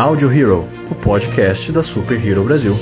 [0.00, 2.74] Audio Hero, o podcast da Super Hero Brasil.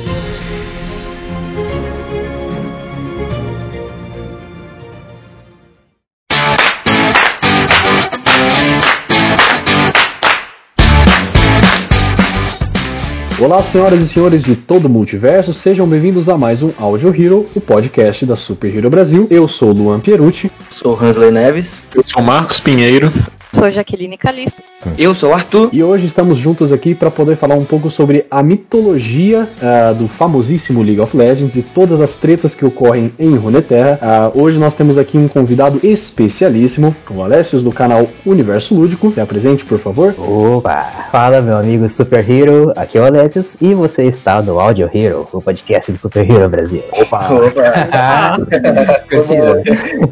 [13.40, 17.48] Olá, senhoras e senhores de todo o multiverso, sejam bem-vindos a mais um Audio Hero,
[17.54, 19.26] o podcast da Super Hero Brasil.
[19.30, 20.50] Eu sou o Luan Pierucci.
[20.70, 21.82] Sou Hansley Neves.
[21.94, 23.12] Eu sou Marcos Pinheiro.
[23.52, 24.62] Sou Jaqueline Calisto.
[24.96, 25.70] Eu sou o Arthur.
[25.72, 30.06] E hoje estamos juntos aqui para poder falar um pouco sobre a mitologia uh, do
[30.06, 34.30] famosíssimo League of Legends e todas as tretas que ocorrem em Runeterra.
[34.34, 39.10] Uh, hoje nós temos aqui um convidado especialíssimo, o Alessios do canal Universo Lúdico.
[39.10, 40.14] Se apresente, por favor.
[40.18, 41.08] Opa!
[41.10, 42.72] Fala, meu amigo Super Hero.
[42.76, 46.48] Aqui é o Alessios e você está no Audio Hero, o podcast do Super Hero
[46.48, 46.84] Brasil.
[46.92, 47.28] Opa!
[47.32, 48.38] Opa.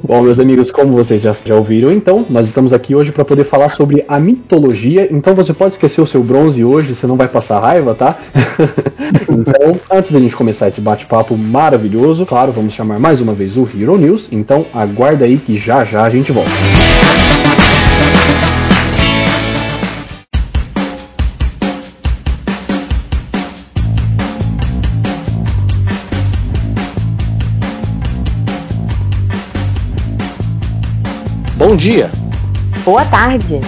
[0.02, 3.44] Bom, meus amigos, como vocês já, já ouviram, então, nós estamos aqui hoje para poder
[3.44, 5.08] falar sobre a mitologia.
[5.10, 8.16] Então você pode esquecer o seu bronze hoje, você não vai passar raiva, tá?
[9.28, 13.68] então, antes da gente começar esse bate-papo maravilhoso, claro, vamos chamar mais uma vez o
[13.68, 14.28] Hero News.
[14.32, 16.50] Então aguarda aí que já já a gente volta.
[31.56, 32.10] Bom dia,
[32.86, 33.60] Boa tarde.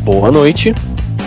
[0.00, 0.74] boa noite,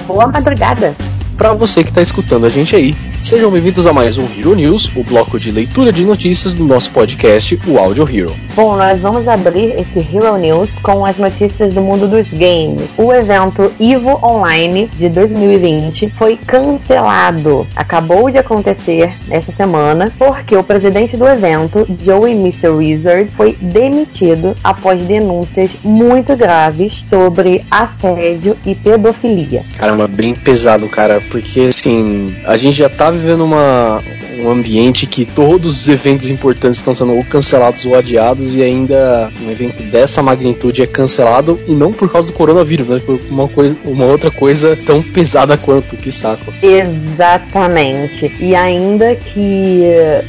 [0.07, 0.95] Boa madrugada.
[1.37, 2.95] para você que está escutando a gente aí.
[3.25, 6.91] Sejam bem-vindos a mais um Hero News, o bloco de leitura de notícias do nosso
[6.91, 8.31] podcast, o Audio Hero.
[8.53, 12.87] Bom, nós vamos abrir esse Hero News com as notícias do mundo dos games.
[12.95, 17.65] O evento Evo Online de 2020 foi cancelado.
[17.75, 22.67] Acabou de acontecer essa semana porque o presidente do evento, Joey Mr.
[22.67, 29.65] Wizard, foi demitido após denúncias muito graves sobre assédio e pedofilia.
[29.79, 34.01] Caramba, bem pesado, cara, porque assim, a gente já tá vivendo uma,
[34.39, 39.31] um ambiente que todos os eventos importantes estão sendo ou cancelados ou adiados e ainda
[39.41, 43.01] um evento dessa magnitude é cancelado e não por causa do coronavírus, né?
[43.05, 46.53] Foi uma, coisa, uma outra coisa tão pesada quanto, que saco.
[46.61, 48.31] Exatamente.
[48.39, 49.83] E ainda que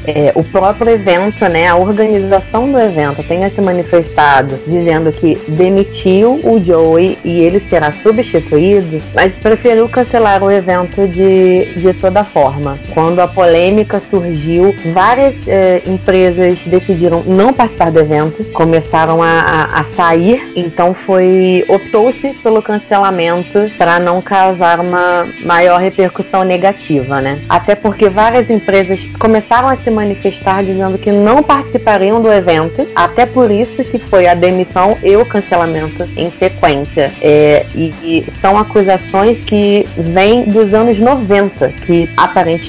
[0.06, 6.40] é, o próprio evento, né, a organização do evento tenha se manifestado dizendo que demitiu
[6.42, 12.75] o Joey e ele será substituído, mas preferiu cancelar o evento de, de toda forma.
[12.92, 19.80] Quando a polêmica surgiu, várias é, empresas decidiram não participar do evento, começaram a, a,
[19.80, 27.42] a sair, então foi optou-se pelo cancelamento para não causar uma maior repercussão negativa, né?
[27.48, 33.26] Até porque várias empresas começaram a se manifestar dizendo que não participariam do evento, até
[33.26, 37.12] por isso que foi a demissão e o cancelamento em sequência.
[37.20, 42.65] É, e, e são acusações que vêm dos anos 90, que aparentemente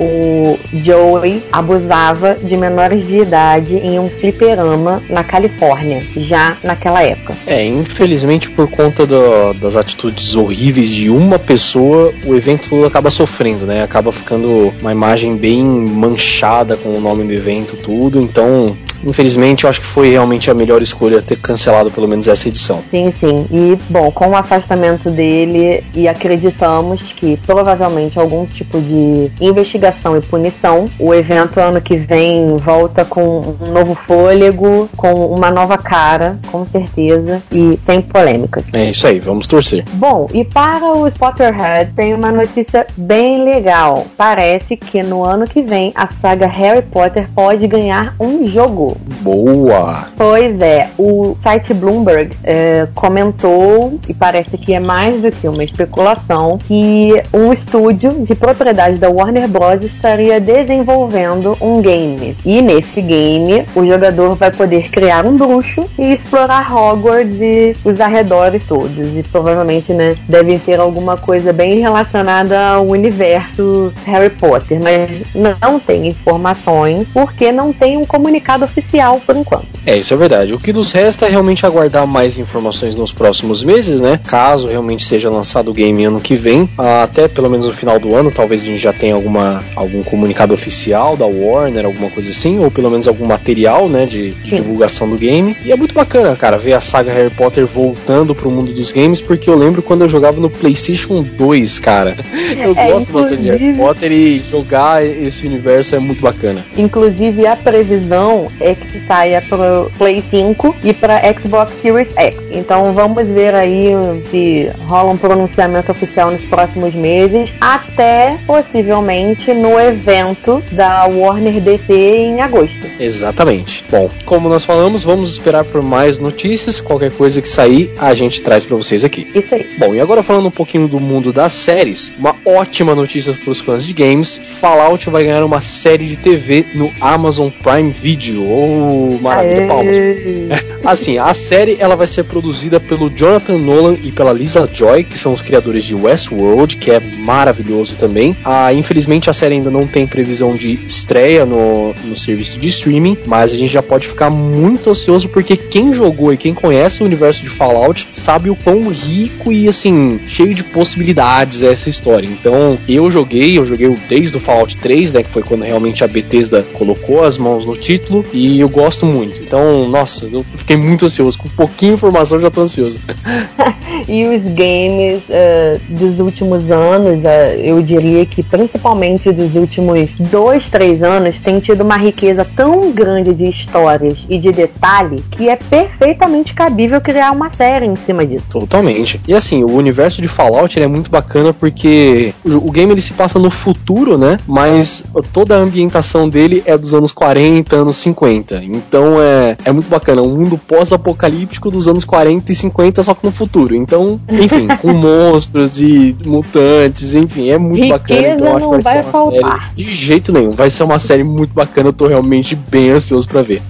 [0.00, 7.34] o Joey abusava de menores de idade em um fliperama na Califórnia, já naquela época.
[7.46, 13.66] É, infelizmente por conta do- das atitudes horríveis de uma pessoa, o evento acaba sofrendo,
[13.66, 13.82] né?
[13.82, 18.20] Acaba ficando uma imagem bem manchada com o nome do evento, tudo.
[18.20, 22.48] Então, infelizmente, eu acho que foi realmente a melhor escolha ter cancelado pelo menos essa
[22.48, 22.82] edição.
[22.90, 23.46] Sim, sim.
[23.50, 28.94] E, bom, com o afastamento dele, e acreditamos que provavelmente algum tipo de
[29.40, 35.50] investigação e punição, o evento ano que vem volta com um novo fôlego, com uma
[35.50, 38.64] nova cara, com certeza, e sem polêmicas.
[38.72, 39.84] É isso aí, vamos torcer.
[39.92, 44.06] Bom, e para o Potterhead tem uma notícia bem legal.
[44.16, 48.96] Parece que no ano que vem a saga Harry Potter pode ganhar um jogo.
[49.20, 50.08] Boa!
[50.16, 55.64] Pois é, o site Bloomberg eh, comentou, e parece que é mais do que uma
[55.64, 59.82] especulação, que um estúdio de propriedade da Warner Bros.
[59.82, 62.36] estaria desenvolvendo um game.
[62.44, 68.00] E nesse game, o jogador vai poder criar um bruxo e explorar Hogwarts e os
[68.00, 69.16] arredores todos.
[69.16, 75.80] E provavelmente, né, devem ter alguma coisa bem relacionada ao universo Harry Potter, mas não
[75.80, 79.66] tem informações porque não tem um comunicado oficial por enquanto.
[79.84, 80.54] É, isso é verdade.
[80.54, 84.20] O que nos resta é realmente aguardar mais informações nos próximos meses, né?
[84.26, 88.14] Caso realmente seja lançado o game ano que vem, até pelo menos no final do
[88.14, 92.58] ano, talvez em gente já tem alguma, algum comunicado oficial da Warner, alguma coisa assim,
[92.58, 95.56] ou pelo menos algum material, né, de, de divulgação do game.
[95.64, 99.20] E é muito bacana, cara, ver a saga Harry Potter voltando pro mundo dos games,
[99.20, 102.16] porque eu lembro quando eu jogava no PlayStation 2, cara.
[102.58, 106.64] Eu É, gosto bastante de Harry Potter e jogar esse universo é muito bacana.
[106.76, 112.36] Inclusive, a previsão é que saia pro Play 5 e para Xbox Series X.
[112.50, 113.90] Então, vamos ver aí
[114.30, 118.38] se rola um pronunciamento oficial nos próximos meses, até
[118.68, 122.86] possivelmente no evento da Warner DC em agosto.
[123.00, 123.84] Exatamente.
[123.90, 126.80] Bom, como nós falamos, vamos esperar por mais notícias.
[126.80, 129.30] Qualquer coisa que sair, a gente traz pra vocês aqui.
[129.34, 129.66] Isso aí.
[129.78, 133.60] Bom, e agora falando um pouquinho do mundo das séries, uma ótima notícia para os
[133.60, 138.44] fãs de games: Fallout vai ganhar uma série de TV no Amazon Prime Video.
[138.44, 139.96] Oh, maravilha, palmas.
[139.96, 140.48] Aê.
[140.84, 145.18] Assim, a série ela vai ser produzida pelo Jonathan Nolan e pela Lisa Joy, que
[145.18, 148.36] são os criadores de Westworld, que é maravilhoso também.
[148.60, 153.16] Ah, infelizmente a série ainda não tem previsão de estreia no, no serviço de streaming,
[153.24, 157.06] mas a gente já pode ficar muito ansioso porque quem jogou e quem conhece o
[157.06, 162.26] universo de Fallout sabe o quão rico e assim cheio de possibilidades é essa história.
[162.26, 166.08] Então eu joguei, eu joguei desde o Fallout 3, né, que foi quando realmente a
[166.08, 169.40] Bethesda colocou as mãos no título e eu gosto muito.
[169.40, 171.38] Então, nossa, eu fiquei muito ansioso.
[171.38, 172.98] Com pouquinha informação já tô ansioso.
[174.06, 180.68] E os games eh, dos últimos anos, eh, eu diria que principalmente dos últimos dois,
[180.68, 185.56] três anos, tem tido uma riqueza tão grande de histórias e de detalhes que é
[185.56, 188.46] perfeitamente cabível criar uma série em cima disso.
[188.50, 189.20] Totalmente.
[189.26, 193.38] E assim, o universo de Fallout é muito bacana porque o, game ele se passa
[193.38, 194.38] no futuro, né?
[194.46, 198.62] Mas toda a ambientação dele é dos anos 40, anos 50.
[198.64, 200.22] Então é, é muito bacana.
[200.22, 203.74] Um mundo pós-apocalíptico dos anos 40 e 50, só que no futuro.
[203.74, 208.37] Então, enfim, com monstros e mutantes, enfim, é muito bacana.
[208.38, 209.70] Então não vai, vai faltar.
[209.70, 209.84] série.
[209.84, 210.50] De jeito nenhum.
[210.50, 211.88] Vai ser uma série muito bacana.
[211.88, 213.62] Eu tô realmente bem ansioso pra ver.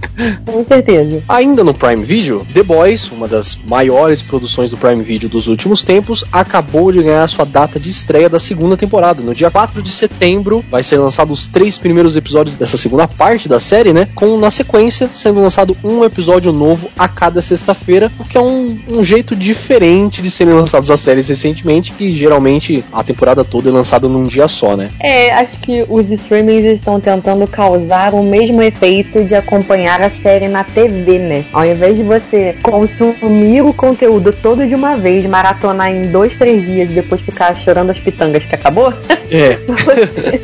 [0.45, 1.23] Com certeza.
[1.29, 5.83] Ainda no Prime Video, The Boys, uma das maiores produções do Prime Video dos últimos
[5.83, 9.23] tempos, acabou de ganhar sua data de estreia da segunda temporada.
[9.23, 13.49] No dia 4 de setembro vai ser lançado os três primeiros episódios dessa segunda parte
[13.49, 14.09] da série, né?
[14.15, 18.79] Com na sequência sendo lançado um episódio novo a cada sexta-feira, o que é um,
[18.89, 23.73] um jeito diferente de serem lançados as séries recentemente, que geralmente a temporada toda é
[23.73, 24.91] lançada num dia só, né?
[25.01, 30.49] É, acho que os streamings estão tentando causar o mesmo efeito de acompanhar a série
[30.49, 31.45] na TV, né?
[31.53, 36.65] Ao invés de você consumir o conteúdo todo de uma vez, maratonar em dois, três
[36.65, 38.93] dias e depois ficar chorando as pitangas que acabou,
[39.31, 39.59] É.
[39.67, 40.41] você,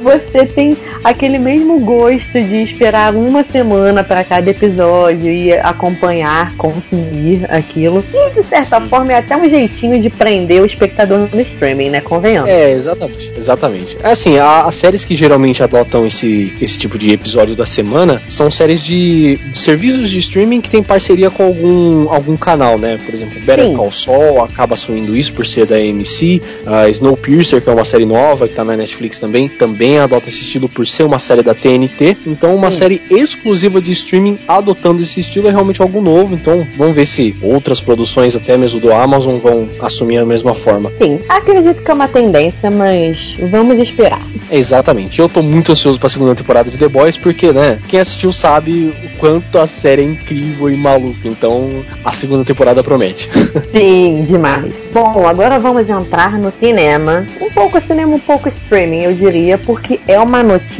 [0.00, 7.46] você tem aquele mesmo gosto de esperar uma semana para cada episódio e acompanhar, consumir
[7.48, 8.04] aquilo.
[8.12, 12.00] E de certa forma é até um jeitinho de prender o espectador no streaming, né?
[12.00, 12.50] Convenhamos.
[12.50, 13.96] É, exatamente, exatamente.
[14.02, 18.20] É Assim, a- as séries que geralmente adotam esse, esse tipo de episódio da semana
[18.28, 22.98] são séries de, de serviços de streaming que tem parceria com algum, algum canal, né?
[23.04, 23.76] Por exemplo, Better Sim.
[23.76, 28.04] Call Saul acaba assumindo isso por ser da AMC, a Snowpiercer, que é uma série
[28.06, 31.54] nova que tá na Netflix também, também adota esse estilo por ser uma série da
[31.54, 32.16] TNT.
[32.26, 32.78] Então, uma Sim.
[32.78, 36.34] série exclusiva de streaming adotando esse estilo é realmente algo novo.
[36.34, 40.92] Então, vamos ver se outras produções, até mesmo do Amazon, vão assumir a mesma forma.
[41.00, 44.22] Sim, acredito que é uma tendência, mas vamos esperar.
[44.50, 45.20] Exatamente.
[45.20, 48.94] Eu tô muito ansioso pra segunda temporada de The Boys, porque, né, quem assistiu sabe
[49.04, 51.20] o quanto a série é incrível e maluca.
[51.24, 53.28] Então, a segunda temporada promete.
[53.72, 54.72] Sim, demais.
[54.92, 57.26] Bom, agora vamos entrar no cinema.
[57.40, 60.77] Um pouco cinema, um pouco streaming, eu diria, porque é uma notícia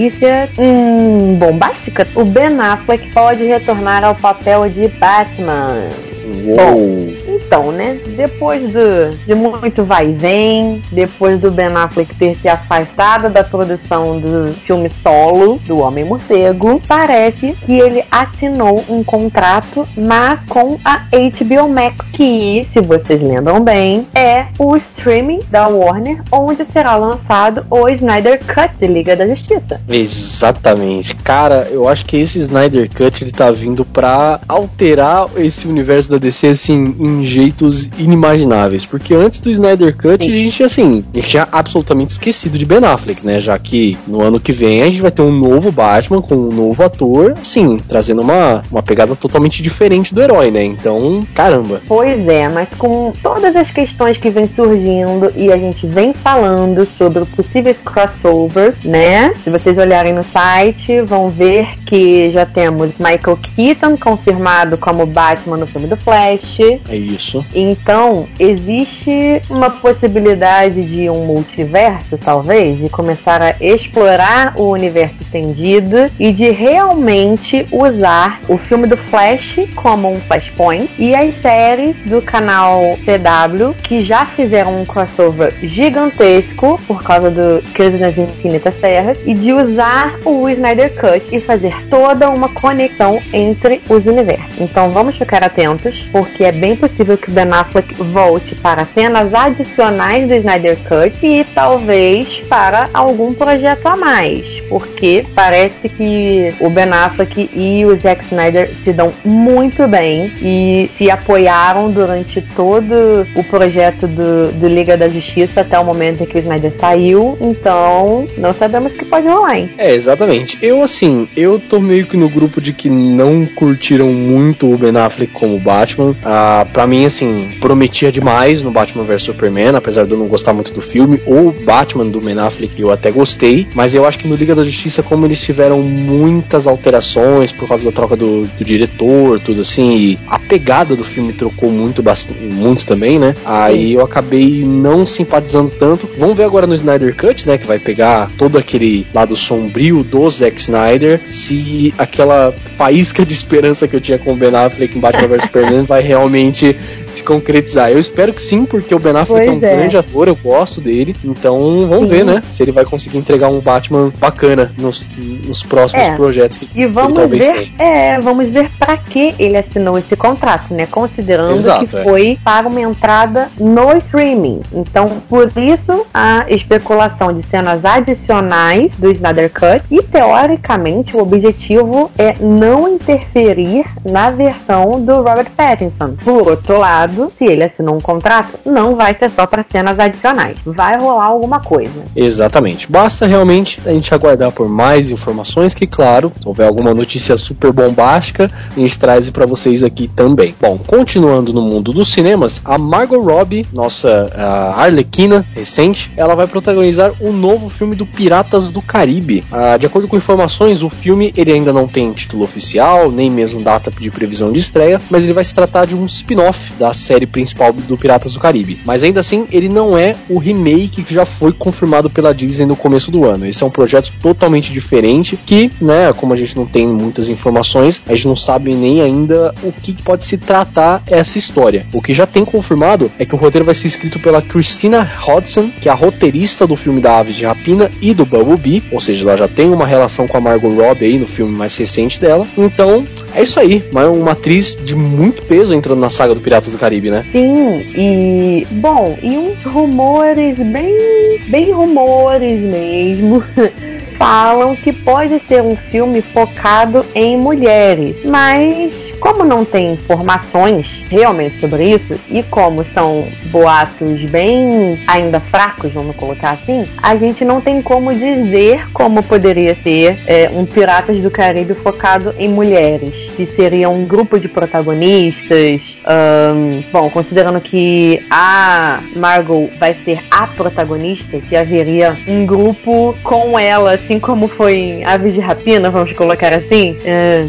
[0.59, 2.07] hum, bombástica.
[2.15, 5.89] O Ben Affleck pode retornar ao papel de Batman.
[6.29, 7.17] Uou!
[7.27, 7.99] Então, né?
[8.17, 13.43] Depois do, de muito vai e vem, depois do Ben Affleck ter se afastado da
[13.43, 20.79] produção do filme solo do Homem Morcego, parece que ele assinou um contrato, mas com
[20.85, 26.97] a HBO Max, que, se vocês lembram bem, é o streaming da Warner, onde será
[26.97, 29.81] lançado o Snyder Cut de Liga da Justiça.
[29.89, 31.15] Exatamente.
[31.15, 36.29] Cara, eu acho que esse Snyder Cut ele tá vindo pra alterar esse universo da
[36.29, 40.31] DC assim em jeitos inimagináveis, porque antes do Snyder Cut Sim.
[40.31, 43.41] a gente assim, a gente tinha absolutamente esquecido de Ben Affleck, né?
[43.41, 46.53] Já que no ano que vem a gente vai ter um novo Batman com um
[46.53, 50.65] novo ator, assim, trazendo uma, uma pegada totalmente diferente do herói, né?
[50.65, 51.81] Então, caramba.
[51.87, 56.87] Pois é, mas com todas as questões que vem surgindo e a gente vem falando
[56.97, 59.35] sobre possíveis crossovers, né?
[59.45, 65.57] Se vocês olharem no site, vão ver que já temos Michael Keaton confirmado como Batman
[65.59, 66.61] no filme do Flash.
[66.89, 67.45] É isso.
[67.55, 76.11] Então, existe uma possibilidade de um multiverso, talvez, de começar a explorar o universo estendido
[76.19, 82.23] e de realmente usar o filme do Flash como um flashpoint e as séries do
[82.23, 89.21] canal CW que já fizeram um crossover gigantesco por causa do Crise nas Infinitas Terras
[89.27, 94.59] e de usar o Snyder Cut e fazer toda uma conexão entre os universos.
[94.59, 99.33] Então vamos ficar atentos, porque é bem possível que o Ben Affleck volte para cenas
[99.35, 106.71] adicionais do Snyder Cut e talvez para algum projeto a mais, porque parece que o
[106.71, 113.27] Ben Affleck e o Zack Snyder se dão muito bem e se apoiaram durante todo
[113.35, 117.37] o projeto do, do Liga da Justiça até o momento em que o Snyder saiu.
[117.41, 119.71] Então, não sabemos o que pode rolar, hein?
[119.79, 120.59] É, exatamente.
[120.63, 124.97] Eu, assim, eu tô meio que no grupo de que não curtiram muito o Ben
[124.97, 125.88] Affleck como Batman.
[126.23, 130.53] Ah, pra mim, assim, prometia demais no Batman vs Superman, apesar de eu não gostar
[130.53, 131.21] muito do filme.
[131.27, 134.65] O Batman do Ben Affleck eu até gostei, mas eu acho que no Liga da
[134.65, 139.97] Justiça, como eles tiveram muitas alterações por causa da troca do, do diretor, tudo assim,
[139.97, 142.03] e a pegada do filme trocou muito,
[142.41, 143.35] muito também, né?
[143.45, 146.09] Aí eu acabei não simpatizando tanto.
[146.19, 147.59] Vamos ver agora no Snyder Cut, né?
[147.59, 153.87] Que vai pegar todo aquele lado sombrio do Zack Snyder, se aquela faísca de esperança
[153.87, 156.77] que eu tinha com o Ben Affleck em Batman vs Superman vai realmente
[157.11, 157.91] se concretizar.
[157.91, 159.77] Eu espero que sim, porque o Ben Affleck é um Pois é.
[159.77, 161.17] grande ator, eu gosto dele.
[161.25, 162.17] Então vamos Sim.
[162.17, 162.43] ver, né?
[162.51, 165.11] Se ele vai conseguir entregar um Batman bacana nos,
[165.45, 166.17] nos próximos É.
[166.17, 167.89] projetos que E vamos ver, tenha.
[168.15, 170.87] é, vamos ver para que ele assinou esse contrato, né?
[170.87, 172.03] Considerando Exato, que é.
[172.05, 174.61] foi para uma entrada no streaming.
[174.73, 182.11] Então, por isso a especulação de cenas adicionais do Snyder Cut e teoricamente o objetivo
[182.19, 186.15] é não interferir na versão do Robert Pattinson.
[186.25, 186.98] Por outro lado,
[187.37, 190.57] se ele assinou um contrato, não vai ser só para cenas adicionais.
[190.65, 192.05] Vai rolar alguma coisa.
[192.17, 192.91] Exatamente.
[192.91, 197.73] Basta realmente a gente aguardar por mais informações, que claro, se houver alguma notícia super
[197.73, 200.55] bombástica, a gente traz para vocês aqui também.
[200.61, 204.31] Bom, continuando no mundo dos cinemas, a Margot Robbie, nossa
[204.77, 209.45] Arlequina recente, ela vai protagonizar o novo filme do Piratas do Caribe.
[209.51, 213.63] Ah, de acordo com informações, o filme ele ainda não tem título oficial, nem mesmo
[213.63, 217.27] data de previsão de estreia, mas ele vai se tratar de um spin-off da série
[217.27, 218.81] principal do Piratas do Caribe.
[218.85, 222.77] Mas ainda assim, ele não é o remake que já foi confirmado pela Disney no
[222.77, 223.47] começo do ano.
[223.47, 228.01] Esse é um projeto totalmente diferente que, né, como a gente não tem muitas informações,
[228.07, 231.87] a gente não sabe nem ainda o que pode se tratar essa história.
[231.93, 235.71] O que já tem confirmado é que o roteiro vai ser escrito pela Christina Hodson,
[235.81, 239.25] que é a roteirista do filme da Aves de Rapina e do Bumblebee, ou seja,
[239.25, 242.47] ela já tem uma relação com a Margot Robbie aí no filme mais recente dela.
[242.57, 246.78] Então, é isso aí, uma atriz de muito peso entrando na saga do Piratas do
[246.79, 247.25] Caribe, né?
[247.31, 253.43] Sim, e bom, e uns rumores bem, bem rumores mesmo.
[254.19, 261.61] Falam que pode ser um filme focado em mulheres, mas como não tem informações realmente
[261.61, 267.61] sobre isso e como são boatos bem ainda fracos, vamos colocar assim, a gente não
[267.61, 273.15] tem como dizer como poderia ser é, um Piratas do Caribe focado em mulheres.
[273.37, 280.47] Se seria um grupo de protagonistas, Ahn, bom, considerando que a Margot vai ser a
[280.47, 286.15] protagonista, se haveria um grupo com ela, assim como foi em Aves de Rapina, vamos
[286.15, 286.97] colocar assim,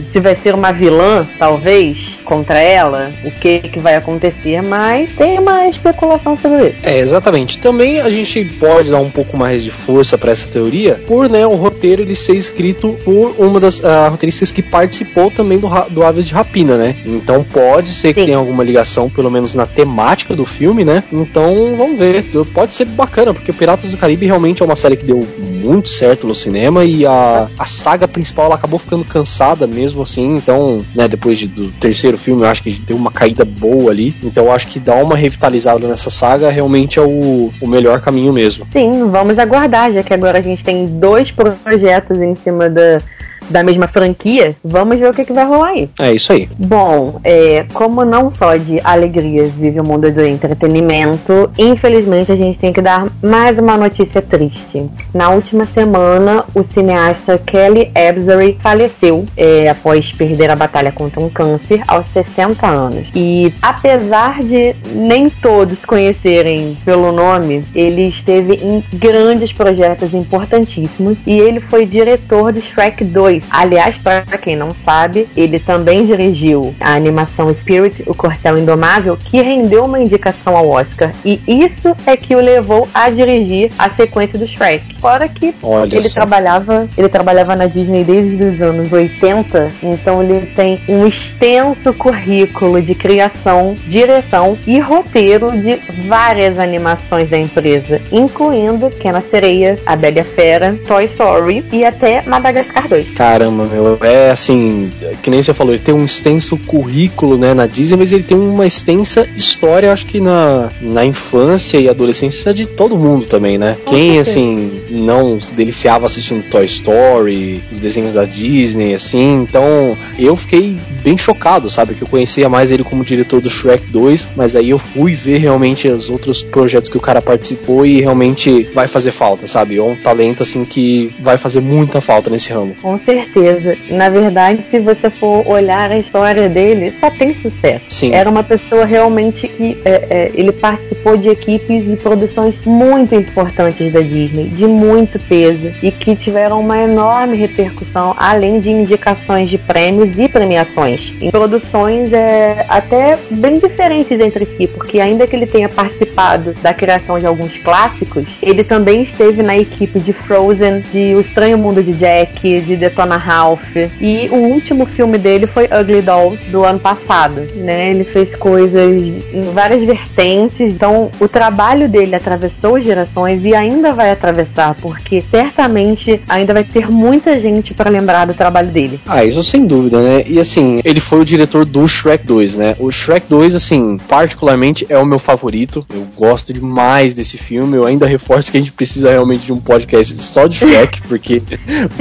[0.09, 5.39] se vai ser uma vilã, talvez, contra ela, o que, que vai acontecer, mas tem
[5.39, 6.77] uma especulação sobre isso.
[6.83, 7.57] É, exatamente.
[7.57, 11.47] Também a gente pode dar um pouco mais de força para essa teoria por né,
[11.47, 16.03] o roteiro ele ser escrito por uma das ah, roteiristas que participou também do, do
[16.03, 16.95] Aves de Rapina, né?
[17.03, 18.27] Então pode ser que Sim.
[18.27, 21.03] tenha alguma ligação, pelo menos na temática do filme, né?
[21.11, 22.23] Então vamos ver.
[22.53, 25.89] Pode ser bacana, porque o Piratas do Caribe realmente é uma série que deu muito
[25.89, 30.35] certo no cinema e a, a saga principal ela acabou ficando cansada mesmo assim.
[30.35, 34.15] Então, né, depois de- do terceiro filme, eu acho que deu uma caída boa ali.
[34.23, 38.33] Então eu acho que dar uma revitalizada nessa saga realmente é o, o melhor caminho
[38.33, 38.65] mesmo.
[38.71, 43.01] Sim, vamos aguardar, já que agora a gente tem dois projetos em cima da,
[43.49, 45.89] da mesma franquia, vamos ver o que, que vai rolar aí.
[45.99, 46.49] É isso aí.
[46.57, 52.59] Bom, é, como não só de alegrias vive o mundo do entretenimento, infelizmente a gente
[52.59, 54.89] tem que dar mais uma notícia triste.
[55.13, 61.29] Na última semana, o cineasta Kelly Absery faleceu é, após perder a batalha contra um
[61.29, 63.07] câncer aos 60 anos.
[63.15, 71.37] E apesar de nem todos conhecerem pelo nome, ele esteve em grandes projetos importantíssimos e
[71.39, 73.43] ele foi diretor de Shrek 2 2.
[73.51, 79.41] Aliás, para quem não sabe, ele também dirigiu a animação Spirit, o Cortel Indomável, que
[79.41, 81.11] rendeu uma indicação ao Oscar.
[81.23, 84.95] E isso é que o levou a dirigir a sequência do Shrek.
[84.99, 86.15] Fora que Olha ele só.
[86.15, 92.81] trabalhava, ele trabalhava na Disney desde os anos 80, então ele tem um extenso currículo
[92.81, 95.75] de criação, direção e roteiro de
[96.07, 102.87] várias animações da empresa, incluindo Pequena Sereia, A Bela Fera, Toy Story e até Madagascar
[102.87, 103.18] 2.
[103.19, 107.67] Caramba, meu, é assim, que nem você falou, ele tem um extenso currículo, né, na
[107.67, 112.65] Disney, mas ele tem uma extensa história, acho que na, na infância e adolescência de
[112.65, 113.75] todo mundo também, né?
[113.85, 120.37] Quem, assim, não se deliciava assistindo Toy Story, os desenhos da Disney, assim, então eu
[120.37, 124.55] fiquei bem chocado, sabe, que eu conhecia mais ele como diretor do Shrek 2, mas
[124.55, 128.87] aí eu fui ver realmente os outros projetos que o cara participou e realmente vai
[128.87, 129.75] fazer falta, sabe?
[129.75, 132.75] É um talento, assim, que vai fazer muita falta nesse ramo.
[132.81, 133.75] Com certeza.
[133.89, 137.85] Na verdade, se você for olhar a história dele, só tem sucesso.
[137.87, 138.13] Sim.
[138.13, 143.91] Era uma pessoa realmente que é, é, ele participou de equipes e produções muito importantes
[143.91, 149.57] da Disney, de muito peso e que tiveram uma enorme repercussão, além de indicações de
[149.57, 151.13] prêmios e premiações.
[151.19, 156.73] Em produções é, até bem diferentes entre si, porque ainda que ele tenha participado da
[156.73, 161.81] criação de alguns clássicos, ele também esteve na equipe de Frozen, de O Estranho Mundo
[161.81, 163.75] de Jack, de Detona Ralph.
[164.01, 167.41] E o último filme dele foi Ugly Dolls, do ano passado.
[167.55, 167.91] Né?
[167.91, 168.91] Ele fez coisas
[169.33, 176.21] em várias vertentes, então o trabalho dele atravessou gerações e ainda vai atravessar, porque certamente
[176.27, 178.99] ainda vai ter muita gente para lembrar do trabalho dele.
[179.07, 180.23] Ah, isso sem dúvida, né?
[180.27, 182.75] E assim, ele foi o diretor do Shrek 2, né?
[182.79, 185.85] O Shrek 2, assim, particularmente é o meu favorito.
[185.93, 187.77] Eu gosto demais desse filme.
[187.77, 191.41] Eu ainda reforço que a gente precisa realmente de um podcast só de Shrek, porque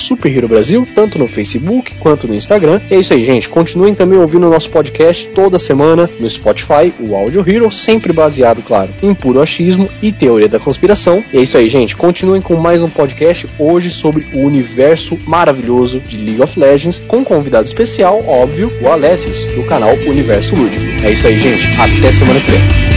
[0.48, 2.80] Brasil, tanto no Facebook quanto no Instagram.
[2.90, 3.48] E é isso aí, gente.
[3.48, 8.62] Continuem também ouvindo o nosso podcast toda semana no Spotify, o Audio Hero, sempre baseado,
[8.62, 11.22] claro, em puro achismo e teoria da conspiração.
[11.30, 11.94] E é isso aí, gente.
[11.94, 17.18] Continuem com mais um podcast hoje sobre o universo maravilhoso de League of Legends, com
[17.18, 20.82] um convidado especial, óbvio, o Alessius, do canal Universo Lúdico.
[21.04, 21.66] É isso aí, gente.
[21.78, 22.89] Até semana que vem.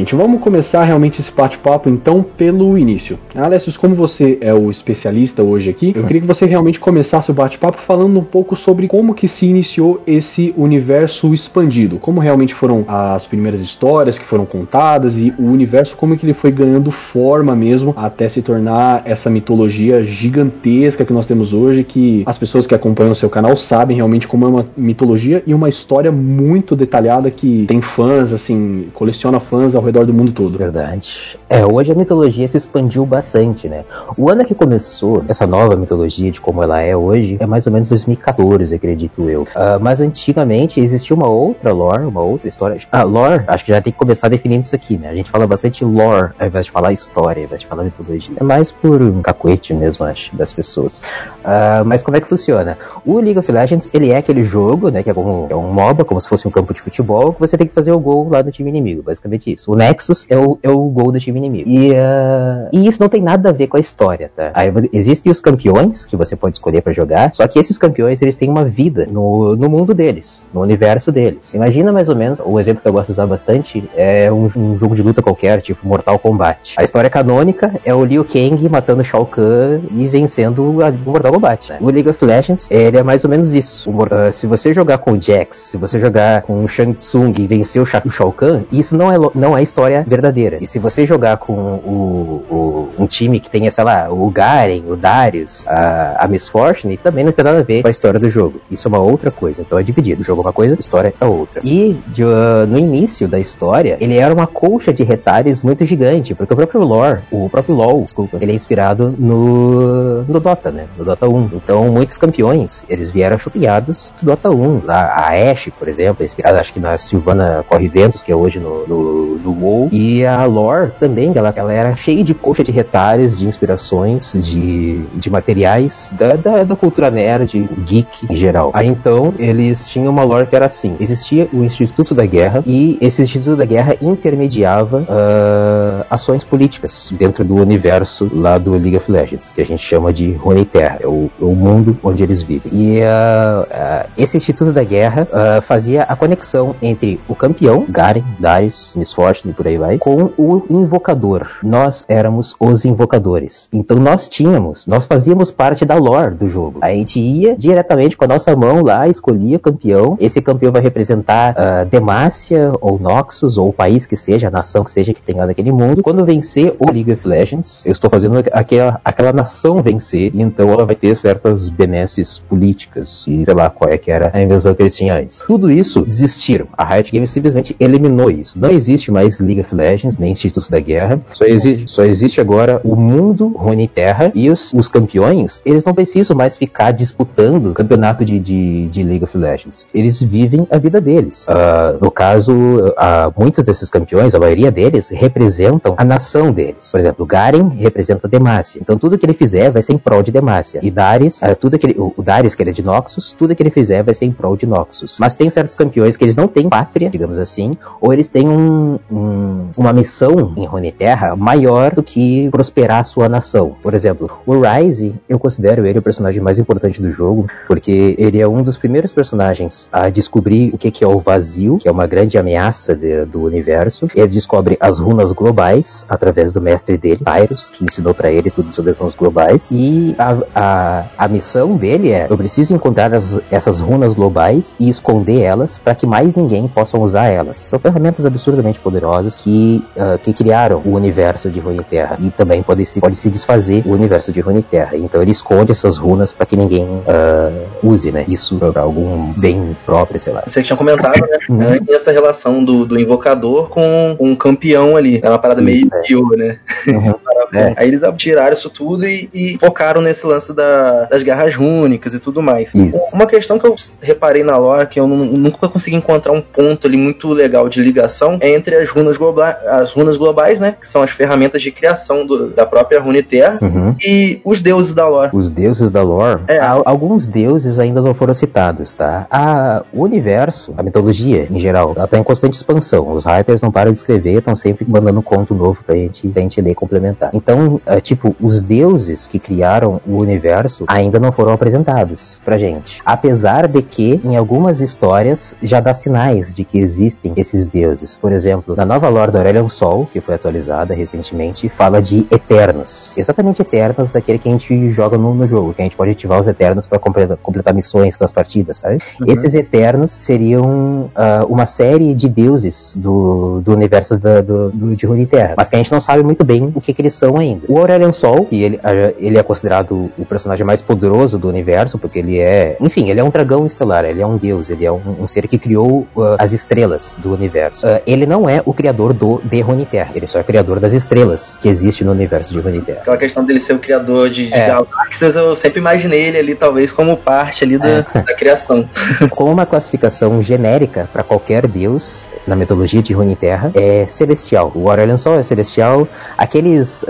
[0.00, 3.18] Gente, vamos começar realmente esse bate-papo então pelo início.
[3.34, 7.34] Alessius, como você é o especialista hoje aqui, eu queria que você realmente começasse o
[7.34, 12.84] bate-papo falando um pouco sobre como que se iniciou esse universo expandido, como realmente foram
[12.88, 17.54] as primeiras histórias que foram contadas e o universo como que ele foi ganhando forma
[17.54, 22.74] mesmo até se tornar essa mitologia gigantesca que nós temos hoje, que as pessoas que
[22.74, 27.30] acompanham o seu canal sabem realmente como é uma mitologia e uma história muito detalhada
[27.30, 30.56] que tem fãs, assim, coleciona fãs fãs ao redor do mundo todo.
[30.56, 31.38] Verdade.
[31.48, 33.84] É, hoje a mitologia se expandiu bastante, né?
[34.16, 37.72] O ano que começou essa nova mitologia de como ela é hoje é mais ou
[37.72, 39.42] menos 2014, acredito eu.
[39.42, 42.76] Uh, mas antigamente existia uma outra lore, uma outra história.
[42.90, 45.08] Ah, lore, acho que já tem que começar definindo isso aqui, né?
[45.08, 48.34] A gente fala bastante lore ao invés de falar história, ao invés de falar mitologia.
[48.36, 51.02] É mais por um cacuete mesmo, acho, das pessoas.
[51.40, 52.78] Uh, mas como é que funciona?
[53.04, 55.02] O League of Legends, ele é aquele jogo, né?
[55.02, 57.56] Que é, como, é um MOBA, como se fosse um campo de futebol, que você
[57.56, 59.72] tem que fazer o gol lá do time inimigo, basicamente isso.
[59.72, 61.68] O Nexus é o, é o gol do time inimigo.
[61.68, 64.50] E, uh, e isso não tem nada a ver com a história, tá?
[64.52, 68.36] Aí, existem os campeões que você pode escolher para jogar, só que esses campeões, eles
[68.36, 71.54] têm uma vida no, no mundo deles, no universo deles.
[71.54, 74.76] Imagina mais ou menos, o exemplo que eu gosto de usar bastante é um, um
[74.76, 76.74] jogo de luta qualquer, tipo Mortal Kombat.
[76.76, 81.72] A história canônica é o Liu Kang matando Shao Kahn e vencendo o Mortal Kombat.
[81.72, 81.78] Né?
[81.80, 83.90] O League of Legends, ele é mais ou menos isso.
[83.90, 87.32] O, uh, se você jogar com o Jax, se você jogar com o Shang Tsung
[87.38, 90.58] e vencer o Shao Kahn, isso não é, não é história verdadeira.
[90.60, 94.82] E se você jogar com o, o, um time que tenha, sei lá, o Garen,
[94.86, 98.18] o Darius, a, a Miss Fortune, também não tem nada a ver com a história
[98.18, 98.60] do jogo.
[98.70, 99.62] Isso é uma outra coisa.
[99.62, 100.20] Então é dividido.
[100.20, 101.60] O jogo é uma coisa, a história é outra.
[101.64, 106.34] E de, uh, no início da história, ele era uma colcha de retalhos muito gigante,
[106.34, 110.86] porque o próprio lore, o próprio LoL, desculpa, ele é inspirado no, no Dota, né?
[110.98, 111.50] No Dota 1.
[111.54, 114.82] Então muitos campeões, eles vieram chupinhados do Dota 1.
[114.88, 118.36] A, a Ashe, por exemplo, é inspirada acho que na Silvana Corre Ventos, que é
[118.36, 119.54] hoje no, no, no
[119.92, 125.02] E a lore também, ela, ela era cheia de coxa de retalhos, de inspirações, de,
[125.14, 128.70] de materiais da, da, da cultura nerd, geek em geral.
[128.74, 132.98] Aí então, eles tinham uma lore que era assim: existia o Instituto da Guerra, e
[133.00, 139.10] esse Instituto da Guerra intermediava uh, ações políticas dentro do universo lá do League of
[139.10, 142.72] Legends, que a gente chama de Runeterra, é o, o mundo onde eles vivem.
[142.72, 145.28] E uh, uh, esse Instituto da Guerra
[145.62, 150.30] fazia a conexão entre o campeão, Garen, Darius, Miss Fortune e por aí vai, com
[150.36, 151.46] o invocador.
[151.62, 153.68] Nós éramos os invocadores.
[153.72, 156.78] Então nós tínhamos, nós fazíamos parte da lore do jogo.
[156.80, 160.16] A gente ia diretamente com a nossa mão lá, escolhia campeão.
[160.20, 164.84] Esse campeão vai representar uh, Demacia ou Noxus ou o país que seja, a nação
[164.84, 166.02] que seja que tenha naquele mundo.
[166.02, 170.70] Quando vencer o League of Legends, eu estou fazendo aquela, aquela nação vencer, e então
[170.70, 174.74] ela vai ter certas benesses políticas e sei lá qual é que era a invenção
[174.74, 175.42] que eles tinham antes.
[175.46, 176.66] Tudo isso desistiram.
[176.76, 178.58] A Riot Games simplesmente eliminou isso.
[178.58, 181.20] Não existe mais League of Legends, nem Instituto da Guerra.
[181.32, 186.36] Só, exi só existe agora o mundo Runeterra e os, os campeões, eles não precisam
[186.36, 189.88] mais ficar disputando campeonato de, de, de League of Legends.
[189.94, 191.46] Eles vivem a vida deles.
[191.48, 196.90] Uh, no caso, uh, muitos desses campeões, a maioria deles, representam a nação deles.
[196.90, 198.80] Por exemplo, Garen representa Demacia.
[198.80, 200.80] Então tudo que ele fizer vai ser em prol de Demacia.
[200.82, 203.54] E Darius, uh, tudo que ele, o, o Darius, que ele é de Noxus, tudo
[203.54, 205.18] que ele fizer vai ser em prol de Noxus.
[205.18, 208.98] Mas tem certos campeões que eles não têm pátria, digamos assim, ou eles têm um,
[209.10, 209.29] um,
[209.76, 213.76] uma missão em Runeterra maior do que prosperar a sua nação.
[213.82, 218.40] Por exemplo, o Ryze, eu considero ele o personagem mais importante do jogo, porque ele
[218.40, 222.06] é um dos primeiros personagens a descobrir o que é o vazio, que é uma
[222.06, 224.08] grande ameaça de, do universo.
[224.14, 228.74] Ele descobre as runas globais através do mestre dele, Tyrus, que ensinou para ele tudo
[228.74, 229.70] sobre as runas globais.
[229.70, 234.88] E a, a, a missão dele é: eu preciso encontrar as, essas runas globais e
[234.88, 237.58] esconder elas para que mais ninguém possa usar elas.
[237.58, 242.84] São ferramentas absurdamente poderosas que, uh, que criaram o universo de Runeterra e também pode
[242.86, 244.96] se, pode se desfazer o universo de Runeterra.
[244.96, 248.24] Então ele esconde essas runas para que ninguém uh, use, né?
[248.28, 250.42] Isso para algum bem próprio, sei lá.
[250.46, 251.38] Você tinha comentado, né?
[251.48, 251.94] Uhum.
[251.94, 255.20] Essa relação do, do invocador com um campeão ali.
[255.22, 256.36] É uma parada meio Isso, é.
[256.36, 256.58] né?
[256.86, 257.14] Uhum.
[257.52, 257.74] É.
[257.76, 262.20] Aí eles tiraram isso tudo e, e focaram nesse lance da, das guerras rúnicas e
[262.20, 262.74] tudo mais.
[262.74, 262.98] Isso.
[263.12, 266.96] Uma questão que eu reparei na lore, que eu nunca consegui encontrar um ponto ali
[266.96, 270.74] muito legal de ligação, é entre as runas, globa as runas globais, né?
[270.80, 273.94] Que são as ferramentas de criação do- da própria Runeterra, Uhum.
[274.04, 275.30] e os deuses da lore.
[275.32, 276.58] Os deuses da lore, É.
[276.58, 279.26] al- alguns deuses ainda não foram citados, tá?
[279.30, 283.12] A, o universo, a mitologia em geral, ela tá em constante expansão.
[283.12, 286.60] Os writers não param de escrever, estão sempre mandando conto novo pra gente, pra gente
[286.60, 287.30] ler e complementar.
[287.32, 293.00] Então, é, tipo, os deuses que criaram o universo ainda não foram apresentados pra gente.
[293.04, 298.16] Apesar de que, em algumas histórias, já dá sinais de que existem esses deuses.
[298.20, 303.16] Por exemplo, na nova lore da Aurelion Sol, que foi atualizada recentemente, fala de Eternos.
[303.16, 306.40] Exatamente Eternos daquele que a gente joga no, no jogo, que a gente pode ativar
[306.40, 308.98] os Eternos para completar, completar missões das partidas, sabe?
[309.28, 315.06] Esses Eternos seriam ah, uma série de deuses do, do universo da, do, do, de
[315.06, 317.62] Runeterra, mas que a gente não sabe muito bem o que, que eles são ainda.
[317.68, 318.80] O Aurelion Sol, que ele,
[319.18, 323.24] ele é considerado o personagem mais poderoso do universo, porque ele é, enfim, ele é
[323.24, 326.34] um dragão estelar, ele é um deus, ele é um, um ser que criou uh,
[326.40, 327.86] as estrelas do universo.
[327.86, 330.94] Uh, ele não é o criador do de Runeterra, ele só é o criador das
[330.94, 333.00] estrelas que existe no universo de Runeterra.
[333.00, 334.66] Aquela questão dele ser o criador de, de é.
[334.66, 338.02] galáxias, eu sempre imaginei ele ali talvez como parte ali da, é.
[338.26, 338.88] da criação.
[339.30, 344.72] Como uma classificação genérica para qualquer deus na mitologia de Runeterra é celestial.
[344.74, 346.08] O Aurelion Sol é celestial.
[346.36, 347.06] Aqueles uh,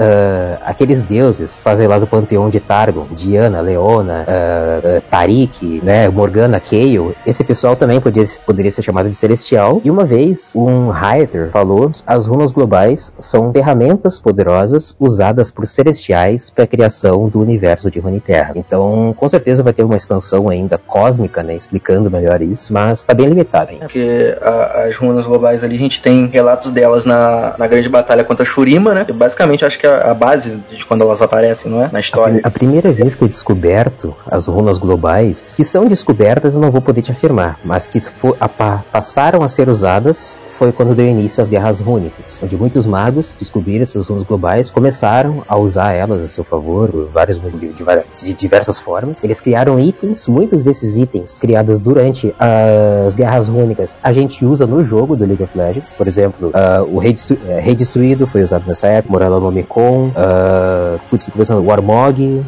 [0.64, 6.60] aqueles deuses fazem lá do panteão de Targon, Diana, Leona, uh, uh, Tarik, né, Morgana,
[6.60, 7.14] Kayle.
[7.26, 9.80] Esse pessoal também poderia, poderia ser chamado de celestial.
[9.84, 16.48] E uma vez um Hyether falou as runas globais são ferramentas poderosas usadas por celestiais
[16.48, 18.52] para a criação do universo de Runeterra.
[18.56, 23.12] Então, com certeza vai ter uma expansão ainda cósmica, né, explicando melhor isso, mas está
[23.12, 23.84] bem limitado ainda.
[23.84, 28.24] Porque a, as runas globais ali, a gente tem relatos delas na, na grande batalha
[28.24, 29.04] contra Shurima, né?
[29.04, 31.90] Que basicamente acho que é a base de quando elas aparecem, não é?
[31.92, 32.40] Na história.
[32.42, 36.70] A, a primeira vez que é descoberto as runas globais, que são descobertas, eu não
[36.70, 41.06] vou poder te afirmar, mas que for, a, passaram a ser usadas foi quando deu
[41.06, 46.22] início às guerras rúnicas, onde muitos magos descobriram essas runas globais, começaram a usar elas
[46.22, 49.24] a seu favor, várias, de, diversas formas.
[49.24, 54.84] Eles criaram itens, muitos desses itens criados durante as guerras rúnicas, a gente usa no
[54.84, 55.96] jogo do League of Legends.
[55.96, 59.50] Por exemplo, uh, o Rei, Destru uh, Rei, Destruído foi usado nessa época, Morella no
[59.50, 62.44] Mekon, uh, Warmog, uh,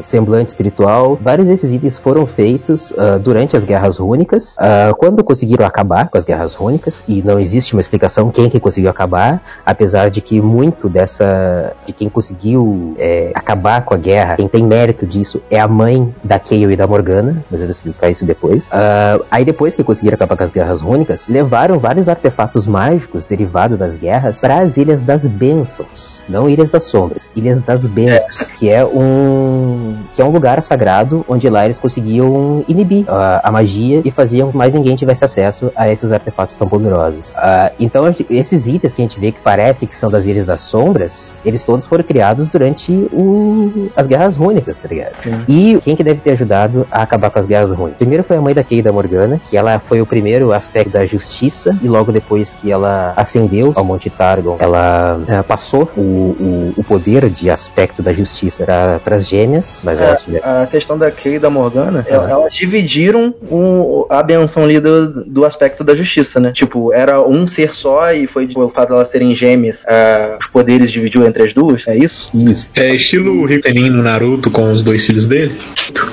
[0.00, 1.18] Semblante Espiritual.
[1.20, 4.56] Vários desses itens foram feitos uh, durante as guerras rúnicas,
[4.96, 8.88] quando conseguiram acabar com as guerras rúnicas e não existe uma explicação quem que conseguiu
[8.88, 14.48] acabar, apesar de que muito dessa de quem conseguiu é, acabar com a guerra, quem
[14.48, 18.08] tem mérito disso é a mãe da Kayle e da Morgana, mas eu vou explicar
[18.08, 18.68] isso depois.
[18.68, 23.78] Uh, aí depois que conseguiram acabar com as guerras rúnicas, levaram vários artefatos mágicos derivados
[23.78, 28.70] das guerras para as Ilhas das Bênçãos, não Ilhas das Sombras, Ilhas das Bênçãos, que
[28.70, 34.00] é um que é um lugar sagrado onde lá eles conseguiam inibir uh, a magia
[34.04, 37.15] e faziam que mais ninguém tivesse acesso a esses artefatos tão poderosos.
[37.34, 40.60] Uh, então, esses itens que a gente vê que parecem que são das Ilhas das
[40.62, 43.90] Sombras, eles todos foram criados durante o...
[43.96, 45.14] as Guerras Rúnicas, tá ligado?
[45.22, 45.44] Sim.
[45.48, 47.98] E quem que deve ter ajudado a acabar com as Guerras Rúnicas?
[47.98, 51.76] Primeiro foi a mãe da Keida Morgana, que ela foi o primeiro aspecto da justiça,
[51.82, 56.84] e logo depois que ela ascendeu ao Monte Targon, ela uh, passou o, o, o,
[56.84, 58.64] poder de aspecto da justiça
[59.02, 62.14] para as gêmeas, mas é, A questão da Keida Morgana, ah.
[62.14, 66.52] elas dividiram o, a benção ali do, do aspecto da justiça, né?
[66.52, 70.46] Tipo, era um ser só e foi pelo fato de elas serem gêmeas, uh, os
[70.46, 72.30] poderes dividiu entre as duas, é isso?
[72.34, 72.68] Isso.
[72.74, 75.58] É estilo Ritenin no Naruto com os dois filhos dele?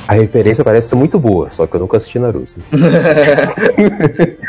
[0.07, 2.55] A referência parece ser muito boa, só que eu nunca assisti Naruto.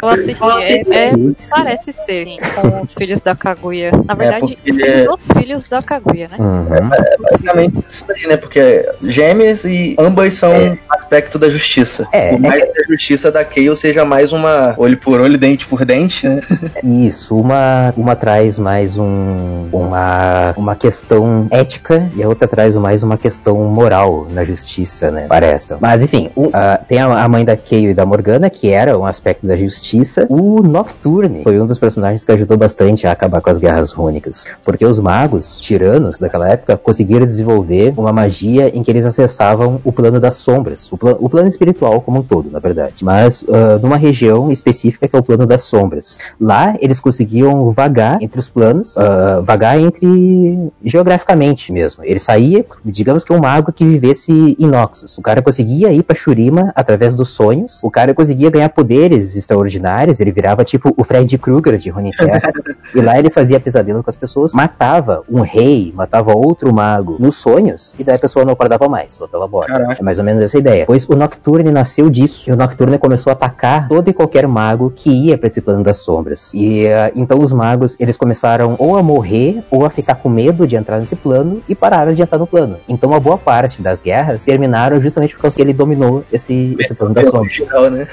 [0.03, 1.13] eu assisti, é, é,
[1.49, 3.91] parece ser, com os filhos da Kaguya.
[4.05, 6.37] Na é, verdade, é os filhos da Kaguya, né?
[6.39, 6.67] Uhum.
[6.75, 8.37] É, basicamente isso daí, né?
[8.37, 10.79] Porque gêmeas e ambas são é.
[10.91, 12.07] aspecto da justiça.
[12.13, 15.67] É, Por mais que a justiça da Kayle seja mais uma olho por olho, dente
[15.67, 16.41] por dente, né?
[16.83, 23.03] Isso, uma, uma traz mais um, uma, uma questão ética e a outra traz mais
[23.03, 25.27] uma questão moral na justiça, né?
[25.29, 25.69] Parece.
[25.81, 26.53] Mas enfim, o, uh,
[26.89, 30.27] tem a, a, mãe da Kayle e da Morgana, que era um aspecto da justiça.
[30.29, 34.47] O Nocturne foi um dos personagens que ajudou bastante a acabar com as guerras rúnicas.
[34.65, 39.93] Porque os magos, tiranos daquela época, conseguiram desenvolver uma magia em que eles acessavam o
[39.93, 43.05] plano das sombras, o, pl o plano espiritual como um todo, na verdade.
[43.05, 46.14] Mas uh, numa região específica que é o plano das sombras.
[46.41, 52.03] Lá eles conseguiam vagar entre os planos, uh, vagar entre geograficamente mesmo.
[52.05, 55.19] Ele saía, digamos que um mago que vivesse em Noxus.
[55.19, 57.83] O cara conseguia ir para Shurima através dos sonhos.
[57.83, 60.21] O cara conseguia ganhar poderes extraordinários.
[60.21, 62.53] Ele virava tipo o Fred Krueger de Runeterra.
[62.95, 67.37] e lá ele fazia pesadelo com as pessoas, matava um rei, matava outro mago nos
[67.37, 69.73] sonhos e daí a pessoa não acordava mais, só pela borda.
[69.73, 70.01] Caraca.
[70.01, 70.85] É mais ou menos essa ideia.
[70.87, 72.51] Pois o Nocturne nasceu disso.
[72.51, 75.83] E o Nocturne começou a atacar todo e qualquer mago que ia para esse plano
[75.83, 76.53] das sombras.
[76.55, 80.67] E uh, então os magos, eles começaram ou a morrer ou a ficar com medo
[80.67, 82.79] de entrar nesse plano e pararam de entrar no plano.
[82.89, 86.95] Então uma boa parte das guerras terminaram justamente por causa que ele dominou esse, esse
[86.95, 87.61] plano das sombras.
[87.61, 88.07] Original, né?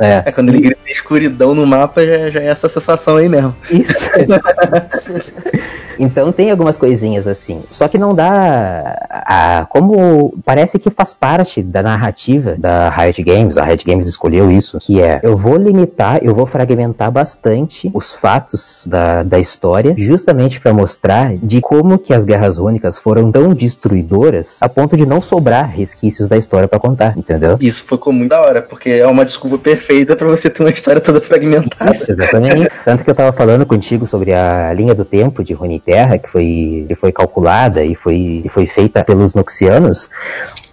[0.00, 0.22] É.
[0.28, 0.32] é.
[0.32, 3.54] Quando ele grita escuridão no mapa, já, já é essa sensação aí mesmo.
[3.70, 4.10] Isso.
[5.98, 7.62] Então tem algumas coisinhas assim.
[7.70, 8.96] Só que não dá.
[9.10, 14.50] A, como parece que faz parte da narrativa da Riot Games, a Riot Games escolheu
[14.50, 19.94] isso, que é eu vou limitar, eu vou fragmentar bastante os fatos da, da história,
[19.96, 25.06] justamente para mostrar de como que as guerras rúnicas foram tão destruidoras a ponto de
[25.06, 27.56] não sobrar resquícios da história para contar, entendeu?
[27.60, 31.00] Isso ficou muito da hora, porque é uma desculpa perfeita para você ter uma história
[31.00, 31.90] toda fragmentada.
[31.90, 32.70] Isso, exatamente.
[32.84, 36.28] Tanto que eu tava falando contigo sobre a linha do tempo de Runic Terra, que
[36.28, 40.10] foi, que foi calculada e foi, e foi feita pelos Noxianos,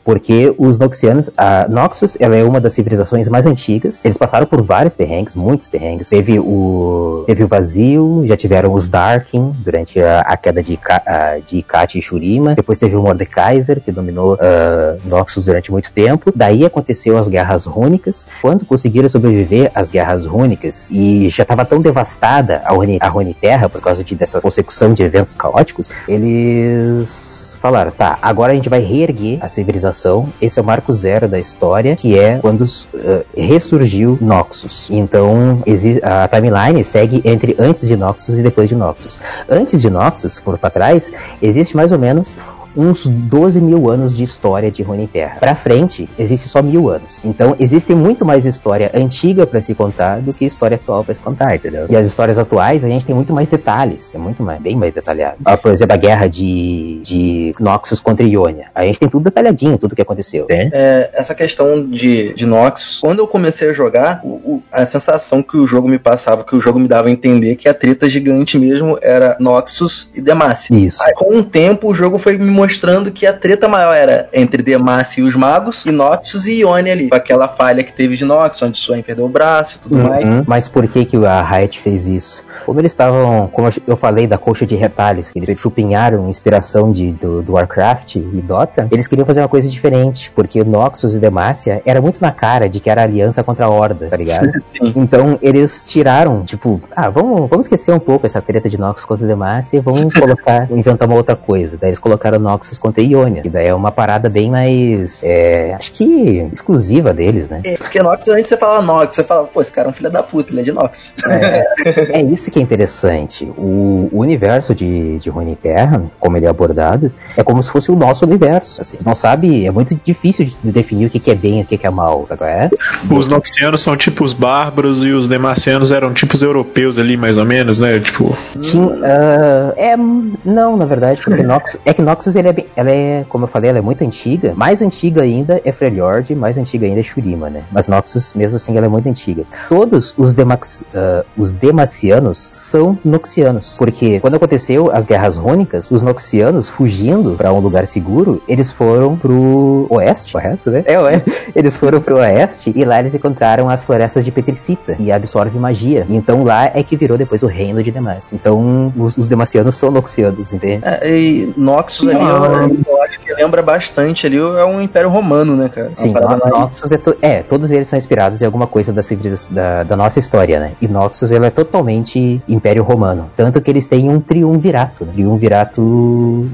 [0.04, 4.04] porque os Noxianos, a Noxus, ela é uma das civilizações mais antigas.
[4.04, 6.10] Eles passaram por vários perrengues, muitos perrengues.
[6.10, 11.38] Teve o, teve o vazio, já tiveram os Darkin durante a, a queda de, a,
[11.46, 12.56] de Kat e Shurima.
[12.56, 16.32] Depois teve o Mordekaiser, que dominou uh, Noxus durante muito tempo.
[16.36, 18.28] Daí aconteceu as guerras rúnicas.
[18.42, 23.70] Quando conseguiram sobreviver às guerras rúnicas e já estava tão devastada a, Runi, a Runiterra
[23.70, 28.82] por causa de, dessa consecução de eventos caóticos, eles falaram, tá, agora a gente vai
[28.82, 29.93] reerguer a civilização.
[30.42, 34.88] Esse é o marco zero da história, que é quando uh, ressurgiu Noxus.
[34.90, 35.64] Então,
[36.02, 39.22] a timeline segue entre antes de Noxus e depois de Noxus.
[39.50, 42.36] Antes de Noxus, for para trás, existe mais ou menos
[42.76, 45.40] uns 12 mil anos de história de Runeterra.
[45.40, 47.24] Para frente, existe só mil anos.
[47.26, 51.22] Então, existe muito mais história antiga para se contar do que história atual para se
[51.22, 51.88] contar, entendeu?
[51.90, 54.94] E as histórias atuais, a gente tem muito mais detalhes, é muito mais, bem mais
[54.94, 55.38] detalhado.
[55.46, 58.68] Ah, por exemplo, a guerra de, de Noxus contra Ionia.
[58.74, 60.48] A gente tem tudo detalhadinho, tudo que aconteceu.
[60.50, 65.42] É, essa questão de, de Noxus, quando eu comecei a jogar, o, o, a sensação
[65.42, 68.10] que o jogo me passava, que o jogo me dava a entender que a treta
[68.10, 70.78] gigante mesmo era Noxus e Demacia.
[70.78, 71.04] Isso.
[71.04, 74.64] Aí, com o tempo, o jogo foi me mostrando que a treta maior era entre
[74.64, 77.10] Demacia e os magos, e Noxus e Ione ali.
[77.12, 80.04] Aquela falha que teve de Noxus, onde Swain perdeu o braço e tudo Uhum.
[80.04, 80.26] mais.
[80.48, 82.44] Mas por que, que a Riot fez isso?
[82.66, 87.12] Como eles estavam, como eu falei da coxa de retalhos, que eles chupinharam inspiração de,
[87.12, 91.82] do, do Warcraft e Dota, eles queriam fazer uma coisa diferente, porque Noxus e Demacia
[91.86, 94.50] era muito na cara de que era aliança contra a Horda, tá ligado?
[94.96, 99.28] então eles tiraram, tipo, ah, vamos, vamos esquecer um pouco essa treta de Noxus contra
[99.28, 101.78] Demacia e vamos colocar, inventar uma outra coisa.
[101.80, 105.92] Daí eles colocaram Noxus contra Ionia, que daí é uma parada bem mais, é, acho
[105.94, 107.62] que exclusiva deles, né?
[107.64, 110.10] É, porque Noxus, antes você falava Nox, você fala, pô, esse cara é um filho
[110.10, 111.16] da puta, ele é de Nox.
[111.28, 111.64] É,
[112.20, 113.46] é isso que é interessante.
[113.58, 117.96] O, o universo de, de Runeterra, como ele é abordado, é como se fosse o
[117.96, 118.82] nosso universo.
[118.82, 121.66] Assim, não sabe, é muito difícil de definir o que, que é bem e o
[121.66, 122.70] que, que é mal, sabe qual é?
[123.10, 127.38] Os Noxianos são tipo os bárbaros e os Demacianos eram tipo os europeus ali, mais
[127.38, 128.00] ou menos, né?
[128.00, 128.36] Tipo.
[128.60, 132.92] Tinha, ah, é, não, na verdade, porque Noxus, é que Noxus ele é, bem- ela
[132.92, 134.54] é, como eu falei, ela é muito antiga.
[134.56, 137.64] Mais antiga ainda é Freljord, mais antiga ainda é Shurima, né?
[137.72, 139.44] Mas Noxus, mesmo assim, ela é muito antiga.
[139.70, 146.02] Todos os, Demax, ah, os Demacianos são Noxianos, porque quando aconteceu as guerras rônicas, os
[146.02, 150.84] Noxianos fugindo pra um lugar seguro, eles foram pro oeste, correto, né?
[150.86, 151.32] É, oeste.
[151.56, 156.06] Eles foram pro oeste e lá eles encontraram as florestas de Petricita, que absorve magia.
[156.10, 158.36] E então lá é que virou depois o reino de Demacia.
[158.36, 160.82] Então os, os Demacianos são Noxianos, entende?
[160.84, 165.56] É, e Noxus ali, eu, eu acho que lembra bastante ali, é um Império Romano,
[165.56, 165.92] né, cara?
[165.94, 169.84] Sim, Noxus é, to- é, todos eles são inspirados em alguma coisa da civilização da,
[169.84, 170.72] da nossa história, né?
[170.82, 175.12] E Noxus ele é totalmente Império Romano, tanto que eles têm um triunvirato, né?
[175.14, 175.82] triunvirato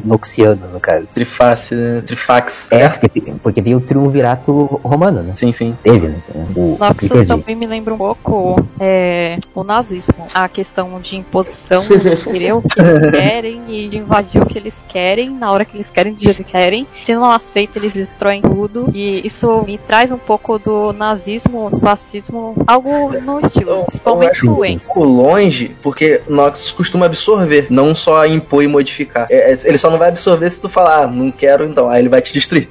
[0.04, 1.08] noxiano no caso.
[1.14, 2.02] Triface, né?
[2.06, 2.72] Trifax.
[2.72, 4.52] É, porque, tem- porque tem o triunvirato
[4.84, 5.34] romano, né?
[5.36, 5.78] Sim, sim.
[5.84, 6.18] Teve, né?
[6.56, 7.28] O, me Noxus perdi.
[7.28, 10.16] também me lembra um pouco é, o nazismo.
[10.34, 14.58] A questão de imposição, de querer o que eles querem e de invadir o que
[14.58, 16.88] eles querem, na hora que eles querem, do jeito que querem.
[17.04, 18.90] Se não aceita, eles destroem tudo.
[18.94, 24.32] E isso me traz um pouco do nazismo, do fascismo, algo no estilo, Eu principalmente
[24.32, 24.90] acho o Enzo.
[24.92, 29.28] um pouco longe, porque Noxus costuma absorver, não só impor e modificar.
[29.30, 32.02] É, é, ele só não vai absorver se tu falar, ah, não quero então, aí
[32.02, 32.70] ele vai te destruir.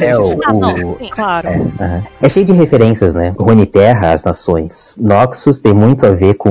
[0.00, 1.48] É, o, Ah, não, o- sim, claro.
[1.48, 2.02] É.
[2.26, 3.34] É cheio de referências, né?
[3.38, 4.96] Runeterra, as nações.
[5.00, 6.50] Noxus tem muito a ver com,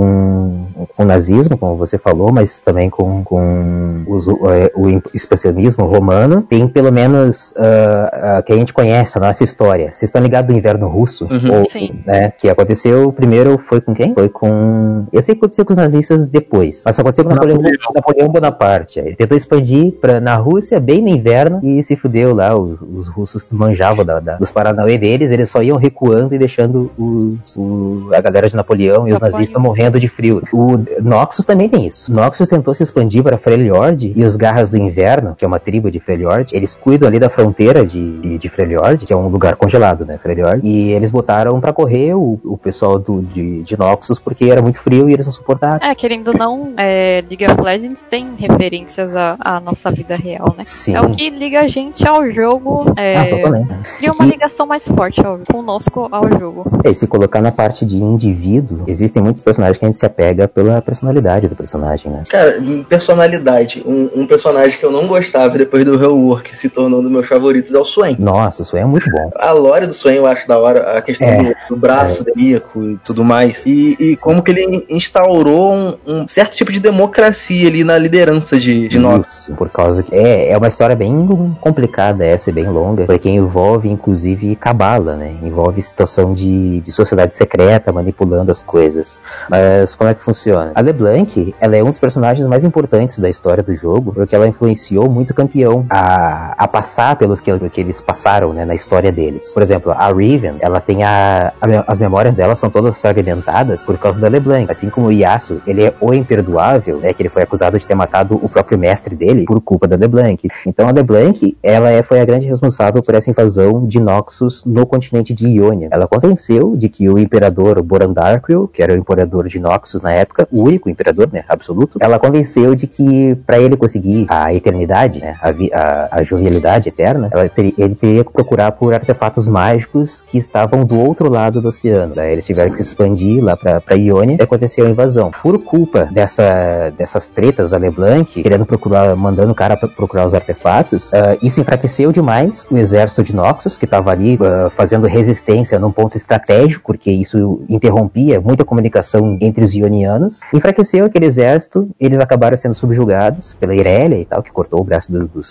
[0.95, 5.85] com o nazismo, como você falou, mas também com, com os- o, é, o expansionismo
[5.85, 6.41] romano.
[6.49, 9.85] Tem pelo menos ah, ah, que a gente conhece a nossa história.
[9.93, 11.25] Vocês estão ligados do inverno russo?
[11.25, 11.59] Uhum.
[11.59, 12.01] Ou, Sim.
[12.05, 14.13] né, que aconteceu primeiro foi com quem?
[14.13, 15.05] Foi com.
[15.11, 17.59] Eu sei que aconteceu com os nazistas depois, mas aconteceu com Napoleão,
[17.95, 18.99] Napoleão Bonaparte.
[18.99, 22.55] Ele tentou expandir pra, na Rússia bem no inverno e se fudeu lá.
[22.55, 26.91] Os, os russos manjavam da, da- dos Paranauê deles, eles só iam recuando e deixando
[26.97, 29.31] os, o- a galera de Napoleão e os Napoleão.
[29.31, 30.41] nazistas morrendo de frio.
[30.53, 32.13] O Noxus também tem isso.
[32.13, 35.89] Noxus tentou se expandir para Freljord e os Garras do Inverno, que é uma tribo
[35.91, 39.55] de Freljord, eles cuidam ali da fronteira de, de, de Freljord, que é um lugar
[39.55, 44.19] congelado, né, Freljord, e eles botaram pra correr o, o pessoal do, de, de Noxus
[44.19, 45.79] porque era muito frio e eles não suportaram.
[45.81, 50.53] É, querendo ou não, é, League of Legends tem referências à, à nossa vida real,
[50.57, 50.63] né?
[50.65, 50.95] Sim.
[50.95, 53.73] É o que liga a gente ao jogo, é, Ah, totalmente.
[53.97, 56.65] cria uma E- ligação mais forte ao, conosco ao jogo.
[56.83, 60.05] É, e se colocar na parte de indivíduo, existem muitos personagens que a gente se
[60.05, 62.23] apega pelo pela personalidade do personagem, né?
[62.29, 62.57] Cara,
[62.87, 67.11] personalidade, um, um personagem que eu não gostava depois do Rework se tornou um dos
[67.11, 68.15] meus favoritos é o Swain.
[68.17, 69.31] Nossa, o Swain é muito bom.
[69.35, 72.91] A lore do Swain eu acho da hora, a questão É, do, do braço demoníaco
[72.91, 73.65] e tudo mais.
[73.65, 78.59] E, e como que ele instaurou um, um certo tipo de democracia ali na liderança
[78.59, 79.49] de, de Nox.
[79.57, 81.27] Por causa que é, é uma história bem
[81.59, 85.35] complicada essa, e bem longa, porque envolve inclusive cabala, né?
[85.43, 89.19] Envolve situação de, de sociedade secreta manipulando as coisas.
[89.49, 90.60] Mas como é que funciona?
[90.75, 94.47] A LeBlanc, ela é um dos personagens mais importantes da história do jogo, porque ela
[94.47, 99.11] influenciou muito o campeão a, a passar pelos que, que eles passaram, né, na história
[99.11, 99.53] deles.
[99.53, 103.97] Por exemplo, a Riven, ela tem a, a- as memórias dela são todas fragmentadas por
[103.97, 107.43] causa da LeBlanc, assim como o Yasuo, ele é o imperdoável, né, que ele foi
[107.43, 110.47] acusado de ter matado o próprio mestre dele por culpa da LeBlanc.
[110.65, 114.85] Então a LeBlanc, ela é, foi a grande responsável por essa invasão de Noxus no
[114.85, 115.87] continente de Ionia.
[115.91, 120.47] Ela convenceu de que o imperador Borandarkriel, que era o imperador de Noxus na época,
[120.51, 125.35] o único imperador, né, absoluto, ela convenceu de que para ele conseguir a eternidade, né,
[125.41, 130.83] a, a, a jovialidade eterna, teria- ele teria que procurar por artefatos mágicos que estavam
[130.85, 132.13] do outro lado do oceano.
[132.15, 135.31] Daí eles tiveram que se expandir lá pra Ionia e aconteceu a invasão.
[135.41, 141.13] Por culpa dessa, dessas tretas da LeBlanc, querendo procurar, mandando o cara procurar os artefatos,
[141.13, 145.91] ah, isso enfraqueceu demais o exército de Noxus, que estava ali ah, fazendo resistência num
[145.91, 150.40] ponto estratégico, porque isso interrompia muita comunicação entre os ionianos.
[150.53, 155.11] Enfraqueceu aquele exército, eles acabaram sendo subjugados pela Irelia e tal, que cortou o braço
[155.11, 155.41] do, do.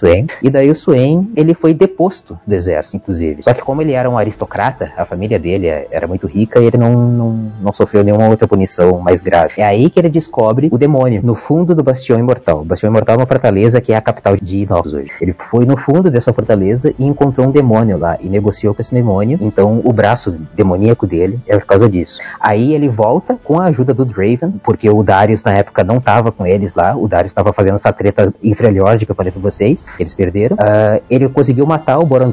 [0.43, 3.43] E daí o Swain, ele foi deposto do exército, inclusive.
[3.43, 6.93] Só que como ele era um aristocrata, a família dele era muito rica ele não,
[6.93, 9.55] não, não sofreu nenhuma outra punição mais grave.
[9.59, 12.61] É aí que ele descobre o demônio, no fundo do Bastião Imortal.
[12.61, 15.13] O Bastião Imortal é uma fortaleza que é a capital de Noxus hoje.
[15.21, 18.93] Ele foi no fundo dessa fortaleza e encontrou um demônio lá e negociou com esse
[18.93, 19.39] demônio.
[19.41, 22.21] Então o braço demoníaco dele é por causa disso.
[22.39, 26.31] Aí ele volta com a ajuda do Draven, porque o Darius na época não tava
[26.33, 26.97] com eles lá.
[26.97, 29.87] O Darius estava fazendo essa treta em Freljord que eu falei pra vocês.
[29.99, 30.57] Eles perderam.
[30.59, 32.31] Ah, ele conseguiu matar o Boron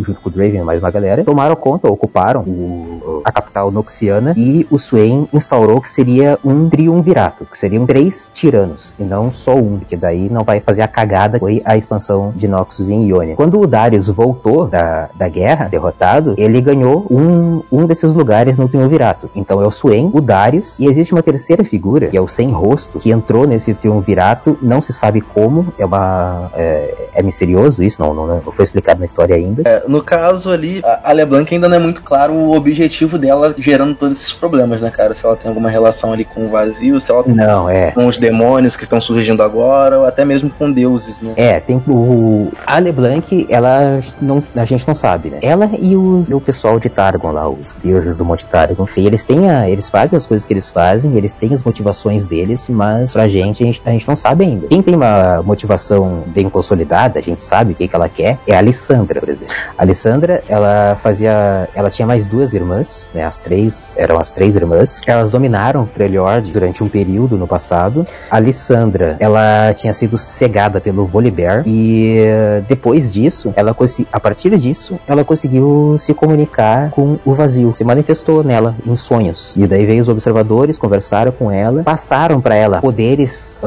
[0.00, 1.24] junto com o Draven e mais uma galera.
[1.24, 7.44] Tomaram conta, ocuparam o- a capital noxiana e o Swain instaurou que seria um triunvirato,
[7.44, 11.34] que seriam três tiranos e não só um, porque daí não vai fazer a cagada
[11.38, 13.34] que foi a expansão de Noxus em Ionia.
[13.34, 18.68] Quando o Darius voltou da, da guerra, derrotado, ele ganhou um, um desses lugares no
[18.68, 19.28] triunvirato.
[19.34, 22.50] Então é o Swain, o Darius e existe uma terceira figura, que é o Sem
[22.50, 28.00] Rosto, que entrou nesse triunvirato, não se sabe como, é uma é, é misterioso isso,
[28.02, 29.62] não, não, não foi explicado na história ainda.
[29.66, 33.94] É, no caso ali, a LeBlanc ainda não é muito claro o objetivo dela gerando
[33.94, 35.14] todos esses problemas, né, cara?
[35.14, 37.90] Se ela tem alguma relação ali com o vazio, se ela tem Não, é.
[37.92, 41.32] com os demônios que estão surgindo agora, ou até mesmo com deuses, né?
[41.36, 42.52] É, tem o.
[42.66, 45.38] A LeBlanc, ela não, a gente não sabe, né?
[45.42, 48.86] Ela e o, o pessoal de Targon lá, os deuses do Monte Targon.
[48.96, 52.24] E eles têm a, eles fazem as coisas que eles fazem, eles têm as motivações
[52.24, 54.66] deles, mas pra gente, a gente, a gente não sabe ainda.
[54.68, 58.54] Quem tem uma motivação bem consolidada, a gente sabe o que, que ela quer, é
[58.54, 59.54] a Alessandra, por exemplo.
[59.76, 61.68] A Alessandra, ela fazia.
[61.74, 63.24] Ela tinha mais duas irmãs, né?
[63.24, 65.00] As três, eram as três irmãs.
[65.06, 68.06] Elas dominaram Freljord durante um período no passado.
[68.30, 73.76] A Alessandra, ela tinha sido cegada pelo Volibear e eh, depois disso, ela
[74.12, 79.56] a partir disso, ela conseguiu se comunicar com o vazio, se manifestou nela em sonhos.
[79.56, 83.62] E daí veio os observadores, conversaram com ela, passaram para ela poderes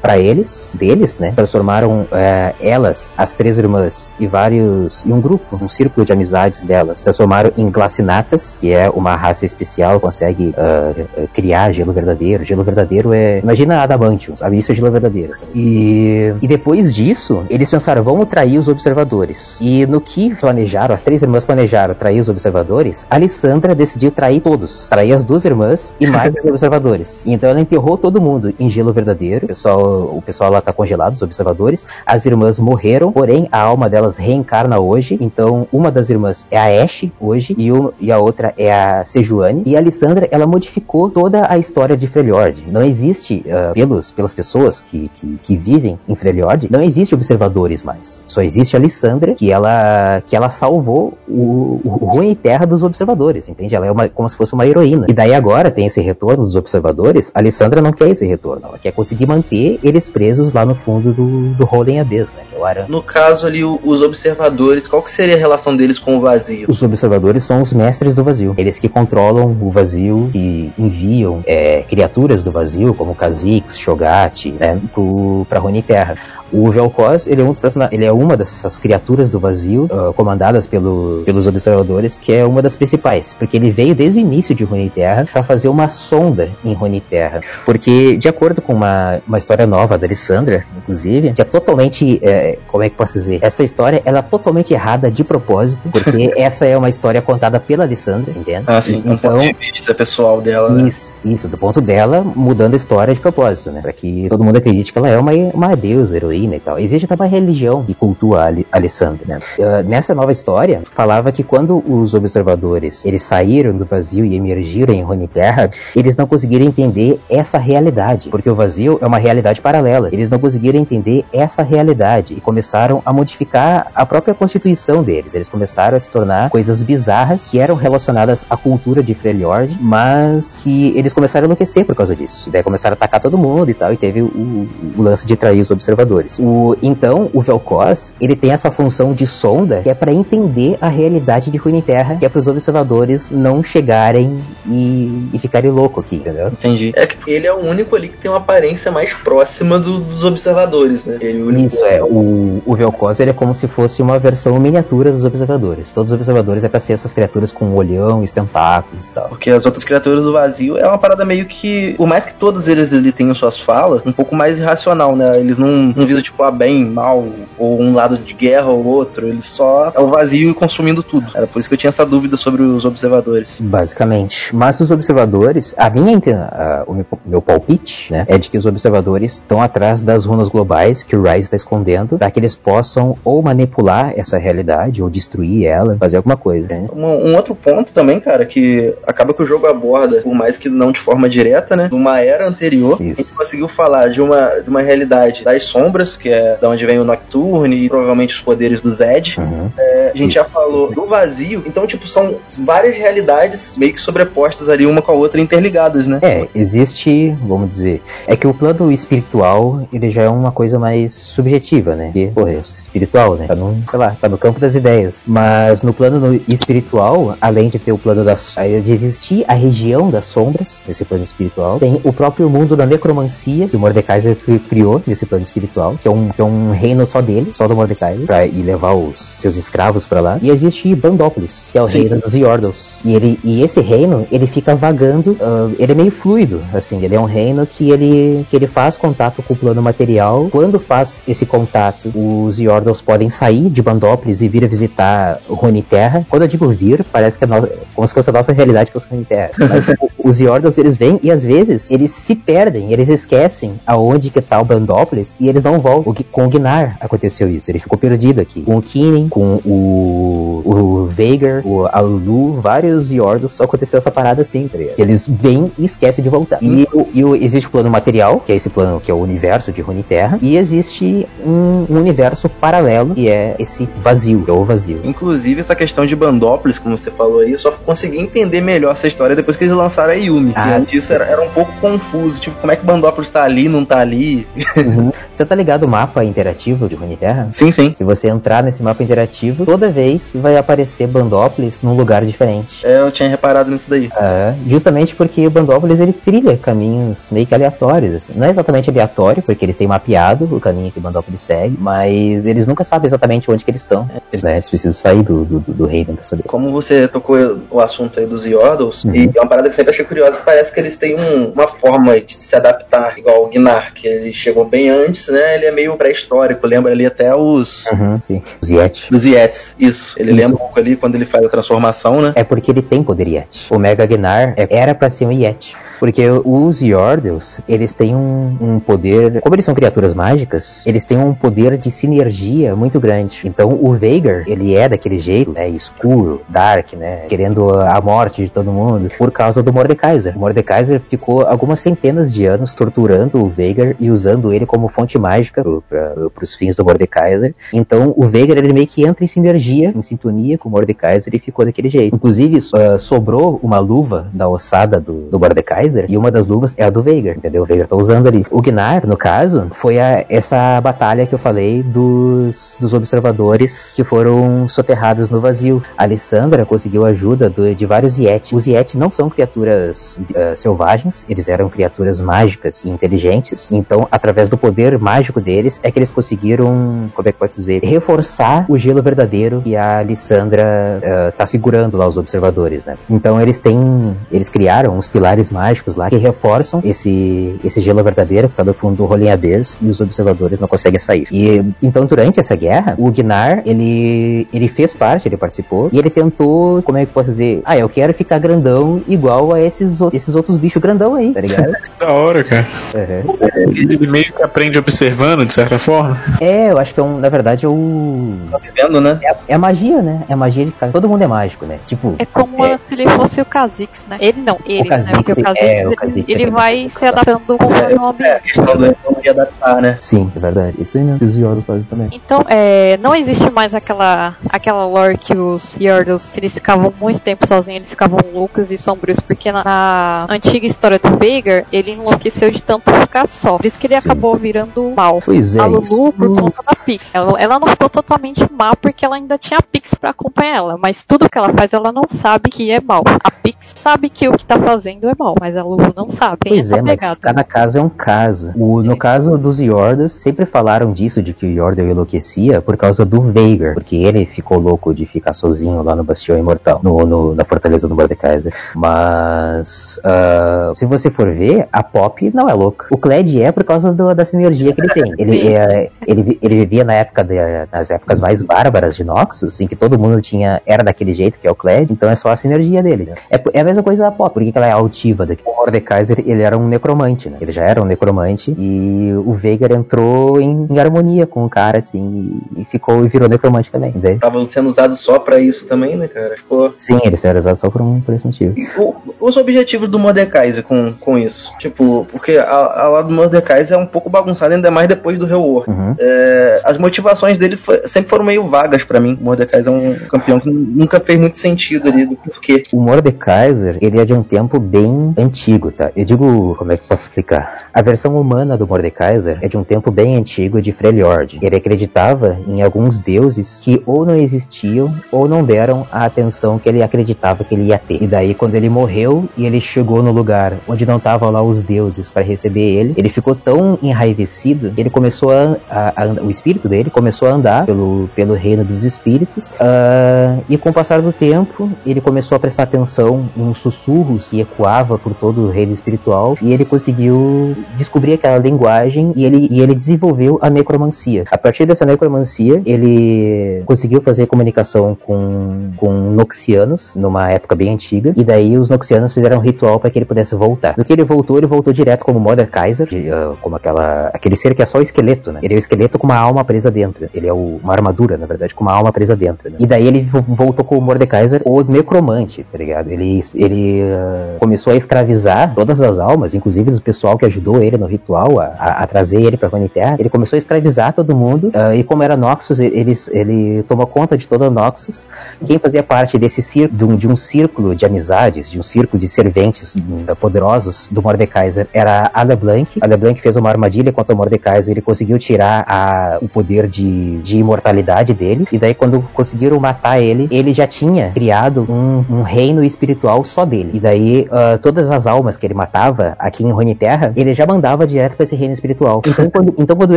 [0.00, 1.32] para eles, deles, né?
[1.34, 6.62] Transformaram eh, elas, as três irmãs e vários e um grupo, um círculo de amizades
[6.62, 12.44] delas, transformaram em glacinatas, que é uma raça especial, consegue ah, eh, criar gelo verdadeiro.
[12.44, 14.58] Gelo verdadeiro é, imagina Adamantium, sabe?
[14.58, 15.36] Isso é gelo verdadeiro.
[15.36, 15.50] sabe?
[15.54, 19.58] E, e depois disso, eles pensaram, vamos trair os observadores.
[19.60, 24.88] E no que planejaram, as três irmãs planejaram trair os observadores, Alessandra decidiu trair todos.
[24.88, 27.23] Trair as duas irmãs e mais os observadores.
[27.26, 29.44] Então ela enterrou todo mundo em gelo verdadeiro.
[29.44, 29.80] O pessoal,
[30.16, 31.86] o pessoal lá tá congelado, os observadores.
[32.06, 35.16] As irmãs morreram, porém a alma delas reencarna hoje.
[35.20, 39.04] Então uma das irmãs é a Ashe hoje e, uma- e a outra é a
[39.04, 39.62] Sejuani.
[39.66, 42.64] E a Alessandra, ela modificou toda a história de Freljord.
[42.70, 47.82] Não existe, ah, pelos, pelas pessoas que, que, que vivem em Freljord, não existe observadores
[47.82, 48.24] mais.
[48.26, 52.82] Só existe a Alessandra, que ela, que ela salvou o, o ruim e terra dos
[52.82, 53.74] observadores, entende?
[53.74, 55.06] Ela é uma, como se fosse uma heroína.
[55.08, 58.78] E daí agora tem esse retorno dos observadores, a Alessandra não quer esse retorno, ela
[58.78, 62.42] quer conseguir manter eles presos lá no fundo do, do Holding Abyss, né?
[62.48, 62.86] Que é o Aran.
[62.88, 66.66] No caso ali, os observadores, qual que seria a relação deles com o vazio?
[66.68, 68.54] Os observadores são os mestres do vazio.
[68.56, 74.80] Eles que controlam o vazio e enviam é, criaturas do vazio, como Kha'Zix, Shogat, né,
[74.92, 76.16] pro, pra Runeterra.
[76.52, 80.12] O Vel'Koz, ele é um dos personagens, ele é uma dessas criaturas do vazio, uh,
[80.12, 84.54] comandadas pelo, pelos observadores, que é uma das principais, porque ele veio desde o início
[84.54, 89.66] de Runeterra para fazer uma sonda em Runeterra, porque de acordo com uma, uma história
[89.66, 94.02] nova da Alessandra, inclusive, que é totalmente, é, como é que posso dizer, essa história
[94.04, 98.64] ela é totalmente errada de propósito, porque essa é uma história contada pela Alessandra, entende?
[98.66, 100.88] Ah, sim, então, ponto de vista pessoal dela, né?
[100.88, 103.80] Isso, isso, do ponto dela, mudando a história de propósito, né?
[103.80, 106.78] Para que todo mundo acredite que ela é uma, uma deusa, heroína e tal.
[106.78, 109.38] Existe até uma religião que cultua a Alessandra, né?
[109.58, 114.94] Uh, nessa nova história, falava que quando os observadores eles saíram do vazio e emergiram
[114.94, 120.08] em Runeterra, eles não conseguiram entender essa realidade, porque o vazio é uma realidade paralela.
[120.12, 125.34] Eles não conseguiram entender essa realidade e começaram a modificar a própria constituição deles.
[125.34, 130.58] Eles começaram a se tornar coisas bizarras que eram relacionadas à cultura de Freljord, mas
[130.62, 132.48] que eles começaram a enlouquecer por causa disso.
[132.48, 135.36] E daí começaram a atacar todo mundo e tal, e teve o, o lance de
[135.36, 136.23] trair os observadores.
[136.38, 140.88] O, então, o Vel'Koz, ele tem essa função de sonda que é para entender a
[140.88, 146.16] realidade de Runeterra, que é para os observadores não chegarem e, e ficarem loucos aqui,
[146.16, 146.48] entendeu?
[146.48, 146.92] Entendi.
[146.96, 150.24] É que ele é o único ali que tem uma aparência mais próxima do, dos
[150.24, 151.18] observadores, né?
[151.20, 152.02] Ele, o Isso, é.
[152.02, 155.92] O, o Vel'Koz, ele é como se fosse uma versão miniatura dos observadores.
[155.92, 159.28] Todos os observadores é pra ser essas criaturas com um olhão e tentáculos e tal.
[159.28, 162.66] Porque as outras criaturas do vazio é uma parada meio que, por mais que todos
[162.66, 165.38] eles ali tenham suas falas, um pouco mais irracional, né?
[165.38, 167.26] Eles não, não tipo, a bem, mal,
[167.58, 169.28] ou um lado de guerra ou outro.
[169.28, 171.26] Eles só é o vazio e consumindo tudo.
[171.34, 173.60] Era por isso que eu tinha essa dúvida sobre os observadores.
[173.60, 174.54] Basicamente.
[174.54, 178.66] Mas os observadores, a minha a, o meu, meu palpite, né, é de que os
[178.66, 183.16] observadores estão atrás das runas globais que o Rise está escondendo, para que eles possam
[183.24, 186.68] ou manipular essa realidade, ou destruir ela, fazer alguma coisa.
[186.68, 186.88] Né?
[186.92, 190.68] Um, um, outro ponto também, cara, que acaba que o jogo aborda, por mais que
[190.68, 191.88] não de forma direta, né?
[191.90, 193.20] Numa era anterior, Isso.
[193.20, 196.84] a gente conseguiu falar de uma, de uma realidade das sombras, que é da onde
[196.86, 199.36] vem o Nocturne e provavelmente os poderes do Zed.
[199.38, 199.70] Uhum.
[199.78, 204.68] É, a gente já falou do vazio, então, tipo, são várias realidades meio que sobrepostas
[204.68, 206.18] ali uma com a outra interligadas, né?
[206.22, 211.12] É, existe, vamos dizer, é que o plano espiritual, ele já é uma coisa mais
[211.12, 212.06] subjetiva, né?
[212.06, 213.46] Porque, porra, é espiritual, né?
[213.46, 215.26] Tá no, sei lá, tá no campo das ideias.
[215.28, 218.56] Mas no plano espiritual, além de ter o plano das.
[218.82, 223.68] de existir a região das sombras, nesse plano espiritual, tem o próprio mundo da necromancia,
[223.68, 224.20] que o Mordecai
[224.68, 227.74] criou nesse plano espiritual, que é um, que é um reino só dele, só do
[227.74, 230.38] Mordecai, pra ir levar os seus escravos para lá.
[230.42, 232.00] E existe Bandópolis, que é o Sim.
[232.00, 233.00] reino dos Yordles.
[233.04, 237.14] E, ele, e esse reino, ele fica vagando, uh, ele é meio fluido, assim, ele
[237.14, 240.48] é um reino que ele, que ele faz contato com o plano material.
[240.50, 245.40] Quando faz esse contato, os Yordles podem sair de Bandópolis e vir a visitar
[245.82, 246.26] Terra.
[246.28, 247.68] Quando eu digo vir, parece que é no...
[247.94, 249.50] como se fosse a nossa realidade fosse Terra.
[249.58, 249.84] Mas
[250.24, 254.58] os Yordles, eles vêm e às vezes eles se perdem, eles esquecem aonde que tá
[254.58, 256.14] o Bandópolis e eles não voltam.
[256.32, 258.62] Com o Gnar aconteceu isso, ele ficou perdido aqui.
[258.62, 264.40] Com o Keenan, com o, o Veigar, o Alulu, vários Yordles só aconteceu essa parada
[264.40, 266.58] assim, tá Eles vêm e esquecem de voltar.
[266.62, 269.84] E, e, existe o plano material, que é esse plano que é o universo de
[270.02, 275.00] Terra, e existe um, um, universo paralelo que é esse vazio, que é o vazio.
[275.04, 279.06] Inclusive, essa questão de Bandópolis, como você falou aí, eu só consegui entender melhor essa
[279.06, 280.52] história depois que eles lançaram a Yumi.
[280.54, 283.68] Ah, antes disso era, era, um pouco confuso, tipo, como é que Bandópolis tá ali,
[283.68, 284.46] não tá ali.
[284.76, 285.12] Uhum.
[285.32, 287.48] Você tá ligado o mapa interativo de Terra?
[287.52, 287.92] Sim, sim.
[287.92, 292.86] Se você entrar nesse mapa interativo, toda vez vai aparecer Bandópolis num lugar diferente.
[292.86, 294.10] É, eu tinha reparado nisso daí.
[294.16, 298.14] É, justamente porque o Bandópolis ele trilha caminhos meio que aleatórios.
[298.14, 298.32] Assim.
[298.36, 302.46] Não é exatamente aleatório, porque eles têm mapeado o caminho que o Bandópolis segue, mas
[302.46, 304.08] eles nunca sabem exatamente onde que eles estão.
[304.32, 306.44] Eles, né, eles precisam sair do, do, do reino pra saber.
[306.44, 307.36] Como você tocou
[307.70, 309.14] o assunto aí dos Yordles, uhum.
[309.14, 311.66] e é uma parada que sempre achei curiosa, que parece que eles têm um, uma
[311.66, 315.56] forma de se adaptar, igual o Gnar, que ele chegou bem antes, né?
[315.56, 317.86] Ele é meio pré-histórico, lembra ali até os...
[317.86, 318.42] Uhum, sim.
[318.60, 319.14] Os Yeti.
[319.14, 320.14] Os Yetis, isso.
[320.18, 320.40] Ele isso.
[320.40, 322.32] lembra um pouco ali quando ele faz a transformação, né?
[322.34, 323.66] É porque ele tem poder Yeti.
[323.70, 325.76] O Mega Gnar é, era para ser um Yeti.
[325.98, 329.40] Porque os Yordles, eles têm um, um, poder.
[329.40, 333.42] Como eles são criaturas mágicas, eles têm um poder de sinergia muito grande.
[333.44, 335.68] Então o Veigar, ele é daquele jeito, né?
[335.68, 337.26] Escuro, dark, né?
[337.28, 340.36] Querendo a morte de todo mundo, por causa do Mordekaiser.
[340.36, 345.18] O Mordekaiser ficou algumas centenas de anos torturando o Veigar e usando ele como fonte
[345.18, 347.54] mágica para os fins do Mordekaiser.
[347.72, 351.38] Então o Veigar, ele meio que entra em sinergia, em sintonia com o Mordekaiser e
[351.38, 352.14] ficou daquele jeito.
[352.14, 356.84] Inclusive, uh, sobrou uma luva da ossada do, do Mordekaiser E uma das luvas é
[356.84, 357.62] a do Veigar, entendeu?
[357.62, 358.44] O Veigar tá usando ali.
[358.50, 364.04] O Gnar, no caso, foi a, essa batalha que eu falei dos, dos observadores que
[364.04, 365.82] foram soterrados no vazio.
[365.96, 368.54] A Alessandra conseguiu ajuda do, de vários Yeti.
[368.54, 373.70] Os Yeti não são criaturas uh, selvagens, eles eram criaturas mágicas e inteligentes.
[373.72, 377.82] Então, através do poder mágico deles, é que eles conseguiram, como é que pode dizer,
[377.82, 382.94] reforçar o gelo verdadeiro que a Alessandra uh, tá segurando lá os observadores, né?
[383.08, 388.48] Então eles têm, eles criaram uns pilares mágicos lá que reforçam esse esse gelo verdadeiro
[388.48, 391.26] que tá no fundo do Abyss e os observadores não conseguem sair.
[391.32, 396.10] E então durante essa guerra, o Gnar, ele ele fez parte, ele participou e ele
[396.10, 400.34] tentou, como é que posso dizer, ah, eu quero ficar grandão igual a esses esses
[400.34, 401.72] outros bichos grandão aí, tá ligado?
[401.98, 402.66] da hora, cara.
[402.94, 403.36] Uhum.
[403.74, 406.18] Ele meio que aprende observando, de certa forma.
[406.40, 409.18] É, eu acho que é um, na verdade é o Tá vivendo, né?
[409.22, 410.22] é, é a magia, né?
[410.28, 411.78] É magia de todo mundo é mágico, né?
[411.86, 412.76] Tipo, É como É.
[412.78, 414.16] se ele fosse o Kha'Zix, né?
[414.20, 415.12] Ele não, eles, né?
[415.12, 418.08] Porque o Kha'Zix, Kha'Zix, é, ele, ele é vai se adaptando conforme o É, a
[418.10, 418.42] ambiente.
[418.42, 419.96] questão do não se adaptar, né?
[420.00, 420.76] sim, é verdade.
[420.80, 421.18] Isso aí mesmo.
[421.22, 422.08] E os Yoros fazem também.
[422.12, 427.46] Então, é, não existe mais aquela, aquela lore que os Yordles, eles ficavam muito tempo
[427.46, 432.50] sozinhos, eles ficavam loucos e sombrios, porque na, na antiga história do Veigar, ele enlouqueceu
[432.50, 433.56] de tanto ficar só.
[433.56, 434.08] Por isso que ele Sim.
[434.08, 435.20] acabou virando mal.
[435.24, 435.60] Pois é.
[435.60, 435.94] a isso.
[435.94, 437.14] Lulu por conta da Pix.
[437.14, 440.76] Ela, ela não ficou totalmente má porque ela ainda tinha a Pix pra acompanhar ela,
[440.78, 443.02] mas tudo que ela faz ela não sabe que é mal.
[443.22, 446.38] A Pix sabe que o que tá fazendo é mal, mas a Lulu não sabe.
[446.40, 447.16] Tem Pois essa é, mas pegada.
[447.20, 448.52] cada caso é um caso.
[448.56, 453.04] O, no caso dos Yordles, sempre falaram disso, de que o Yordle enlouquecia por causa
[453.04, 457.34] do Veigar, porque ele ficou louco de ficar sozinho lá no Bastião Imortal, no, no-
[457.34, 458.52] na Fortaleza do Mordekaiser.
[458.74, 462.86] Mas, ah, se você for ver, a Pop não é louca.
[462.90, 465.04] O Kled é por causa do- da sinergia que ele tem.
[465.24, 467.34] Ele, é, ele, ele vivia na época de-
[467.72, 471.46] nas épocas mais bárbaras de Noxus, em que todo mundo tinha era daquele jeito, que
[471.46, 473.12] é o Kled, então é só a sinergia dele.
[473.30, 475.43] É, é a mesma coisa da Pop, por que que ela é altiva daqui?
[475.44, 477.36] O Mordekaiser, ele era um necromante, né?
[477.40, 481.78] Ele já era um necromante e o Veigar entrou em, em harmonia com o cara,
[481.78, 483.92] assim, e, e ficou e virou necromante também?
[484.04, 486.36] Estavam sendo usados só pra isso também, né, cara?
[486.36, 486.74] Ficou.
[486.78, 488.54] Sim, eles eram usados só por, um, por esse motivo.
[488.58, 491.52] E o- os objetivos do Mordekaiser com, com isso?
[491.58, 495.26] Tipo, porque a, a lá do Mordekaiser é um pouco bagunçada, ainda mais depois do
[495.26, 495.70] Rework.
[495.70, 495.94] Uhum.
[495.98, 499.18] É, as motivações dele foi- sempre foram meio vagas pra mim.
[499.20, 502.64] O Mordekaiser é um campeão que nunca fez muito sentido ali do porquê.
[502.72, 505.90] O Mordekaiser, ele é de um tempo bem antigo, tá?
[505.96, 507.64] Eu digo, como é que posso explicar?
[507.74, 511.40] A versão humana do Mordekaiser é de um tempo bem antigo de Freljord.
[511.42, 516.68] Ele acreditava em alguns deuses que ou não existiam ou não deram a atenção que
[516.68, 518.00] ele acreditava que ele ia ter.
[518.00, 521.62] E daí, quando ele morreu e ele chegou no lugar onde não estavam lá os
[521.62, 526.30] deuses para receber ele, ele ficou tão enraivecido que ele começou a, a- a o
[526.30, 531.02] espírito dele começou a andar pelo, pelo reino dos espíritos ah, e com o passar
[531.02, 535.72] do tempo ele começou a prestar atenção num sussurro se ecoava por todo o reino
[535.72, 541.24] espiritual e ele conseguiu descobrir aquela linguagem e ele, e ele desenvolveu a necromancia.
[541.30, 548.12] A partir dessa necromancia ele conseguiu fazer comunicação com, com noxianos numa época bem antiga
[548.16, 550.74] e daí os noxianos fizeram um ritual para que ele pudesse voltar.
[550.74, 554.54] Do que ele voltou, ele voltou direto como Mordekaiser, de, ah, como aquela, aquele ser
[554.54, 555.40] que é só esqueleto, né?
[555.42, 557.08] Ele é o esqueleto com uma alma presa dentro.
[557.14, 559.48] Ele é o- uma armadura, na verdade, com uma alma presa dentro.
[559.50, 559.56] né?
[559.58, 562.90] E daí ele vo- voltou com o Mordekaiser, o necromante, tá ligado?
[562.90, 565.13] Ele, ele ah, começou a escravizar
[565.54, 569.20] todas as almas, inclusive o pessoal que ajudou ele no ritual a, a- a trazer
[569.22, 569.96] ele pra Runeterra.
[569.98, 574.16] Ele começou a escravizar todo mundo, ah, e como era Noxus, ele, ele tomou conta
[574.16, 575.06] de toda Noxus.
[575.44, 578.98] Quem fazia parte desse círculo, de um, de um círculo de amizades, de um círculo
[579.00, 582.78] de serventes hum, poderosos do Mordekaiser, era a LeBlanc.
[582.80, 587.18] A LeBlanc fez uma armadilha contra o Mordekaiser, ele conseguiu tirar a- o poder de,
[587.18, 592.22] de imortalidade dele, e daí quando conseguiram matar ele, ele já tinha criado um, um
[592.22, 593.70] reino espiritual só dele.
[593.74, 597.86] E daí ah, todas as almas que ele matava aqui em Runeterra, ele já mandava
[597.86, 599.02] direto para esse reino espiritual.
[599.06, 599.96] Então quando, então quando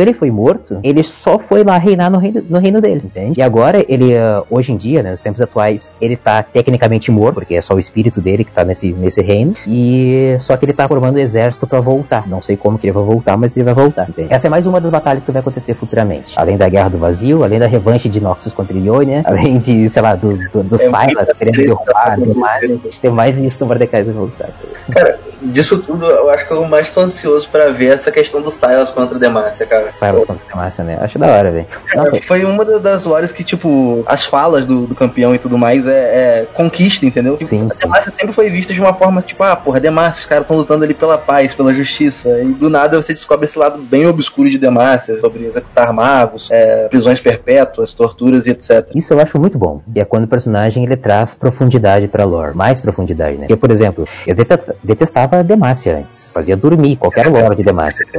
[0.00, 3.40] ele foi morto, ele só foi lá reinar no reino, no reino dele, entende?
[3.40, 7.34] E agora ele, ah, hoje em dia, né, nos tempos atuais, ele tá tecnicamente morto,
[7.34, 10.72] porque é só o espírito dele que tá nesse, nesse reino, e só que ele
[10.72, 12.28] tá formando o exército para voltar.
[12.28, 14.32] Não sei como que ele vai voltar, mas ele vai voltar, entende?
[14.32, 16.34] Essa é mais uma das batalhas que vai acontecer futuramente.
[16.36, 20.02] Além da Guerra do Vazio, além da revanche de Noxus contra Ionia, além de, sei
[20.02, 24.14] lá, do, do, do É Silas querendo derrubar, tem mais, tem mais isso do Mordekaiser
[24.14, 24.50] voltar.
[24.90, 28.50] Cara, disso tudo, eu acho que eu mais tô ansioso pra ver essa questão do
[28.50, 29.92] Silas contra o Demacia, cara.
[29.92, 30.98] Silas contra Demacia, né?
[31.00, 31.66] Acho da hora, velho.
[32.26, 35.86] Foi uma da- das lores que, tipo, as falas do, do campeão e tudo mais
[35.86, 37.34] é, é conquista, entendeu?
[37.34, 37.80] Tipo, Sim, a sim.
[37.82, 40.84] Demacia sempre foi vista de uma forma, tipo, ah, porra, Demacia, os caras estão lutando
[40.84, 42.40] ali pela paz, pela justiça.
[42.40, 46.88] E do nada você descobre esse lado bem obscuro de Demacia, sobre executar magos, é,
[46.88, 48.86] prisões perpétuas, torturas e etc.
[48.94, 49.82] Isso eu acho muito bom.
[49.94, 53.40] E é quando o personagem ele traz profundidade pra lore, mais profundidade, né?
[53.40, 56.32] Porque, por exemplo, eu detesta- detestava Demacia antes.
[56.32, 58.06] Fazia dormir qualquer hora de Demacia.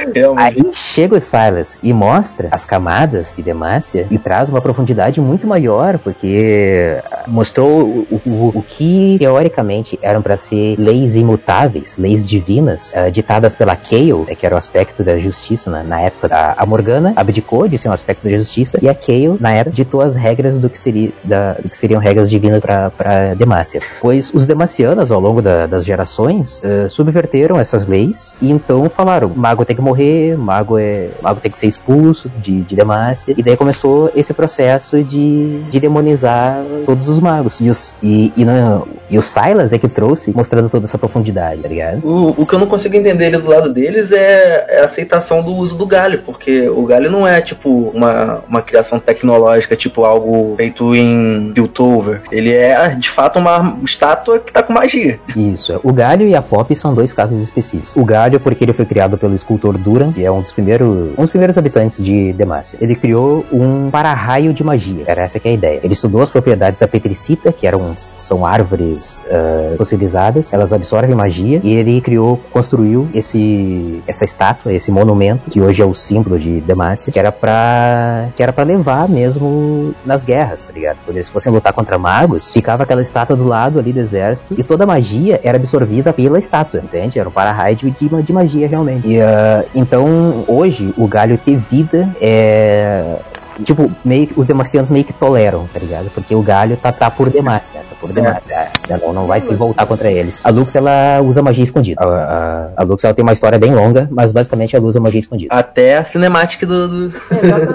[0.00, 0.12] Né?
[0.36, 5.46] Aí chega o Silas e mostra as camadas de Demacia e traz uma profundidade muito
[5.46, 12.92] maior, porque mostrou o, o, o que teoricamente eram para ser leis imutáveis, leis divinas,
[12.92, 16.34] uh, ditadas pela Kayle, né, que era o aspecto da justiça na, na época.
[16.34, 19.74] A, a, Morgana abdicou de ser um aspecto da justiça e a Kayle, na época,
[19.76, 23.80] ditou as regras do que, seria, da, do que seriam regras divinas para Demacia.
[24.00, 29.30] Pois os Demacianos, ao longo da, das gerações, uh, subverteram essas leis e então falaram:
[29.34, 33.34] mago tem que morrer, mago, é, mago tem que ser expulso de, de Demacia.
[33.36, 37.60] E daí começou esse processo de, de demonizar todos os magos.
[37.60, 41.62] E, os, e, e, no, e o Silas é que trouxe, mostrando toda essa profundidade,
[41.62, 42.06] tá ligado?
[42.06, 45.52] O, o que eu não consigo entender do lado deles é, é, a aceitação do
[45.54, 50.54] uso do galho, porque o galho não é tipo uma, uma criação tecnológica, tipo algo
[50.56, 52.22] feito em Piltover.
[52.30, 55.20] Ele é de fato uma estátua que tá com magia.
[55.36, 55.69] Isso.
[55.82, 57.96] O galho e a pop são dois casos específicos.
[57.96, 61.22] O galho, porque ele foi criado pelo escultor Duran, que é um dos primeiros, um
[61.22, 62.78] dos primeiros habitantes de Demacia.
[62.80, 65.04] Ele criou um para-raio de magia.
[65.06, 65.80] Era essa que é a ideia.
[65.82, 71.60] Ele estudou as propriedades da petricita, que eram, são árvores uh, fossilizadas, elas absorvem magia,
[71.62, 76.60] e ele criou, construiu esse, essa estátua, esse monumento, que hoje é o símbolo de
[76.60, 80.98] Demacia, que era para que era para levar mesmo nas guerras, tá ligado?
[81.04, 84.62] Quando eles fossem lutar contra magos, ficava aquela estátua do lado ali do exército, e
[84.62, 87.18] toda a magia era absorvida pela estátua, entende?
[87.18, 89.06] Era um para-raio de, de, magia realmente.
[89.06, 93.18] E, uh, então, hoje, o galho ter vida é
[93.64, 96.10] tipo, meio que os demacianos meio que toleram, tá ligado?
[96.10, 98.54] Porque o galho tá, tá por Demacia, tá por Demacia.
[98.88, 98.98] É.
[98.98, 100.44] Não, não vai se voltar contra eles.
[100.44, 102.02] A Lux, ela usa magia escondida.
[102.02, 105.20] A, a, a, Lux, ela tem uma história bem longa, mas basicamente ela usa magia
[105.20, 105.54] escondida.
[105.54, 106.88] Até a cinemática do...
[106.88, 107.12] do...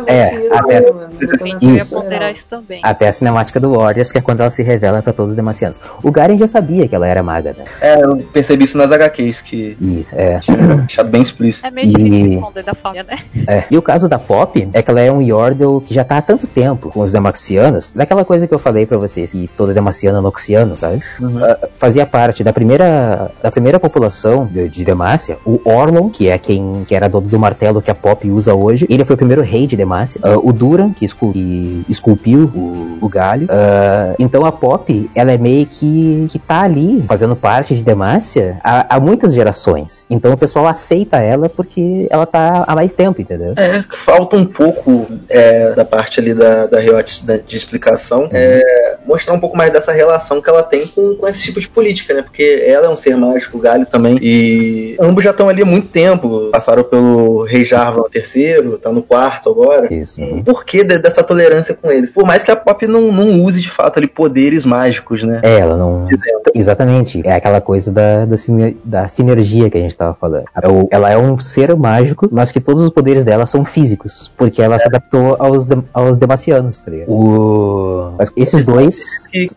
[0.08, 0.80] É, até...
[0.80, 0.94] Isso.
[1.62, 2.04] isso.
[2.34, 2.80] isso também.
[2.84, 5.80] Até a cinemática do Warriors, que é quando ela se revela para todos os demacianos.
[6.04, 7.64] O Garen já sabia que ela era maga, né?
[7.82, 9.78] É, eu percebi isso nas HQs, que...
[9.80, 10.40] Isso, é.
[10.86, 11.68] Deixado bem explícito.
[11.68, 12.64] É mesmo e...
[12.64, 13.20] da família, né?
[13.48, 13.64] É.
[13.70, 16.22] E o caso da Pop é que ela é um Yordle que já tá há
[16.22, 20.18] tanto tempo com os Demaxianos, daquela coisa que eu falei para vocês, que todo Demaciano
[20.18, 21.02] é Noxiano, sabe?
[21.20, 21.38] Uhum.
[21.38, 26.38] Uh, fazia parte da primeira, da primeira população de, de Demacia, o Orlon, que é
[26.38, 29.42] quem que era dono do martelo que a Pop usa hoje, ele foi o primeiro
[29.42, 30.22] rei de Demacia.
[30.24, 33.46] Uh, o Duran, que, escul que esculpiu o, o galho.
[33.46, 38.58] Uh, então a Pop, ela é meio que, que tá ali, fazendo parte de Demacia
[38.64, 40.06] há, há muitas gerações.
[40.10, 43.54] Então o pessoal aceita ela porque ela tá há mais tempo, entendeu?
[43.58, 46.80] É, falta um pouco é, da parte ali da, da
[47.46, 51.44] de explicação é mostrar um pouco mais dessa relação que ela tem com, com esse
[51.44, 52.22] tipo de política, né?
[52.22, 55.66] Porque ela é um ser mágico, o Galho também, e ambos já estão ali há
[55.66, 56.50] muito tempo.
[56.52, 59.94] Passaram pelo Rei Jarvan III, tá no quarto agora.
[59.94, 60.22] Isso.
[60.22, 62.12] E por que de, dessa tolerância com eles?
[62.12, 65.40] Por mais que a Pop não, não use de fato ali poderes mágicos, né?
[65.44, 66.08] É, ela não.
[66.54, 67.22] Exatamente.
[67.26, 68.36] É aquela coisa da, da,
[68.84, 70.46] da sinergia que a gente tava falando.
[70.92, 74.76] Ela é um ser mágico, mas que todos os poderes dela são físicos, porque ela
[74.76, 74.80] é.
[74.80, 77.12] se adaptou aos, de, aos demacianos, tá ligado?
[77.12, 78.14] O...
[78.36, 79.00] Esses dois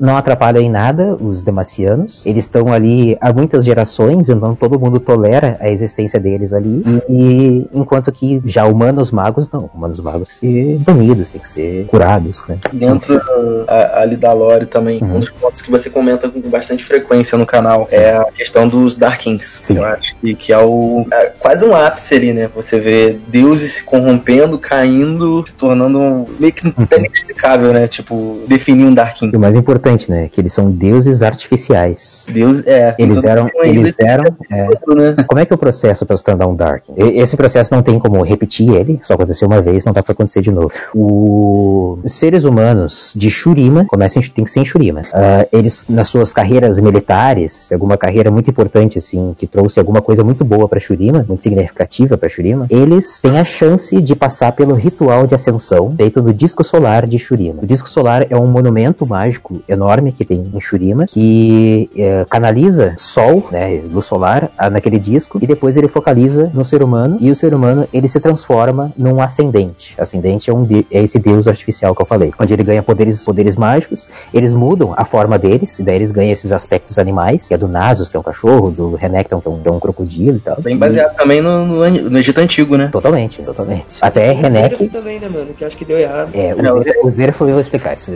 [0.01, 2.25] não atrapalham em nada os demacianos.
[2.27, 6.83] Eles estão ali há muitas gerações, então todo mundo tolera a existência deles ali.
[7.09, 9.71] E, e enquanto que já humanos magos, não.
[9.75, 12.59] Humanos magos se banidos, tem que ser curados, né?
[12.73, 13.21] Dentro
[13.67, 15.17] a, ali da lore também, uhum.
[15.17, 17.97] um dos pontos que você comenta com bastante frequência no canal Sim.
[17.97, 19.77] é a questão dos Darkins, Sim.
[19.77, 20.17] eu acho.
[20.23, 22.49] E que é o é quase um ápice ali, né?
[22.55, 26.87] Você vê deuses se corrompendo, caindo, se tornando um, meio que uhum.
[26.97, 27.87] inexplicável, né?
[27.87, 29.31] Tipo, definir um Darkin.
[29.33, 30.29] E o mais importante, né?
[30.29, 32.27] Que eles são deuses artificiais.
[32.33, 32.95] Deus, é.
[32.99, 33.49] Eles eram.
[33.63, 35.17] Eles eram é, né?
[35.27, 36.93] Como é que é o processo para se tornar um Darkin?
[36.97, 40.43] Esse processo não tem como repetir ele, só aconteceu uma vez, não dá pra acontecer
[40.43, 40.73] de novo.
[40.95, 45.01] Os seres humanos de Shurima, começam, tem que ser em Shurima.
[45.01, 50.25] Uh, eles, nas suas carreiras militares, alguma carreira muito importante, assim, que trouxe alguma coisa
[50.25, 54.75] muito boa para Shurima, muito significativa para Shurima, eles têm a chance de passar pelo
[54.75, 57.63] ritual de ascensão feito no disco solar de Shurima.
[57.63, 62.95] O disco solar é um monumento mágico enorme que tem em Shurima, que é, canaliza
[62.97, 67.37] sol, né, luz solar, naquele disco, e depois ele focaliza no ser humano, e o
[67.37, 69.95] ser humano ele se transforma num ascendente.
[69.99, 73.25] Ascendente é, um de, é esse deus artificial que eu falei, onde ele ganha poderes,
[73.25, 77.55] poderes mágicos, eles mudam a forma deles, e daí eles ganham esses aspectos animais, que
[77.55, 79.81] é do Nasus, que é um cachorro, do Renekton, que é um, que é um
[79.81, 80.61] crocodilo e tal.
[80.61, 81.17] Bem baseado e...
[81.17, 82.89] também no, no, no, Egito Antigo, né?
[82.89, 83.99] Totalmente, totalmente.
[84.01, 84.89] Até Renek...
[84.89, 85.55] também, né, mano?
[85.59, 86.31] Que acho que deu errado.
[86.35, 88.13] É, o Zera, o Zera foi, eu vou explicar isso.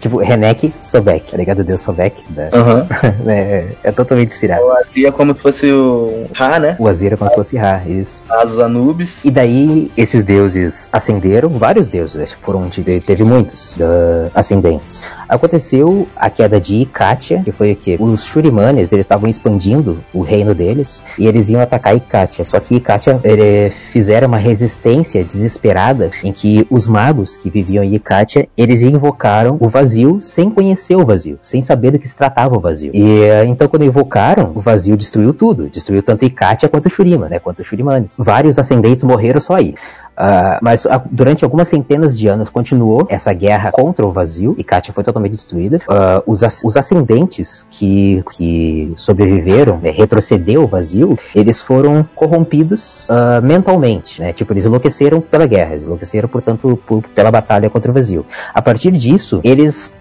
[0.00, 1.62] Tipo, Renek Sobek, tá ligado?
[1.62, 2.24] Deus Sobek.
[2.28, 2.50] Né?
[2.52, 2.86] Uhum.
[3.30, 4.64] é, é, totalmente inspirado.
[4.64, 6.76] O Azir é como se fosse o Ra, né?
[6.80, 8.20] O Azir é como se fosse Ra, isso.
[8.44, 9.24] Os Anubis.
[9.24, 15.04] E daí, esses deuses ascenderam, vários deuses, foram, teve muitos uh, ascendentes.
[15.28, 17.96] Aconteceu a queda de Ikatia, que foi o que?
[18.00, 22.44] Os Shurimanes, eles estavam expandindo o reino deles e eles iam atacar Ikatia.
[22.44, 27.94] Só que Ikatia ele, fizeram uma resistência desesperada em que os magos que viviam em
[27.94, 32.56] Ikatia, eles invocaram o vazio sem conhecer o vazio, sem saber do que se tratava
[32.56, 32.92] o vazio.
[32.94, 37.64] E então quando invocaram, o vazio destruiu tudo, destruiu tanto Ikatia quanto Shurima, né, quanto
[37.64, 38.16] Shurimanes.
[38.18, 39.74] Vários ascendentes morreram só aí.
[40.16, 44.64] Uh, mas uh, durante algumas centenas de anos continuou essa guerra contra o vazio e
[44.64, 45.78] Katia foi totalmente destruída.
[45.88, 53.08] Uh, os, os, ascendentes que, que sobreviveram, né, retrocedeu o vazio, eles foram corrompidos
[53.42, 54.32] mentalmente, né?
[54.32, 58.24] Tipo, eles enlouqueceram pela guerra, eles enlouqueceram, portanto, por, pela batalha contra o vazio.
[58.52, 59.94] A partir disso, eles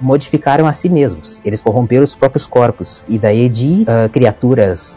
[0.00, 4.96] modificaram a si mesmos, eles corromperam os próprios corpos e daí de criaturas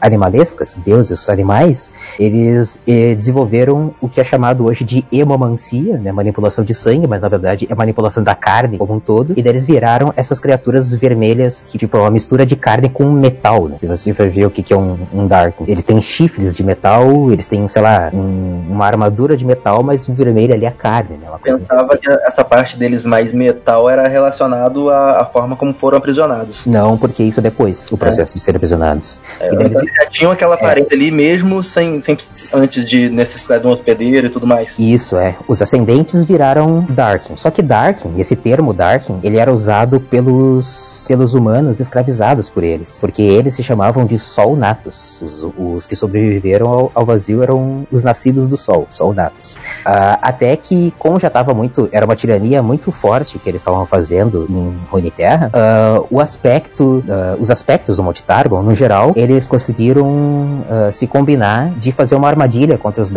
[0.00, 6.10] animalescas, deuses animais, eles eh, desenvolveram desenvolveram o que é chamado hoje de hemomancia, né,
[6.10, 9.52] manipulação de sangue, mas na verdade é manipulação da carne como um todo, e daí
[9.52, 13.76] eles viraram essas criaturas vermelhas que, tipo, é uma mistura de carne com metal, né?
[13.78, 16.64] Se você for ver o que, que é um, um Dark, eles têm chifres de
[16.64, 20.70] metal, eles têm, sei lá, um, uma armadura de metal, mas o vermelho ali é
[20.70, 21.28] carne, né?
[21.28, 21.98] Uma coisa Pensava assim.
[21.98, 26.64] que essa parte deles mais metal era relacionado à, à, forma como foram aprisionados.
[26.66, 28.34] Não, porque isso é depois, o processo é.
[28.34, 29.20] de ser aprisionados.
[29.40, 29.78] É, então eles...
[29.78, 30.58] já tinham aquela é.
[30.58, 32.16] parede ali mesmo sem, sem
[32.54, 34.78] antes de necessidade necessidade de um hospedeiro e tudo mais.
[34.78, 35.34] Isso, é.
[35.48, 37.36] Os ascendentes viraram Darkin.
[37.36, 43.00] Só que Darkin, esse termo Darkin, ele era usado pelos, pelos humanos escravizados por eles.
[43.00, 45.20] Porque eles se chamavam de Sol Natos.
[45.22, 49.56] Os, os que sobreviveram ao, ao, vazio eram os nascidos do Sol, Sol Natos.
[49.56, 51.88] Uh, até que, como já estava muito.
[51.92, 57.02] Era uma tirania muito forte que eles estavam fazendo em Runeterra, uh, o aspecto.
[57.02, 60.62] Uh, os aspectos do Monte Targon, no geral, eles conseguiram
[60.92, 63.10] se combinar de fazer uma armadilha contra os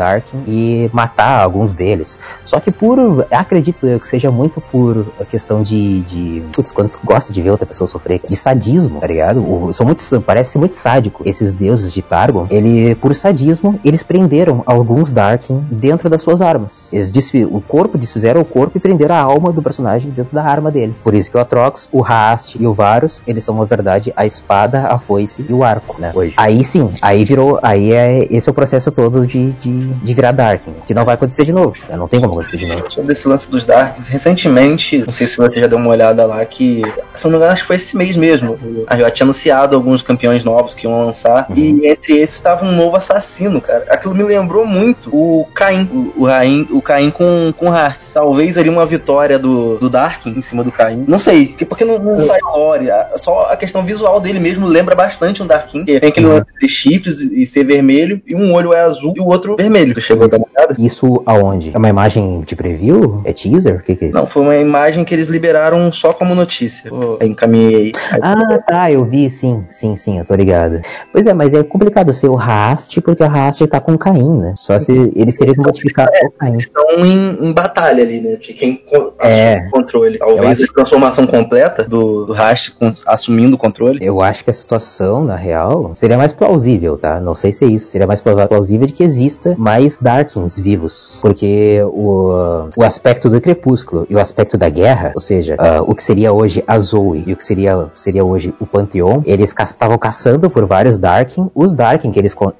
[0.47, 2.19] E matar alguns deles.
[2.43, 6.99] Só que por, acredito eu que seja muito por questão de, de putz, quando tu
[7.03, 9.39] gosta de ver outra pessoa sofrer, de sadismo, tá ligado?
[9.39, 11.23] O, são muito, parece muito sádico.
[11.25, 16.91] Esses deuses de Targon, ele, por sadismo, eles prenderam alguns Darkin dentro das suas armas.
[16.93, 20.43] Eles desfi o corpo, desfizeram o corpo e prenderam a alma do personagem dentro da
[20.43, 21.03] arma deles.
[21.03, 24.25] Por isso que o Atrox, o Rast e o Varus, eles são, na verdade, a
[24.25, 26.11] espada, a foice e o arco, né?
[26.13, 26.35] Hoje.
[26.37, 30.31] Aí sim, aí virou, aí é, esse é o processo todo de, de de virar
[30.31, 31.75] Dark, que não vai acontecer de novo.
[31.89, 31.97] Né?
[31.97, 32.89] Não tem como acontecer de novo.
[32.89, 36.45] Sobre esse lance dos Darks, recentemente, não sei se você já deu uma olhada lá,
[36.45, 36.81] que,
[37.15, 38.57] se não me engano, acho que foi esse mês mesmo.
[38.87, 41.55] A já tinha anunciado alguns campeões novos que iam lançar, uhum.
[41.55, 43.85] e entre esses estava um novo assassino, cara.
[43.89, 48.13] Aquilo me lembrou muito o Caim, o, o, Caim com, com Hearts.
[48.13, 51.05] Talvez ali uma vitória do, do Dark em cima do Caim.
[51.07, 52.87] Não sei, porque não, não sai lore.
[53.17, 55.85] Só a questão visual dele mesmo lembra bastante um Darkin.
[55.85, 56.33] Tem aquele uhum.
[56.33, 59.94] lance de chifres e ser vermelho, e um olho é azul e o outro vermelho.
[59.95, 60.75] Tu chegou a dar uma olhada?
[60.77, 61.71] Isso aonde?
[61.73, 63.21] É uma imagem de preview?
[63.23, 63.81] É teaser?
[63.81, 64.09] Que, que é?
[64.09, 66.89] Não, foi uma imagem que eles liberaram só como notícia.
[66.89, 67.91] Eu encaminhei aí.
[68.21, 70.81] Ah, tá, eu vi, sim, sim, sim, eu tô ligado.
[71.13, 74.37] Pois é, mas é complicado ser o Rast, porque o Rast tá com o Caim,
[74.37, 74.53] né?
[74.57, 76.57] Só se eles teriam modificado é, o Caim.
[76.57, 78.35] Estão em, em, batalha ali, né?
[78.35, 78.83] De quem
[79.21, 80.17] é, o controle.
[80.17, 80.71] Talvez acho...
[80.71, 82.73] a transformação completa do, do Rast
[83.07, 83.99] assumindo o controle.
[84.01, 87.21] Eu acho que a situação, na real, seria mais plausível, tá?
[87.21, 87.87] Não sei se é isso.
[87.87, 94.07] Seria mais plausível de que exista mais Darkins vivos, porque o, o aspecto do crepúsculo
[94.09, 97.33] e o aspecto da guerra, ou seja, uh, o que seria hoje a Zoe e
[97.33, 101.73] o que seria, seria hoje o Pantheon, eles estavam ca caçando por vários Darkin, os
[101.73, 102.53] Darkin que eles, uh,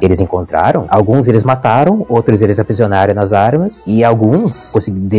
[0.00, 4.72] eles encontraram, alguns eles mataram, outros eles aprisionaram nas armas, e alguns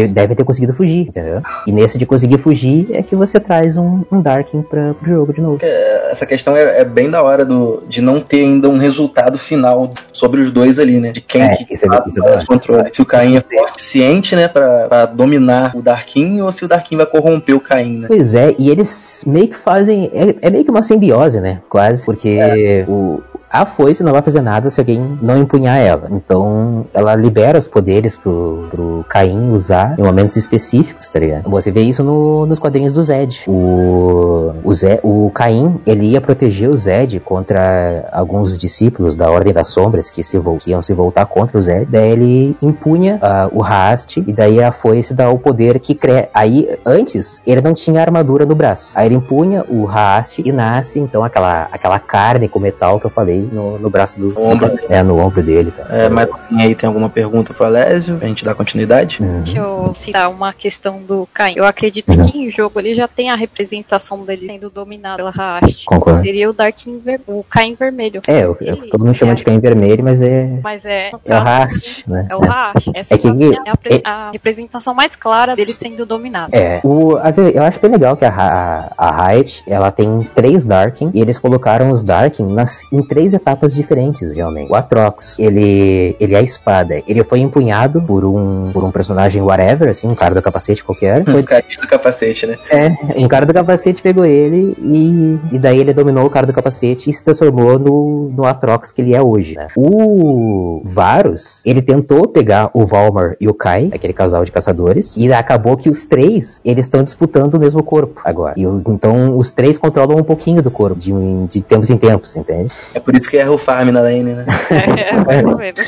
[0.09, 1.41] devem ter conseguido fugir, entendeu?
[1.65, 5.33] E nesse de conseguir fugir é que você traz um, um Darkin para pro jogo
[5.33, 5.59] de novo.
[5.61, 9.37] É, essa questão é, é, bem da hora do, de não ter ainda um resultado
[9.37, 11.11] final sobre os dois ali, né?
[11.17, 12.89] De quem é, que isso é, isso é controle.
[12.93, 16.67] Se o Caim é forte ciente, né, pra, pra, dominar o Darkin, ou se o
[16.67, 18.07] Darkin vai corromper o Caim, né?
[18.07, 20.11] Pois é, e eles meio que fazem.
[20.13, 21.61] É, é meio que uma simbiose, né?
[21.67, 22.05] Quase.
[22.05, 22.85] Porque é.
[22.87, 26.07] o, a foice não vai fazer nada se alguém não empunhar ela.
[26.11, 31.49] Então, ela libera os poderes pro, pro Caim usar em momentos específicos, tá ligado?
[31.49, 33.43] Você vê isso no, nos quadrinhos do Zed.
[33.47, 39.53] O, o, Zed, o Caim, ele ia proteger o Zed contra alguns discípulos da Ordem
[39.53, 41.85] das Sombras que, se, que iam se voltar contra o Zed.
[41.89, 46.29] Daí ele empunha uh, o Rast e daí a foice dá o poder que cresce.
[46.33, 48.93] Aí, antes, ele não tinha armadura no braço.
[48.95, 53.09] Aí ele empunha o Rast e nasce, então, aquela, aquela carne com metal que eu
[53.09, 54.33] falei acertei no, no braço do.
[54.33, 54.79] No ombro.
[54.89, 55.71] É, no ombro dele.
[55.71, 55.85] Tá?
[55.89, 58.17] É, mas alguém aí tem alguma pergunta pro Alésio?
[58.17, 59.21] Pra gente dar continuidade?
[59.21, 59.41] Uhum.
[59.43, 61.53] Deixa eu citar uma questão do Caim.
[61.55, 62.23] Eu acredito Uhum.
[62.25, 65.85] que em jogo ele já tem a representação dele sendo dominado pela Raast.
[65.85, 66.19] Concordo.
[66.19, 67.21] Seria o Darkin ver...
[67.27, 68.21] o Caim vermelho.
[68.27, 69.35] É, o- Ele- todo mundo chama é.
[69.35, 70.59] de Caim vermelho, mas é.
[70.63, 71.09] Mas é.
[71.11, 72.27] É o caso, Rast, né?
[72.29, 72.89] É o Raast.
[72.93, 76.55] Essa É que- é a, pre- a representação mais clara dele sendo dominado.
[76.55, 81.21] É, o, eu acho bem legal que a, a Riot, ela tem três Darkin, e
[81.21, 84.71] eles colocaram os Darkin nas, em três etapas diferentes, realmente.
[84.71, 89.41] O Atrox, ele, ele é a espada, ele foi empunhado por um, por um personagem
[89.41, 91.23] whatever, assim, um cara do capacete qualquer.
[91.23, 92.57] Foi, Os carinhos do capacete, né?
[92.69, 96.53] é, um cara do capacete pegou ele e, e daí ele dominou o cara do
[96.53, 99.67] capacete e se transformou no, no Atrox que ele é hoje, né?
[99.75, 105.31] O Varus, ele tentou pegar o Valmar e o Kai, aquele casal de caçadores, e
[105.31, 108.53] acabou que os três, eles estão disputando o mesmo corpo agora.
[108.57, 111.11] E então os três controlam um pouquinho do corpo, de,
[111.47, 112.73] de tempos em tempos, entende?
[112.93, 114.45] É por isso que erra o farm na lane, né?
[114.69, 115.79] É, mais ou menos.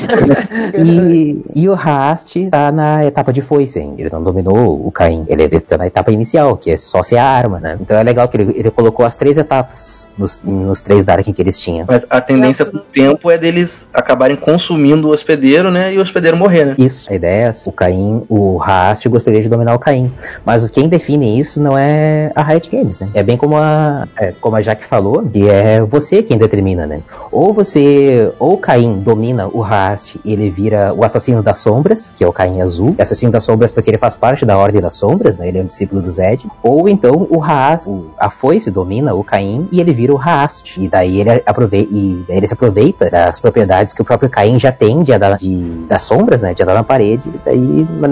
[0.72, 4.00] E, e o Rast tá na etapa de foice ainda.
[4.00, 5.24] Ele não dominou o Caim.
[5.28, 7.76] Ele tá na etapa inicial, que é só ser a arma, né?
[7.80, 11.42] Então é legal que ele, ele colocou as três etapas nos, nos três Darkin que
[11.42, 11.86] eles tinham.
[11.88, 15.92] Mas a tendência pro tempo é deles acabarem consumindo o hospedeiro, né?
[15.94, 16.74] E o hospedeiro morrer, né?
[16.78, 17.68] Isso, a ideia é essa.
[17.68, 20.12] O Caim, o Rast gostaria de dominar o Caim.
[20.44, 23.08] Mas quem define isso não é a Riot Games, né?
[23.14, 27.00] É bem como a, é, como a Jaque falou, que é você quem determina, né?
[27.32, 32.12] Ou você, ou o Caim domina o Rast e ele vira o assassino das sombras,
[32.14, 32.94] que é o Caim azul.
[32.98, 35.48] Assassino das sombras porque ele faz parte da Ordem das Sombras, né?
[35.48, 36.46] Ele é um discípulo do Zed.
[36.62, 40.76] Ou então o o- a foice domina o Caim e ele vira o Rast.
[40.80, 44.70] E daí ele aproveita, e ele se aproveita das propriedades que o próprio Caim já
[44.72, 46.54] tem de, andar- de das sombras, né?
[46.54, 47.28] De andar na parede.
[47.28, 48.10] E daí, mas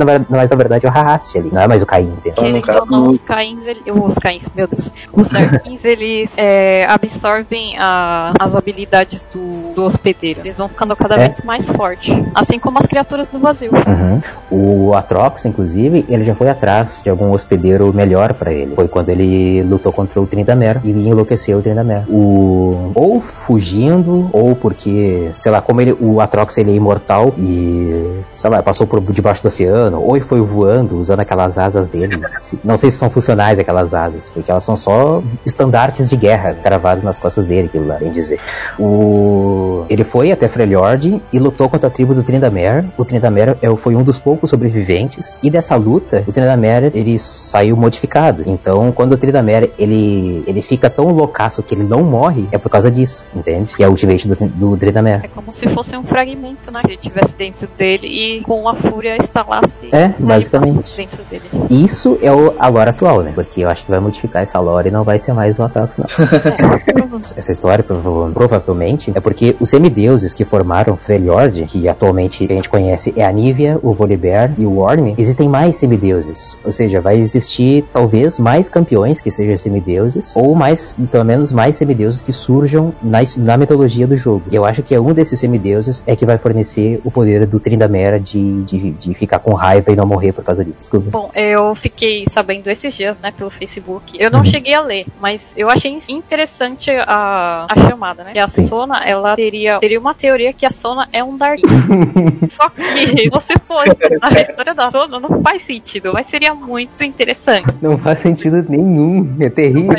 [0.50, 2.34] na, verdade é o Rast ali, não é mais o Caim, entende?
[2.58, 8.32] Então, não, os Caíns, ele- os Caíns, meu Deus, os Darkins, eles é, absorvem a-
[8.38, 8.97] as habilidades
[9.32, 10.40] do, do hospedeiro.
[10.40, 11.28] Eles vão ficando cada É.
[11.28, 12.14] vez mais fortes.
[12.34, 13.70] Assim como as criaturas do vazio.
[13.72, 14.20] Uhum.
[14.88, 18.74] O Atrox, inclusive, ele já foi atrás de algum hospedeiro melhor pra ele.
[18.74, 22.04] Foi quando ele lutou contra o Trindamer e enlouqueceu o Trindamer.
[22.08, 28.20] O ou fugindo ou porque, sei lá, como ele, o Atrox ele é imortal e,
[28.32, 32.20] sei lá, passou por debaixo do oceano, ou ele foi voando usando aquelas asas dele.
[32.64, 37.04] Não sei se são funcionais aquelas asas, porque elas são só estandartes de guerra gravados
[37.04, 38.40] nas costas dele, aquilo lá, bem dizer.
[38.78, 38.87] O...
[39.88, 42.84] Ele foi até Freljord e lutou contra a tribo do Trindamer.
[42.96, 45.38] O Trindamer é, foi um dos poucos sobreviventes.
[45.42, 48.42] E dessa luta, o Trindamer ele saiu modificado.
[48.46, 52.68] Então, quando o Trindamer ele, ele fica tão loucaço que ele não morre, é por
[52.70, 53.74] causa disso, entende?
[53.74, 55.20] Que é o ultimate do, do Trindamer.
[55.24, 56.80] É como se fosse um fragmento, né?
[56.82, 60.96] Que ele tivesse dentro dele e com a fúria instalasse É, basicamente.
[60.96, 61.42] dentro dele.
[61.70, 63.32] Isso é o, a lore atual, né?
[63.34, 65.98] Porque eu acho que vai modificar essa lore e não vai ser mais o Atrox,
[65.98, 66.06] não.
[67.36, 68.30] Essa história prova-
[68.78, 73.32] provavelmente é porque os semideuses que formaram Freljord, que atualmente a gente conhece é a
[73.32, 76.56] Nívia, o Volibear e o Orne, existem mais semideuses.
[76.64, 81.76] Ou seja, vai existir talvez mais campeões que sejam semideuses, ou mais, pelo menos mais
[81.76, 84.44] semideuses que surjam na, na mitologia do jogo.
[84.52, 88.20] Eu acho que é um desses semideuses é que vai fornecer o poder do Trindamera
[88.20, 90.76] de, de, de ficar com raiva e não morrer por causa disso.
[90.78, 91.10] Desculpa.
[91.10, 94.16] Bom, eu fiquei sabendo esses dias, né, pelo Facebook.
[94.18, 98.32] Eu não cheguei a ler, mas eu achei interessante a, a chamada, né?
[98.32, 98.67] Que a Sim.
[98.68, 101.62] Sona, ela teria, teria uma teoria que a Sona é um Darkin.
[102.48, 106.54] Só que se você for estudar a história da Sona, não faz sentido, mas seria
[106.54, 107.66] muito interessante.
[107.80, 109.36] Não faz sentido nenhum.
[109.40, 109.94] É terrível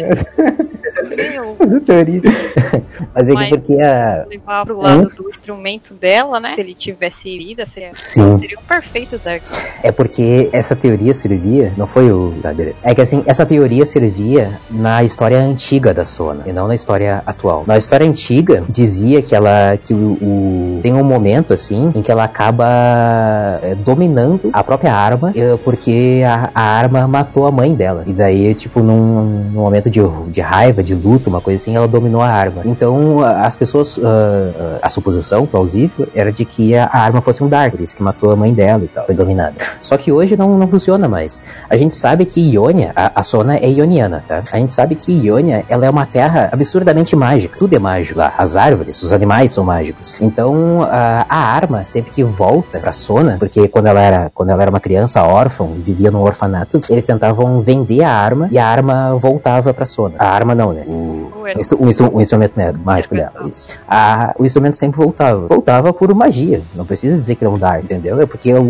[1.85, 2.21] Teoria.
[3.15, 4.25] Mas é que Mas- porque a.
[4.29, 6.53] levar pro lado do instrumento dela, né?
[6.55, 8.37] Se ele tivesse vida, seria, Sim.
[8.37, 9.41] seria um perfeito Dark.
[9.83, 11.73] É porque essa teoria servia.
[11.77, 12.33] Não foi o.
[12.43, 12.77] Ah, beleza.
[12.83, 17.23] É que assim, essa teoria servia na história antiga da Sona e não na história
[17.25, 17.63] atual.
[17.65, 19.77] Na história antiga, dizia que ela.
[19.77, 20.17] que o.
[20.21, 25.57] o- tem um momento assim em que ela acaba é, dominando a própria arma é,
[25.57, 28.03] porque a, a arma matou a mãe dela.
[28.07, 31.87] E daí, tipo, num, num momento de, de raiva, de luto, uma coisa assim, ela
[31.87, 32.61] dominou a arma.
[32.65, 33.99] Então, as pessoas.
[34.03, 37.95] ah, a suposição plausível era de que a, a arma fosse um Dark, por isso
[37.95, 39.55] que matou a mãe dela e tal, foi dominada.
[39.81, 41.43] Só que hoje não, não funciona mais.
[41.69, 44.43] A gente sabe que Ionia, a, a Sona é ioniana, tá?
[44.51, 47.57] A gente sabe que Ionia, ela é uma terra absurdamente mágica.
[47.57, 48.33] Tudo é mágico lá.
[48.37, 50.19] As árvores, os animais são mágicos.
[50.21, 54.61] Então, a, a arma, sempre que volta pra Sona, porque quando ela era, quando ela
[54.61, 59.15] era uma criança órfã, vivia num orfanato, eles tentavam vender a arma e a arma
[59.15, 60.15] voltava pra Sona.
[60.19, 60.78] A arma não, né?
[60.87, 61.57] O, O era.
[61.57, 62.53] O, instru- o instrumento
[62.83, 63.77] mágico dela, isso.
[63.87, 65.47] A- o instrumento sempre voltava.
[65.47, 66.61] Voltava por magia.
[66.75, 68.19] Não precisa dizer que é um dar, entendeu?
[68.21, 68.61] É porque o,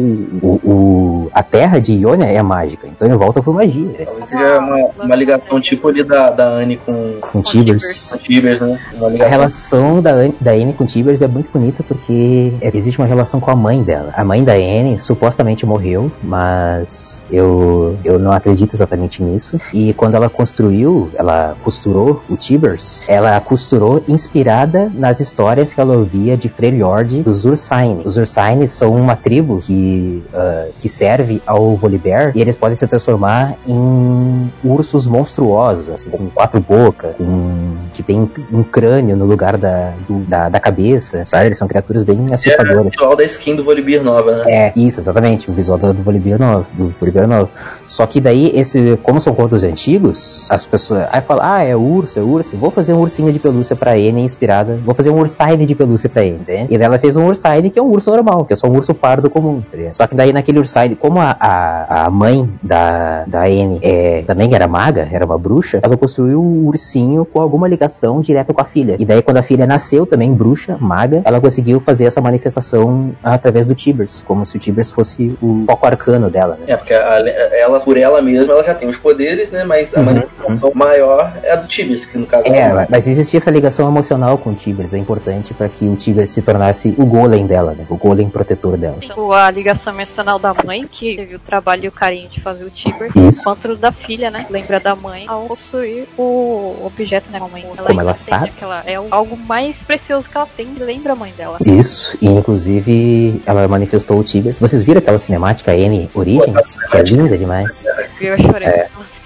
[0.41, 2.87] o- o- a terra de Ionia é mágica.
[2.87, 3.89] Então ele volta por magia.
[4.05, 8.11] Talvez seja uma, uma ligação tipo ali da, da Anne com, Com Tibers.
[8.13, 8.79] com Tibers, né?
[8.95, 12.99] Uma A relação da, Anne- da Anne com Tibers é muito bonita porque é- existe
[12.99, 14.13] uma relação com a mãe dela.
[14.15, 19.57] A mãe da Anne supostamente morreu, mas eu, eu não acredito exatamente nisso.
[19.73, 21.98] E quando ela construiu, ela costurou
[22.29, 28.01] o Tibers, ela costurou inspirada nas histórias que ela ouvia de Freljord dos Ursaine.
[28.05, 32.85] Os Ursaine são uma tribo que, ah, que serve ao Volibear e eles podem se
[32.87, 39.57] transformar em ursos monstruosos, assim, com quatro bocas, com, que tem um crânio no lugar
[39.57, 41.47] da, do- da, da cabeça, sabe?
[41.47, 42.91] Eles são criaturas bem É o assustadoras.
[42.91, 44.43] visual da skin do Volibear nova, né?
[44.47, 47.47] É, isso, exatamente, o visual do, do Volibear novo, do Volibear.
[47.87, 52.19] Só que daí, esse, como são contos antigos, as pessoas, aí falam, ah, é urso,
[52.19, 55.65] é urso, vou fazer um ursinho de pelúcia pra N inspirada, vou fazer um Ursaine
[55.65, 56.73] de pelúcia pra N, entende?
[56.73, 58.75] E daí ela fez um Ursaine que é um urso normal, que é só um
[58.75, 59.77] urso pardo comum, tá?
[59.93, 64.53] Só que daí naquele Ursaine, como a, a, a mãe da, da N é, também
[64.53, 68.65] era maga, era uma bruxa, ela construiu o ursinho com alguma ligação direta com a
[68.65, 68.95] filha.
[68.99, 73.65] E daí quando a filha nasceu também bruxa, maga, ela conseguiu fazer essa manifestação através
[73.65, 76.65] do Tibers, como se o Tibers fosse o foco arcano dela, né?
[76.67, 77.19] É, porque a-
[77.59, 79.63] ela, por ela mesma, ela já tem os poderes, né?
[79.63, 83.37] Mas a Uhum, manifestação maior é a do Tibers, que no caso É, mas existia
[83.37, 87.05] essa ligação emocional com o Tibers, é importante para que o Tibers se tornasse o
[87.05, 87.85] golem dela, né?
[87.89, 88.97] O golem protetor dela.
[89.01, 92.63] Tanto a ligação emocional da mãe, que teve o trabalho e o carinho de fazer
[92.63, 93.43] o Tiber, Isso.
[93.43, 94.45] quanto da filha, né?
[94.49, 97.39] Lembra da mãe ao possuir o objeto, né?
[97.41, 97.65] A mãe.
[97.85, 98.51] Como ela sabe.
[98.51, 101.57] que ela é o- algo mais precioso que ela tem, lembra a mãe dela.
[101.65, 104.59] Isso, e inclusive ela manifestou o Tibers.
[104.59, 106.83] Vocês viram aquela cinemática N Origins?
[106.83, 107.85] Que é linda demais.
[108.21, 108.67] Eu chorei.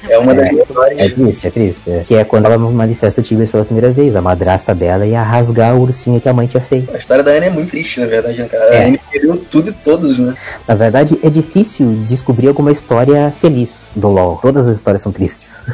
[0.09, 1.05] É uma das É.
[1.05, 1.91] É triste, é triste.
[1.91, 1.99] é.
[2.01, 4.15] Que é quando ela manifesta o Tibers pela primeira vez.
[4.15, 6.93] A madrasta dela ia rasgar o ursinho que a mãe tinha feito.
[6.93, 8.63] A história da Anne é muito triste, na verdade, né, cara?
[8.65, 8.83] É.
[8.83, 10.33] A Anne perdeu tudo e todos, né?
[10.67, 14.39] Na verdade, é difícil descobrir alguma história feliz do LoL.
[14.41, 15.65] Todas as histórias são tristes.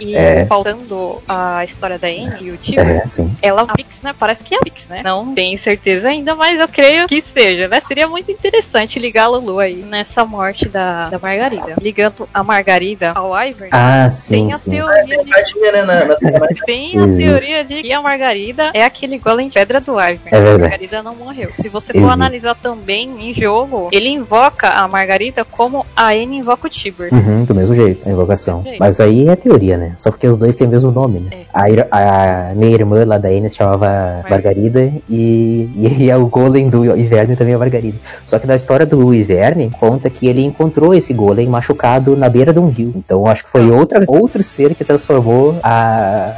[0.00, 0.46] E É.
[0.46, 3.02] faltando a história da Anne e o Tiber, É,
[3.42, 4.14] ela a Pix, né?
[4.18, 5.02] Parece que é a Pix, né?
[5.04, 7.80] Não tenho certeza ainda, mas eu creio que seja, né?
[7.80, 11.74] Seria muito interessante ligar a Lulu aí nessa morte da, da Margarida.
[11.80, 13.70] Ligando a Margarida ao Ivern.
[13.72, 14.70] Ah, sim, tem a sim.
[14.70, 15.97] teoria de Tadinha, né?
[16.00, 16.66] Na, na cinemática.
[16.66, 17.24] tem a Existe.
[17.24, 20.20] teoria de que a Margarida é aquele golem de pedra do Ivern.
[20.26, 20.54] É verdade.
[20.54, 21.50] A Margarida não morreu.
[21.60, 22.12] Se você for Existe.
[22.12, 27.12] analisar também em jogo, ele invoca a Margarida como a N invoca o Tiber.
[27.12, 28.62] Uhum, do mesmo jeito, a invocação.
[28.62, 28.78] jeito.
[28.78, 29.92] Mas aí é teoria, né?
[29.96, 31.30] Só porque os dois têm o mesmo nome, né?
[31.32, 31.84] É.
[31.90, 36.84] A, a minha irmã lá da Enes chamava Margarida e, e é o golem do
[36.96, 37.98] Iverne também é Margarida.
[38.24, 42.52] Só que na história do Iverne, conta que ele encontrou esse golem machucado na beira
[42.52, 42.92] de um rio.
[42.96, 45.77] Então acho que foi outra, outro ser que transformou a,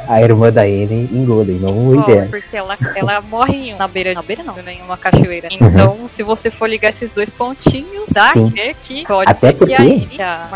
[0.07, 2.29] a irmã da Ene em golem, não Ó, Iverne.
[2.29, 5.47] porque ela, ela morre em- na beira, na beira não, né, em uma cachoeira.
[5.51, 8.51] Então, se você for ligar esses dois pontinhos, dá Uhum.
[8.51, 8.75] Sim.
[8.83, 10.47] que pode Até ser que a porque- Amy, a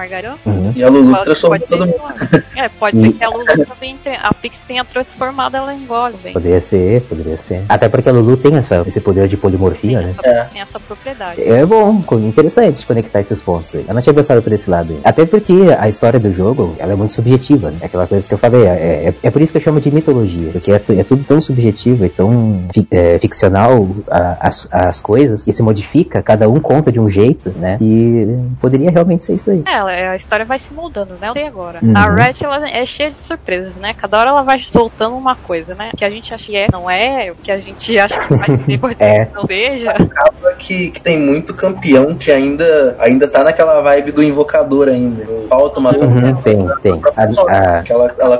[0.46, 0.74] Uhum.
[0.76, 2.44] E a Lulu pode, transformou pode ser todo mundo.
[2.56, 5.86] É, pode E- ser que a Lulu também tenha, a Pix tenha transformado ela em
[5.86, 6.34] golem.
[6.34, 7.64] Poderia ser, poderia ser.
[7.70, 10.14] Até porque a Lulu tem essa, esse poder de polimorfia, Tem né?
[10.18, 10.44] essa, É.
[10.46, 11.42] tem essa propriedade.
[11.42, 13.86] É bom, interessante conectar esses pontos aí.
[13.88, 15.00] Eu não tinha pensado por esse lado aí.
[15.04, 17.78] Até porque a história do jogo, ela é muito subjetiva, né?
[17.82, 19.91] É aquela coisa que eu falei, é, é, é por isso que eu chamo de
[19.93, 24.99] mitologia, porque é, é tudo tão subjetivo e tão fi- é, ficcional a- as, as
[24.99, 27.78] coisas, e se modifica, cada um conta de um jeito, né?
[27.82, 28.28] E
[28.61, 29.63] poderia realmente ser isso aí.
[29.65, 31.30] É, a história vai se moldando, né?
[31.30, 31.80] Até agora.
[31.82, 31.93] Uhum.
[31.95, 33.93] A Red, ela é cheia de surpresas, né?
[33.97, 35.91] Cada hora ela vai soltando uma coisa, né?
[35.93, 37.32] O que a gente acha que é, não é.
[37.32, 39.28] O que a gente acha que vai ser, pode É.
[39.34, 39.91] não seja.
[40.15, 45.26] Acaba que, que tem muito campeão que ainda, ainda tá naquela vibe do invocador ainda.
[45.49, 47.01] Falta uma Uhum, tem, tem.
[47.15, 48.38] A, a, que ela, ela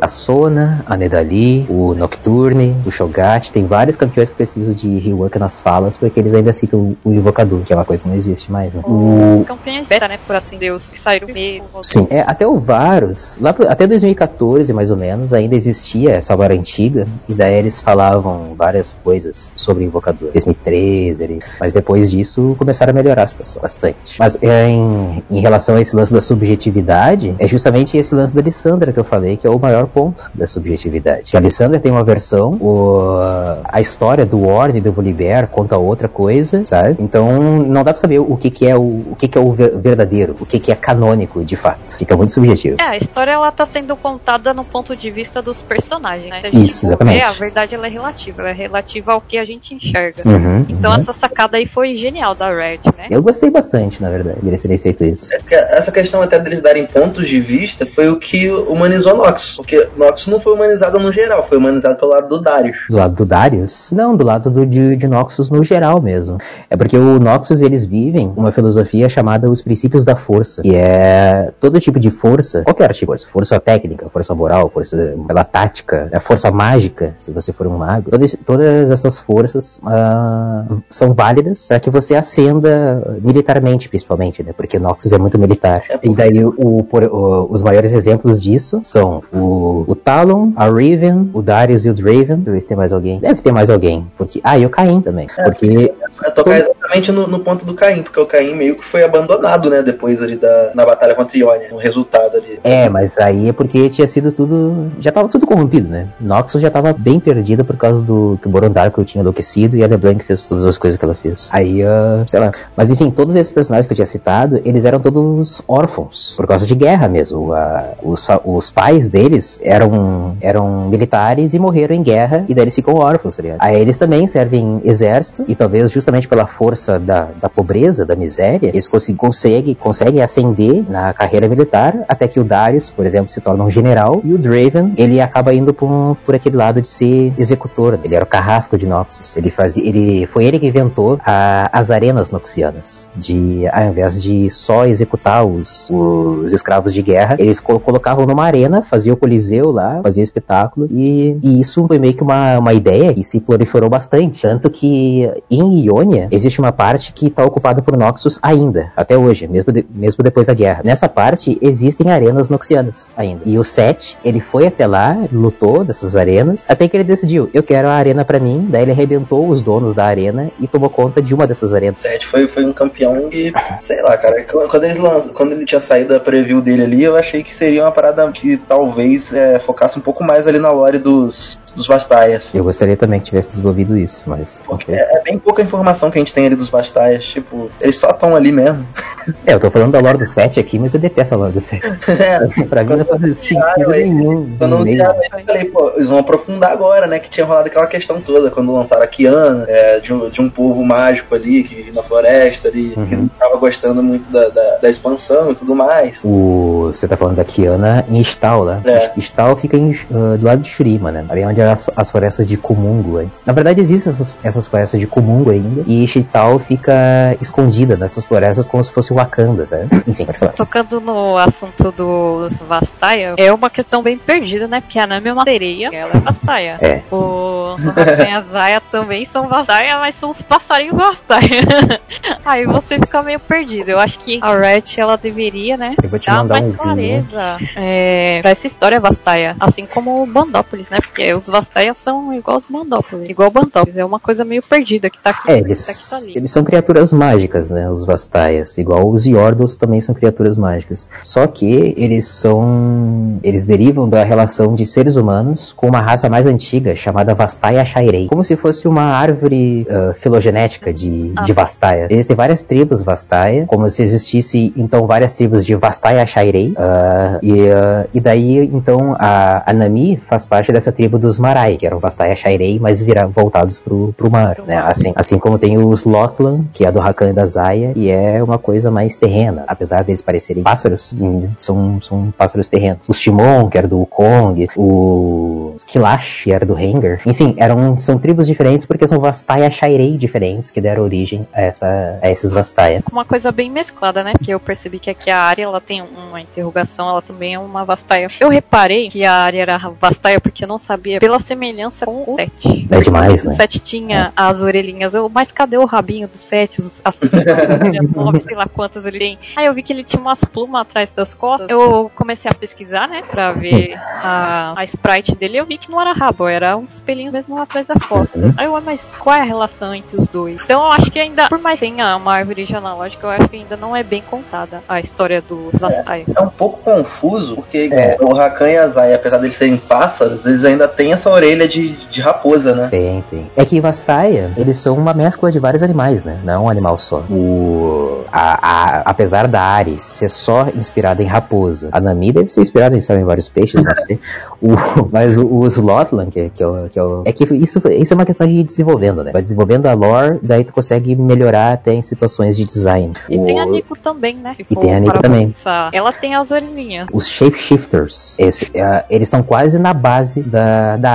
[0.00, 5.38] a Sona, a Nedali, o Nocturne, o Shogat, tem vários campeões que precisam de rework
[5.38, 8.50] nas falas porque eles ainda citam o Invocador, que é uma coisa que não existe
[8.50, 8.72] mais.
[8.74, 8.82] Né?
[8.84, 10.18] O, Campeões beta, né?
[10.26, 11.64] Por assim Deus, que saíram primeiro.
[11.82, 16.34] Sim, é, até o Varus, lá pro- até 2014 mais ou menos, ainda existia essa
[16.34, 20.30] lore antiga, e daí eles falavam várias coisas sobre o Invocador.
[20.32, 24.16] 2013, ali, mas depois disso começaram a melhorar a situação bastante.
[24.18, 28.40] Mas é, em, em relação a esse lance da subjetividade, é justamente esse lance da
[28.42, 31.30] Lissandra que eu falei, que é o maior ponto da subjetividade.
[31.30, 33.18] Que a Lissandra tem uma versão, o,
[33.64, 36.96] a história do Orne e do Volibear conta outra coisa, sabe?
[36.98, 38.80] Então não dá pra saber o que, que é o,
[39.12, 41.96] o que, que é o ver- verdadeiro, o que, que é canônico de fato.
[41.96, 42.76] Fica muito subjetivo.
[42.80, 46.40] É, a história ela tá sendo contada no ponto de vista dos personagens, né?
[46.40, 47.18] Se a gente Isso, exatamente.
[47.18, 50.22] ver, a verdade ela é relativa, ela é relativa ao que a gente enxerga.
[50.26, 50.96] Uhum, Então uhum.
[50.96, 53.06] essa sacada aí foi genial da Red, né?
[53.10, 55.30] Eu gostei bastante, na verdade, de terem feito isso.
[55.50, 59.56] É essa questão até deles darem pontos de vista foi o que humanizou Noxus.
[59.56, 62.78] Porque Noxus não foi humanizada no geral, foi humanizada pelo lado do Darius.
[62.88, 63.92] Do lado do Darius?
[63.92, 66.38] Não, do lado do, de, de Noxus no geral mesmo.
[66.68, 71.52] É porque o Noxus, eles vivem uma filosofia chamada os princípios da força, que é
[71.60, 76.10] todo tipo de força, qualquer tipo de força, força técnica, força moral, força pela tática,
[76.20, 78.10] força mágica, se você for um mago.
[78.10, 84.52] Todas, todas essas forças uh, são válidas para que você ascenda militarmente, principalmente, né?
[84.56, 85.82] Porque Noxus é muito militar.
[85.88, 90.68] É E daí o, por- o- os maiores exemplos disso são o, o Talon, a
[90.68, 92.36] Riven, o Darius e o Draven.
[92.36, 93.18] Deixa eu ver se tem mais alguém.
[93.20, 94.06] Deve ter mais alguém.
[94.16, 95.26] Porque, ah, e o Caim também.
[95.44, 95.92] Porque
[96.24, 99.70] É tocar exatamente no, no ponto do Caim, porque o Caim meio que foi abandonado,
[99.70, 99.82] né?
[99.82, 102.60] Depois ali da, na batalha contra Ionia, no resultado ali.
[102.64, 104.90] É, mas aí é porque tinha sido tudo.
[105.00, 106.08] Já tava tudo corrompido, né?
[106.20, 109.86] Noxus já tava bem perdida por causa do que o Borondarko tinha enlouquecido e a
[109.86, 111.48] LeBlanc fez todas as coisas que ela fez.
[111.52, 112.50] Aí, ah, sei lá.
[112.76, 116.66] Mas enfim, todos esses personagens que eu tinha citado, eles eram todos órfãos, por causa
[116.66, 117.52] de guerra mesmo.
[117.52, 122.74] Ah, os, os pais deles eram, eram militares e morreram em guerra, e daí eles
[122.74, 123.58] ficam órfãos, tá ligado?
[123.60, 128.68] Aí eles também servem exército, e talvez justamente pela força da, da pobreza, da miséria,
[128.68, 133.64] eles conseguem, conseguem ascender na carreira militar, até que o Darius, por exemplo, se torna
[133.64, 137.98] um general, e o Draven, ele acaba indo por, por aquele lado de ser executor.
[138.04, 139.36] Ele era o carrasco de Noxus.
[139.36, 144.50] Ele fazia, ele foi ele que inventou a- as arenas noxianas, de ao invés de
[144.50, 149.70] só executar os, os escravos de guerra, eles col- colocavam numa arena, fazia o coliseu
[149.70, 153.88] lá, fazia espetáculo, e, e isso foi meio que uma, uma ideia que se proliferou
[153.90, 159.16] bastante, tanto que em Ionia existe uma parte que está ocupada por Noxus ainda, até
[159.16, 160.82] hoje, mesmo, de- mesmo depois da guerra.
[160.84, 163.42] Nessa parte existem arenas noxianas ainda.
[163.46, 167.62] E o Set, ele foi até lá, lutou dessas arenas, até que ele decidiu, eu
[167.62, 171.20] quero a arena pra mim, daí ele arrebentou os donos da arena e tomou conta
[171.22, 171.98] de uma dessas arenas.
[171.98, 176.14] Seth foi, foi um campeão que, sei lá, cara, quando, lançam, quando ele tinha saído
[176.14, 180.02] da preview dele ali, eu achei que seria uma parada que talvez é, focasse um
[180.02, 182.54] pouco mais ali na lore dos, dos Vastaias.
[182.54, 184.60] Eu gostaria também que tivesse desenvolvido isso, mas.
[184.64, 187.96] Porque é, é bem pouca informação que a gente tem ali dos Vastaias, tipo, eles
[187.96, 188.86] só estão ali mesmo.
[189.46, 191.60] É, eu tô falando da lore do 7 aqui, mas eu detesto a lore do
[191.60, 191.86] 7.
[192.08, 194.56] É, pra mim não faz sentido nenhum.
[194.58, 197.18] Quando anunciaram, eu falei, pô, eles vão aprofundar agora, né?
[197.18, 200.50] Que tinha rolado aquela questão toda, quando lançaram a Kiana, é, de, um, de um
[200.50, 203.22] povo mágico ali, que vive na floresta ali, que Uhum.
[203.22, 206.22] não tava gostando muito da, da, da expansão e tudo mais.
[206.24, 208.80] O, você tá falando da Kiana em Stal, né?
[208.84, 209.12] É.
[209.18, 211.24] Stal fica em, uh, do lado de Shurima, né?
[211.28, 213.44] Ali onde as, as florestas de Kumungo antes.
[213.44, 216.92] Na verdade, existem essas, essas florestas de Kumungo ainda, e Stal fica
[217.40, 219.88] escondida nessas florestas como se fosse Wakanda, sabe?
[220.06, 220.52] Enfim, pode falar.
[220.52, 224.80] Tocando no assunto dos Vastaia, é uma questão bem perdida, né?
[224.80, 226.78] Porque a Nami é uma sereia, ela é Vastaia.
[226.80, 227.02] É.
[227.10, 232.00] O Raven e a Zaya também são Vastaia, mas são os passarinhos Vastaia.
[232.44, 233.88] Aí você fica meio perdido.
[233.90, 235.94] Eu acho que a Red, ela deveria, né?
[236.02, 236.78] Eu vou te Dar mais um vídeo.
[236.78, 239.56] clareza é, pra essa história Vastaia.
[239.58, 240.98] Assim como o Bandópolis, né?
[241.00, 243.28] Porque os Vastaia são igual os Bandópolis.
[243.28, 243.96] Igual o Bandópolis.
[243.96, 245.50] É uma coisa meio perdida que tá aqui.
[245.50, 246.32] É, tá eles, ali.
[246.36, 247.90] eles são criaturas mágicas, né?
[247.90, 248.78] Os Vastaias.
[248.78, 251.08] Igual os Yordles também são criaturas mágicas.
[251.22, 253.38] Só que eles são.
[253.42, 258.28] Eles derivam da relação de seres humanos com uma raça mais antiga chamada Vastaia Shairei.
[258.28, 261.42] Como se fosse uma árvore ah, filogenética de, Ah.
[261.42, 262.06] de Vastaia.
[262.10, 266.74] Existem várias tribos Vastaia, como se existisse então várias tribos de Vastaia Shairei.
[266.76, 271.76] ah, e, ah, e daí então a, a Nami faz parte dessa tribo dos Marai,
[271.76, 274.60] que eram Vastaia Shairei, mas vira, voltados pro, pro mar.
[274.66, 274.78] Né?
[274.78, 278.42] Assim, assim como tem os Lotlan, que é do Rakan e da Zaya, e é
[278.42, 279.64] uma coisa mais terrena.
[279.66, 283.08] Apesar deles parecerem pássaros, hum, são, são pássaros terrenos.
[283.08, 287.20] Os Shimon, que era do Kong, o Skilash, que era do Hanger.
[287.26, 292.18] Enfim, eram, são tribos diferentes porque são Vastaia Shairei diferentes que deram origem a, essa,
[292.20, 293.02] a esses Vastaia.
[293.10, 294.32] uma coisa bem mesclada, né?
[294.32, 297.84] Porque eu percebi que aqui a área ela tem uma interrogação, ela também é uma
[297.84, 298.26] vastaia.
[298.38, 302.36] Eu reparei que a área era vastaia porque eu não sabia pela semelhança com o
[302.36, 302.86] Sete.
[302.90, 303.52] É demais, O né?
[303.54, 306.80] Sete tinha as orelhinhas, eu, mas cadê o rabinho do Sete?
[306.80, 309.38] Os- As, as nove, sei lá quantas ele tem.
[309.56, 311.68] Aí eu vi que ele tinha umas plumas atrás das costas.
[311.70, 313.22] Eu comecei a pesquisar, né?
[313.30, 315.58] Pra ver a, a sprite dele.
[315.58, 318.42] Eu vi que não era rabo, era uns pelinhos mesmo lá atrás das costas.
[318.42, 318.52] Uhum.
[318.56, 320.64] Aí eu, mas qual é a relação entre os dois?
[320.64, 323.56] Então eu acho que ainda, por mais que tenha uma árvore genealógica, eu acho que
[323.56, 326.24] ainda não é bem contada a história dos Vastaia.
[326.36, 328.16] É um pouco confuso, porque É.
[328.20, 331.68] o Rakan e a Zaya, apesar de eles serem pássaros, eles ainda têm essa orelha
[331.68, 332.88] de, de raposa, né?
[332.90, 333.50] Tem, tem.
[333.56, 336.38] É que Vastaia, eles são uma mescla de vários animais, né?
[336.44, 337.18] Não é um animal só.
[337.30, 338.24] O...
[338.32, 342.96] a, a- apesar da Ares ser só inspirada em raposa, a Nami deve ser inspirada
[342.96, 344.18] em, lá, em vários peixes, não sei.
[344.62, 344.68] O,
[345.10, 347.22] mas o, o Slotland, que, que, é o, que é o.
[347.24, 349.32] É que isso, isso é uma questão de ir desenvolvendo, né?
[349.32, 353.12] Vai desenvolvendo a lore, daí tu consegue melhorar até em situações de design.
[353.28, 354.52] E tem a O- Nico também, né?
[354.54, 355.48] Se E for tem a Nico pra também.
[355.48, 355.90] pensar.
[355.94, 357.08] Ela tem as orelhinhas.
[357.12, 361.09] Os shapeshifters, esse, é, eles estão quase na base da, da,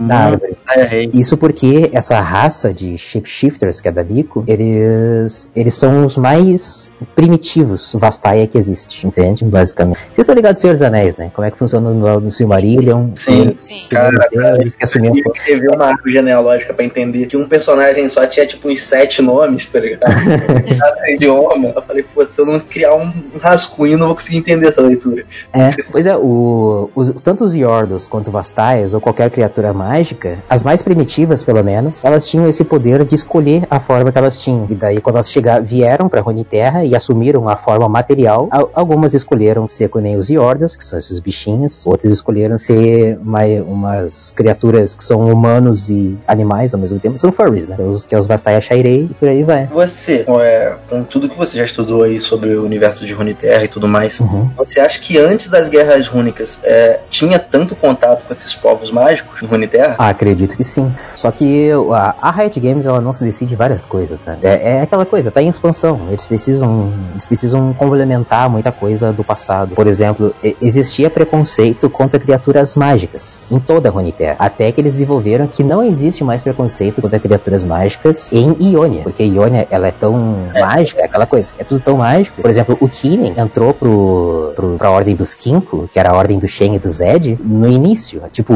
[0.00, 0.56] da árvore.
[0.70, 1.10] É, é.
[1.12, 6.92] Isso porque essa raça de shapeshifters, que é da Nico, eles, eles são os mais
[7.14, 9.44] primitivos Vastaia que existe, entende?
[9.44, 9.98] Basicamente.
[10.06, 11.30] Vocês estão ligados, Senhor dos Anéis, né?
[11.34, 13.08] Como é que funciona no, no Silmarillion?
[13.14, 13.78] Sim, sim.
[13.90, 18.68] Cara, deuses que escrevi uma árvore genealógica pra entender que um personagem só tinha tipo
[18.68, 20.00] uns sete nomes, tá ligado?
[20.78, 21.72] Cada idioma.
[21.74, 25.24] Eu falei, pô, se eu não criar um rascunho, não vou conseguir entender essa leitura.
[25.52, 30.62] É, pois é, o, os- tanto os Yordos quanto Vastaias, ou qualquer criatura mágica, as
[30.62, 34.66] mais primitivas, pelo menos, elas tinham esse poder de escolher a forma que elas tinham.
[34.70, 39.14] E daí, quando elas chegar, vieram pra Runeterra e assumiram a forma material, al- algumas
[39.14, 44.30] escolheram ser que nem os Yordos, que são esses bichinhos, outras escolheram ser mai- umas
[44.30, 47.76] criaturas que são humanos e animais ao mesmo tempo, são furries, né?
[47.78, 49.66] Os, que é os Vastaia Shairei e por aí vai.
[49.66, 53.68] Você, é, com tudo que você já estudou aí sobre o universo de Runeterra e
[53.68, 54.50] tudo mais, Uhum.
[54.56, 59.42] você acha que antes das guerras rúnicas é, tinha tanto contato com esses povos mágicos
[59.42, 59.96] em Runeterra?
[59.98, 60.92] Ah, acredito que sim.
[61.14, 64.38] Só que a, a Riot Games ela não se decide várias coisas, né?
[64.42, 66.00] É, é aquela coisa, tá em expansão.
[66.08, 69.74] Eles precisam, eles precisam complementar muita coisa do passado.
[69.74, 74.36] Por exemplo, existia preconceito contra criaturas mágicas em toda a Runeterra.
[74.38, 79.02] Até que eles desenvolveram que não existe mais preconceito contra criaturas mágicas em Ionia.
[79.02, 81.54] Porque Ionia, ela é tão mágica, é aquela coisa.
[81.58, 82.40] É tudo tão mágico.
[82.40, 86.38] Por exemplo, o Kinen entrou pro, pro, pra Ordem dos Kinko, que era a Ordem
[86.38, 88.54] do Shen e do Zed, no início, tipo,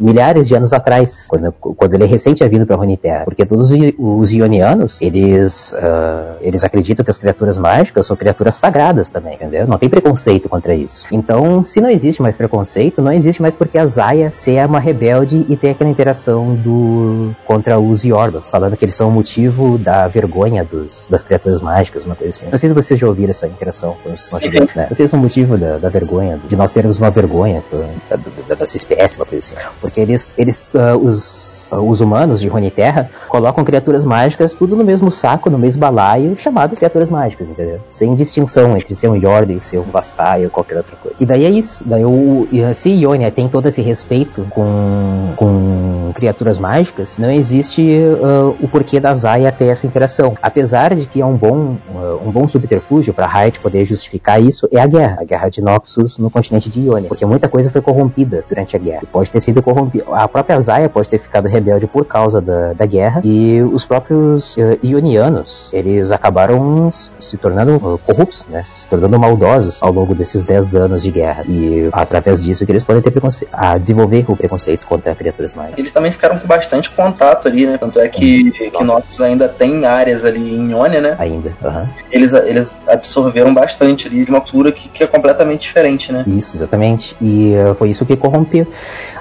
[0.00, 3.24] milhares de anos atrás, quando, quando ele recém tinha vindo pra Runeterra.
[3.24, 9.08] Porque todos os, Ionianos, eles, ah, eles acreditam que as criaturas mágicas são criaturas sagradas
[9.08, 9.66] também, entendeu?
[9.66, 11.06] Não tem preconceito contra isso.
[11.12, 15.46] Então, se não existe mais preconceito, não existe mais porque a Zaya ser uma rebelde
[15.48, 20.06] e ter aquela interação do contra os Yordos, falando que eles são o motivo da
[20.08, 22.46] vergonha dos, das criaturas mágicas, uma coisa assim.
[22.50, 24.30] Não sei se vocês já ouviram essa interação com os
[24.74, 24.86] né?
[24.90, 27.62] Vocês são o motivo da, da vergonha, de nós sermos uma vergonha
[28.08, 29.68] da, da, dessa espécie, uma coisa assim.
[29.80, 34.84] Porque eles, eles ah, os, ah, os humanos de Runeterra colocam criaturas mágicas tudo no
[34.84, 37.80] mesmo saco, no mesmo balaio, chamado criaturas mágicas, entendeu?
[37.88, 41.16] Sem distinção entre ser um Yord e ser um Bastai ou qualquer outra coisa.
[41.20, 41.82] E daí é isso.
[41.86, 48.54] Daí o, se Ionia tem todo esse respeito com, com criaturas mágicas, não existe ah,
[48.60, 50.34] o porquê da Zaya ter essa interação.
[50.42, 51.76] Apesar de que é um bom,
[52.24, 55.18] um bom subterfúgio para Riot poder justificar isso, é a guerra.
[55.20, 57.08] A guerra de Noxus no continente de Ionia.
[57.08, 59.00] Porque muita coisa foi corrompida durante a guerra.
[59.02, 60.04] E pode ter sido corrompida.
[60.12, 63.20] A própria Zaya pode ter ficado rebelde por causa da, da guerra.
[63.24, 68.62] E os próprios eh, Ionianos, eles acabaram se tornando uh, corruptos, né?
[68.64, 71.44] Se tornando maldosos ao longo desses 10 anos de guerra.
[71.46, 73.10] E através disso que eles podem ter
[73.52, 75.78] a desenvolver o preconceito contra criaturas mágicas.
[75.78, 77.76] Eles também ficaram com bastante contato ali, né?
[77.78, 81.16] Tanto é que, que Noxus ainda tem áreas ali em Ionia, né?
[81.18, 81.54] Ainda.
[81.62, 81.88] aham.
[82.10, 86.24] Eles, eles absorveram bastante ali de uma cultura que, que é completamente diferente, né?
[86.26, 87.16] Isso, exatamente.
[87.20, 88.66] E uh, foi isso que corrompeu.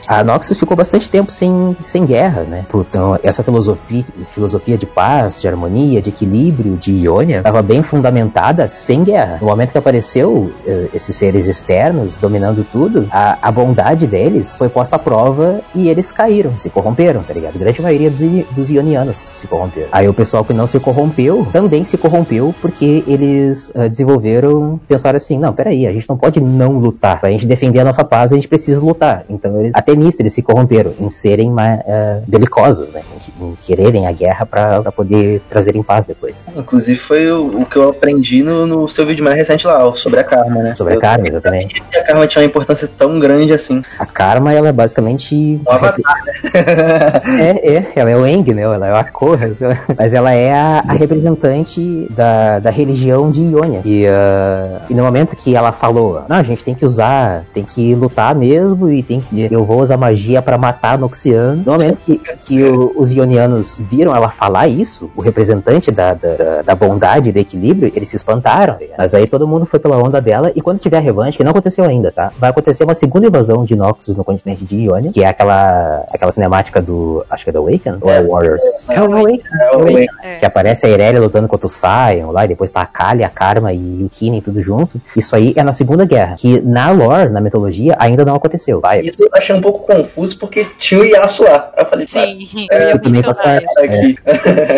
[0.07, 2.64] A Noxus ficou bastante tempo sem, sem guerra, né?
[2.73, 8.68] Então, essa filosofia, filosofia de paz, de harmonia, de equilíbrio, de Ionia, estava bem fundamentada
[8.68, 9.39] sem guerra.
[9.41, 14.69] No momento que apareceu uh, esses seres externos dominando tudo, a, a bondade deles foi
[14.69, 17.56] posta à prova e eles caíram, se corromperam, tá ligado?
[17.56, 18.19] A grande maioria dos,
[18.51, 19.89] dos ionianos se corromperam.
[19.91, 25.18] Aí o pessoal que não se corrompeu também se corrompeu porque eles uh, desenvolveram, pensaram
[25.18, 27.19] assim, não, peraí, a gente não pode não lutar.
[27.19, 29.26] Pra gente defender a nossa paz, a gente precisa lutar.
[29.27, 33.02] Então, eles, até nisso, eles se corromperam, em serem uh, belicosos, né?
[33.40, 36.50] Em, em quererem a guerra pra poder trazerem paz depois.
[36.56, 40.20] Inclusive foi o, o que eu aprendi no, no seu vídeo mais recente lá, sobre
[40.20, 40.76] a Karma, né?
[40.76, 41.84] Sobre a Eu Karma, exatamente.
[41.96, 43.82] a Karma tinha uma importância tão grande assim.
[43.98, 45.60] A Karma, ela é basicamente...
[45.68, 46.24] Um avatar,
[47.40, 48.62] É, é, ela é o Eng, né?
[48.62, 49.52] Ela é a Korra,
[49.98, 53.82] mas ela é a, a representante da, da religião de Ionia.
[53.86, 57.64] E, ah, e no momento que ela falou, não, a gente tem que usar, tem
[57.64, 60.09] que lutar mesmo e tem que, eu vou usar magia
[60.41, 61.64] pra matar Noxiano.
[61.65, 66.61] No momento que, que o- os ionianos viram ela falar isso, o representante da, da,
[66.64, 68.77] da bondade e do equilíbrio, eles se espantaram.
[68.98, 71.52] Mas aí todo mundo foi pela onda dela e quando tiver a revanche, que não
[71.52, 72.31] aconteceu ainda, tá?
[72.38, 76.31] Vai acontecer uma segunda invasão de Noxus no continente de Ionia, que é aquela, aquela
[76.31, 77.98] cinemática do, acho que é do Awaken?
[78.02, 78.64] Ou é Warriors?
[78.90, 79.41] É o Awaken.
[79.61, 80.07] É, o Awaken.
[80.23, 80.36] É.
[80.38, 83.30] Que aparece a Irelia lutando contra o Sion lá, e depois tá a Kali, a
[83.30, 84.99] Karma e o Kinen tudo junto.
[85.15, 88.80] Isso aí é na Segunda Guerra, que na lore, na mitologia, ainda não aconteceu.
[88.81, 89.02] Vai.
[89.02, 91.71] Isso eu achei um pouco confuso porque tinha o Yasuo lá.
[91.76, 93.63] Aí Eu falei, Sim, É, eu ia também faz parte.
[93.65, 93.73] isso.
[93.77, 94.17] "Ah, aqui.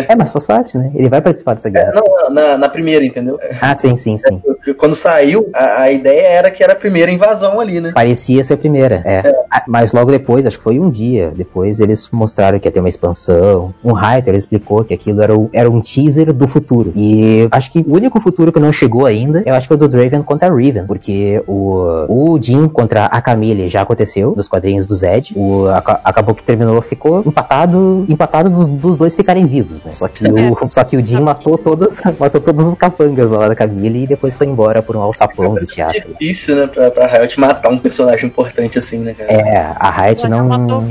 [0.08, 0.90] É, mas faz parte, né?
[0.94, 1.92] Ele vai participar dessa guerra.
[1.94, 3.38] Não, na, na primeira, entendeu?
[3.60, 4.38] Ah, sim, sim, sim.
[4.38, 7.92] Porque Quando saiu, a, a ideia era que era a primeira invasão ali, né?
[7.94, 9.22] Parecia ser a primeira, é.
[9.50, 12.80] Ah, Mas logo depois, acho que foi um dia depois, eles mostraram que ia ter
[12.80, 13.74] uma expansão.
[13.84, 16.92] Um writer explicou que aquilo era, o- era um teaser do futuro.
[16.96, 19.78] E acho que o único futuro que não chegou ainda, eu acho que é o
[19.78, 20.86] do Draven contra a Riven.
[20.86, 25.32] Porque o, o Jin contra a Camille já aconteceu, nos quadrinhos do Zed.
[25.36, 29.92] O, aca- acabou que terminou, ficou empatado, empatado dos, dos dois ficarem vivos, né?
[29.94, 33.54] Só que o, só que o Jin matou todos, matou todos os capangas lá da
[33.54, 36.12] Camille e depois foi embora por um alçapão do teatro.
[36.12, 39.32] Difícil, né, pra, pra Riot matar um personagem importante assim, né, cara?
[39.32, 40.48] É, a Riot não.
[40.48, 40.82] matou.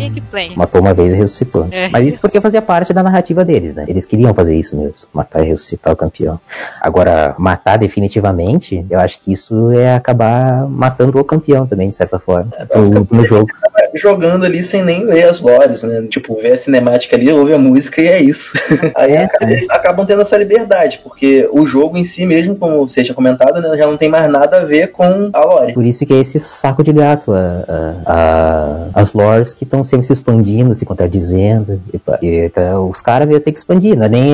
[0.55, 1.67] Matou uma vez e ressuscitou.
[1.71, 1.89] É.
[1.89, 3.85] Mas isso porque fazia parte da narrativa deles, né?
[3.87, 6.39] Eles queriam fazer isso mesmo, matar e ressuscitar o campeão.
[6.81, 12.19] Agora, matar definitivamente, eu acho que isso é acabar matando o campeão também, de certa
[12.19, 13.47] forma, no, no jogo.
[13.93, 16.03] Jogando ali sem nem ler as lores, né?
[16.09, 18.53] Tipo, ver a cinemática ali, ouve a música e é isso.
[18.95, 22.87] Aí É, acaba- eles acabam tendo essa liberdade, porque o jogo em si mesmo, como
[22.87, 25.73] você tinha comentado, né, já não tem mais nada a ver com a lore.
[25.73, 29.83] Por isso que é esse saco de gato, a- a- a- as lores que estão
[29.83, 31.81] sempre se expandindo, se contradizendo.
[32.21, 34.31] E, e, tá, os caras mesmo têm que expandir, não é nem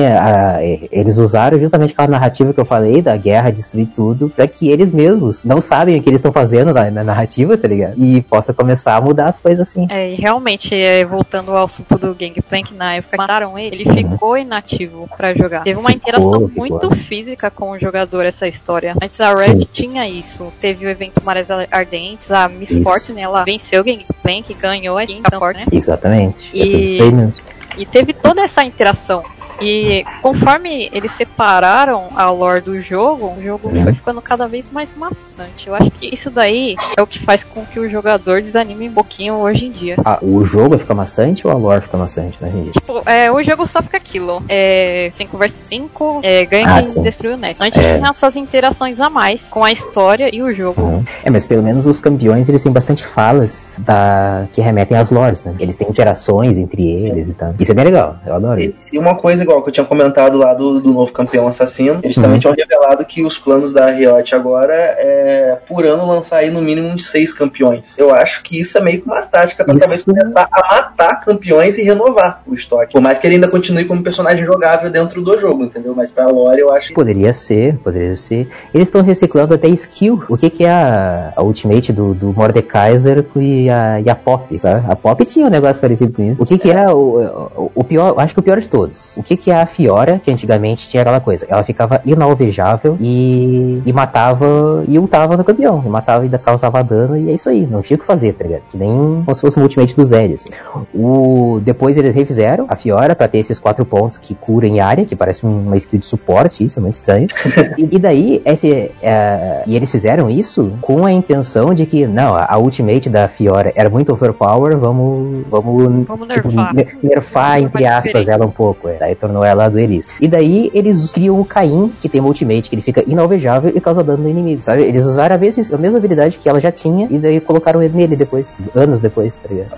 [0.90, 4.90] eles usaram justamente aquela narrativa que eu falei da guerra destruir tudo, pra que eles
[4.92, 7.94] mesmos não sabem o que eles estão fazendo na, na narrativa, tá ligado?
[7.96, 9.86] E possa começar a mudar as coisas assim.
[9.90, 13.92] É, e realmente, é, voltando ao assunto do Gangplank, na época que mataram ele, ele
[13.92, 15.62] ficou inativo pra jogar.
[15.62, 16.66] Teve uma Ficou, interação ficou.
[16.66, 18.94] muito física com o jogador, essa história.
[19.02, 20.52] Antes a Red tinha isso.
[20.60, 22.82] Teve o evento Marés Ardentes, a Miss Isso.
[22.82, 25.66] Fortune, ela venceu o Gangplank, ganhou a Fortune, né?
[25.72, 26.50] Exatamente.
[26.52, 27.30] E-.
[27.76, 29.22] E teve toda essa interação.
[29.60, 33.82] E conforme eles separaram a lore do jogo, o jogo Uhum.
[33.84, 35.68] foi ficando cada vez mais maçante.
[35.68, 38.92] Eu acho que isso daí é o que faz com que o jogador desanime um
[38.92, 39.96] pouquinho hoje em dia.
[40.04, 42.72] Ah, o jogo fica maçante ou a lore fica maçante, né, gente?
[42.72, 44.42] Tipo, é, o jogo só fica aquilo.
[44.48, 47.62] É 5 vs 5, é, ganha Ah, quem destruiu o Nest.
[47.62, 47.96] Antes É.
[47.98, 50.80] tinha essas interações a mais com a história e o jogo.
[50.82, 51.04] Uhum.
[51.24, 54.46] É, mas pelo menos os campeões eles têm bastante falas da...
[54.52, 55.54] que remetem às lores, né?
[55.58, 57.54] Eles têm interações entre eles e tal.
[57.58, 58.94] Isso é bem legal, eu adoro isso.
[58.94, 62.16] E uma coisa igual que eu tinha comentado lá do, do novo campeão assassino, eles
[62.16, 62.38] também Uhum.
[62.40, 66.88] tinham revelado que os planos da Riot agora é por ano lançar aí no mínimo
[66.88, 67.98] uns seis campeões.
[67.98, 71.20] Eu acho que isso é meio que uma tática pra Isso- talvez começar a matar
[71.24, 72.92] campeões e renovar o estoque.
[72.92, 75.94] Por mais que ele ainda continue como personagem jogável dentro do jogo, entendeu?
[75.94, 78.48] Mas pra lore eu acho que Poderia ser, poderia ser.
[78.74, 80.22] Eles estão reciclando até skill.
[80.28, 84.58] O que que é a, a ultimate do, do Mordekaiser e a, e a Pop,
[84.60, 84.84] sabe?
[84.90, 86.42] A Pop tinha um negócio parecido com isso.
[86.42, 89.16] O que que é o, o, o pior, acho que o pior de todos.
[89.16, 91.46] O que que a Fiora, que antigamente tinha aquela coisa.
[91.48, 95.82] Ela ficava inalvejável e, e matava e ultava no campeão.
[95.84, 97.66] E matava e ainda causava dano e é isso aí.
[97.66, 98.62] Não tinha o que fazer, tá ligado?
[98.70, 98.90] Que nem
[99.24, 100.48] como se fosse uma ultimate do Zed, assim.
[100.94, 105.04] O, depois eles refizeram a Fiora pra ter esses quatro pontos que cura em área,
[105.04, 107.26] que parece uma skill de suporte, isso é muito estranho.
[107.78, 112.34] e, e daí, esse, é, e eles fizeram isso com a intenção de que, não,
[112.34, 116.74] a, a ultimate da Fiora era muito overpower, vamos, vamos, Vamos tipo, nerfar.
[116.74, 118.88] ne- nerfar, entre aspas, ela um pouco.
[118.88, 118.98] É.
[118.98, 120.14] Daí tornou ela duelista.
[120.20, 123.80] E daí eles criam o Caim, que tem uma ultimate que ele fica inalvejável e
[123.80, 124.82] causa dano no inimigo, sabe?
[124.82, 127.94] Eles usaram a mesma, a mesma habilidade que ela já tinha e daí colocaram ele
[127.94, 129.68] nele depois, anos depois, tá ligado?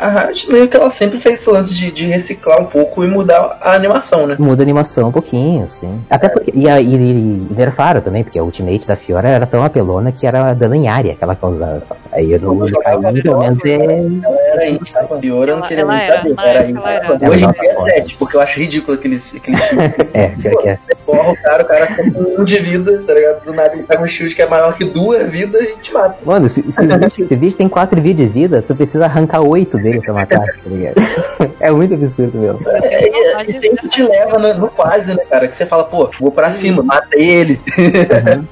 [0.49, 3.75] meio que ela sempre fez esse lance de, de reciclar um pouco e mudar a
[3.75, 4.37] animação, né?
[4.39, 6.01] Muda a animação um pouquinho, assim.
[6.09, 6.53] Até porque.
[6.55, 10.13] E, a- e, e- e nerfaram também, porque a ultimate da Fiora era tão apelona
[10.13, 11.83] que era dano em área que ela causava.
[12.13, 13.75] Aí Eu do jogava Caim, pelo menos é.
[13.75, 16.35] Ela era Pior eu não queria nem era, saber.
[16.39, 17.31] Era.
[17.31, 19.35] Hoje em dia é era 7, porque eu acho ridículo aqueles,
[20.13, 20.79] É, pior que é.
[21.07, 23.45] Porra, o cara, o cara fica com um de vida, tá ligado?
[23.45, 26.17] Do nada ele pega um shield que é maior que duas vidas e te mata.
[26.25, 29.05] Mano, se, se, o bicho, se o bicho tem 4 vidas de vida, tu precisa
[29.07, 30.95] arrancar 8 dele pra matar, tá ligado?
[31.61, 32.61] É muito absurdo mesmo.
[32.67, 35.47] É, e- e sempre te leva no, no quase, né, cara?
[35.49, 37.61] Que você fala, pô, vou pra cima, matei ele.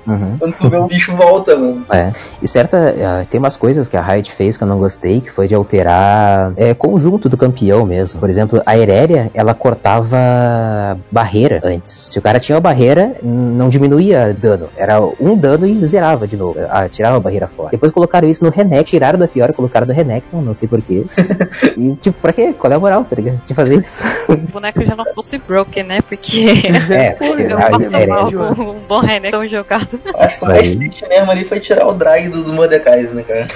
[0.06, 0.36] Uhum.
[0.38, 1.84] Quando tu vê o bicho volta, mano.
[1.90, 2.10] É.
[2.42, 2.94] E certa.
[3.02, 5.54] ah, tem umas coisas que a Riot fez que eu não gostei, que foi de
[5.54, 8.18] alterar é, conjunto do campeão mesmo.
[8.20, 10.16] Por exemplo, a Eréria, ela cortava
[11.10, 12.08] barreira antes.
[12.10, 14.68] Se o cara tinha uma barreira, não diminuía dano.
[14.76, 16.58] Era um dano e zerava de novo.
[16.70, 17.70] Ah, tirava a barreira fora.
[17.70, 21.04] Depois colocaram isso no Renek, tiraram da Fiora, colocaram no Renekton, não sei porquê.
[21.76, 22.54] e, tipo, pra quê?
[22.58, 23.40] Qual é a moral, tá ligado?
[23.44, 24.04] De fazer isso.
[24.30, 26.00] O boneco já não fosse broken, né?
[26.00, 26.46] Porque
[26.90, 27.70] é, porque eu a
[28.00, 28.54] Eréria.
[28.54, 30.00] com um bom Renekton jogado.
[30.14, 30.54] Acho que o aí.
[30.58, 33.46] mais triste mesmo ali foi tirar o drag do, do Mordekaiser, né, cara?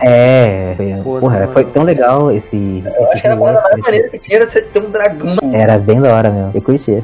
[0.00, 2.82] É, foi, Pô, porra, não, foi tão legal esse.
[2.84, 5.36] Eu esse acho que era a esse- maneira que tinha era você ter um dragão.
[5.52, 6.52] Era bem da hora mesmo.
[6.60, 7.02] Eu curti.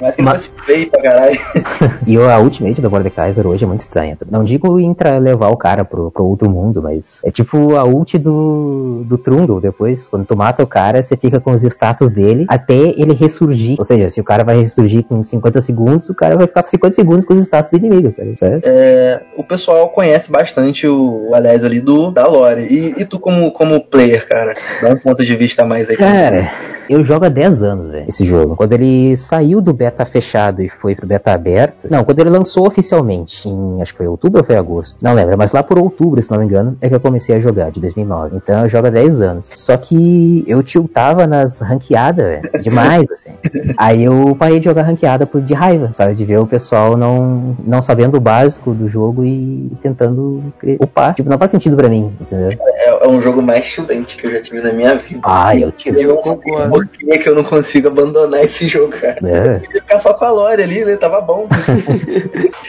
[0.00, 1.38] Mas que Mas- feio pra caralho.
[2.06, 4.16] E a Ultimate do Mordekaiser hoje é muito estranha.
[4.30, 8.18] Não digo entra levar o cara pro, pro outro mundo, mas é tipo a ult
[8.18, 10.08] do, do Trundle depois.
[10.08, 13.76] Quando tu mata o cara, você fica com os status dele até ele ressurgir.
[13.78, 16.68] Ou seja, se o cara vai ressurgir com 50 segundos, o cara vai ficar com
[16.68, 18.36] 50 segundos com os status do inimigo, sabe?
[18.36, 18.60] Sabe?
[18.64, 22.66] É, o pessoal conhece bastante o, o aliás ali do da lore.
[22.70, 24.52] E, e tu como, como player, cara?
[24.82, 25.96] Dá um ponto de vista mais aí.
[25.96, 26.50] Cara,
[26.88, 28.56] eu jogo há 10 anos, velho, esse jogo.
[28.56, 31.88] Quando ele saiu do beta fechado e foi pro beta aberto.
[31.90, 35.02] Não, quando ele lançou oficialmente, em acho que foi outubro ou foi agosto.
[35.02, 37.40] Não lembro, mas lá por outubro, se não me engano, é que eu comecei a
[37.40, 38.36] jogar, de 2009.
[38.36, 39.50] Então eu jogo há 10 anos.
[39.54, 42.62] Só que eu tiltava nas ranqueadas, velho.
[42.62, 43.32] Demais, assim.
[43.76, 46.14] Aí eu parei de jogar ranqueada por de raiva, sabe?
[46.14, 50.42] De ver o pessoal não, não sabendo o básico do jogo e tentando
[50.80, 51.14] upar.
[51.14, 52.58] Tipo, não faz sentido pra mim, entendeu?
[52.60, 55.20] É, é um jogo mais chudente que eu já tive na minha vida.
[55.24, 56.02] Ah, eu tive.
[56.02, 59.18] Eu sei por que, que eu não consigo abandonar esse jogo, cara.
[59.24, 59.56] É.
[59.56, 60.96] Eu ia ficar só com a lore ali, né?
[60.96, 61.46] Tava bom.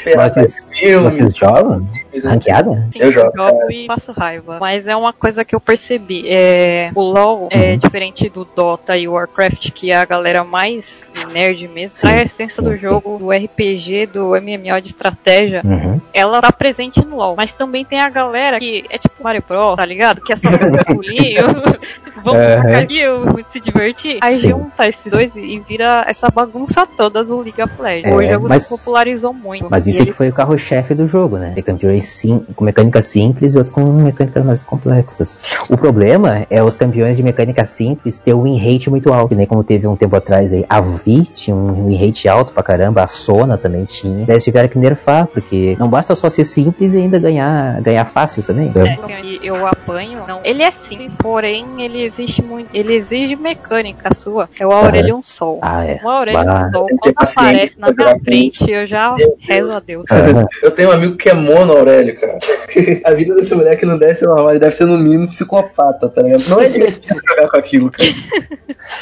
[0.05, 0.69] Vocês,
[1.01, 1.87] vocês jogam?
[2.23, 2.87] Ranqueada?
[2.93, 3.31] Sim, Eu jogo,
[3.71, 4.57] e passo raiva.
[4.59, 6.23] Mas é uma coisa que eu percebi.
[6.27, 7.77] É, o LoL é Uhum.
[7.77, 11.97] diferente do Dota e Warcraft, que é a galera mais nerd mesmo.
[11.97, 12.81] Sim, a essência do sim, sim.
[12.87, 15.99] jogo, do RPG, do MMO de estratégia, Uhum.
[16.13, 17.35] ela tá presente no LoL.
[17.35, 20.21] Mas também tem a galera que é tipo Mario Bros, tá ligado?
[20.25, 21.45] Que é só um pulinho.
[22.25, 22.61] Vamos Uhum.
[22.63, 24.17] ficar ali, eu se divertir.
[24.23, 24.49] Aí Sim.
[24.49, 28.11] junta esses dois e vira essa bagunça toda do League of Legends.
[28.11, 29.67] É, o jogo mas- se popularizou muito.
[29.69, 31.53] Mas isso é ele que foi o carro-chefe do jogo, né?
[31.63, 35.43] Campeões sim, com mecânicas simples e outros com mecânicas mais complexas.
[35.69, 39.35] O problema é os campeões de mecânica simples ter um win rate muito alto, que
[39.35, 40.65] nem como teve um tempo atrás aí.
[40.67, 44.25] A Vit tinha um win rate alto pra caramba, a Sona também tinha.
[44.25, 48.05] Daí eles tiveram que nerfar, porque não basta só ser simples e ainda ganhar, ganhar
[48.05, 48.71] fácil também.
[48.75, 50.41] É, que eu apanho, não.
[50.43, 52.69] Ele é simples, porém ele exige muito.
[52.73, 54.49] Ele exige mecânica sua.
[54.59, 55.59] É o Aurelion Sol.
[55.61, 55.99] Ah, é.
[56.03, 56.69] O Aurelion Bah.
[56.69, 60.05] Sol, quando aparece na minha frente, eu já rezo a Deus.
[60.11, 60.45] Aham.
[60.63, 62.37] Eu tenho um amigo que é mono, Aurélio, cara.
[63.05, 66.21] A vida desse moleque não deve ser normal, ele deve ser no mínimo psicopata, tá
[66.21, 66.47] ligado?
[66.49, 68.09] Não é divertido jogar com aquilo, cara.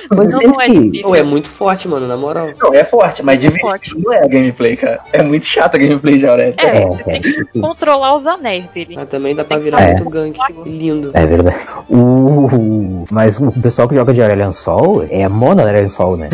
[0.09, 1.07] Mas Não, sempre não é que- difícil.
[1.07, 2.47] Pô, é muito forte, mano, na moral.
[2.59, 4.99] Não, é forte, mas Muito divertido não é a gameplay, cara.
[5.11, 6.55] É muito chata a gameplay de Aurélio.
[6.57, 8.95] É, É, você tem é que controlar os anéis dele.
[8.95, 10.37] Mas também dá pra virar muito gank.
[10.65, 11.02] Lindo.
[11.13, 11.67] É verdade.
[11.89, 13.03] O...
[13.11, 16.29] Mas o pessoal que joga de Aurelion Sol é mono Aurelion Sol, né?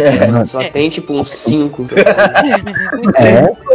[0.48, 1.88] Só tem tipo uns 5.
[3.16, 3.56] É,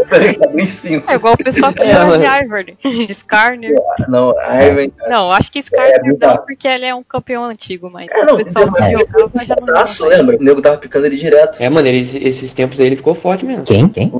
[1.08, 2.18] É igual o pessoal que É, mano.
[2.18, 2.76] de Ivern,
[3.06, 3.74] de Skarner.
[4.08, 4.90] Não, Ivan.
[5.08, 8.34] Não, acho que É, Skarner não, porque ele é um campeão antigo, mas É, não,
[8.34, 8.90] o pessoal que é.
[8.92, 10.16] jogava já não Braço, joga.
[10.16, 10.36] lembra?
[10.36, 11.60] O nego tava picando ele direto.
[11.60, 13.64] É, mano, ele, esses tempos aí ele ficou forte mesmo.
[13.64, 13.88] quem?
[13.88, 14.10] Quem?
[14.12, 14.18] O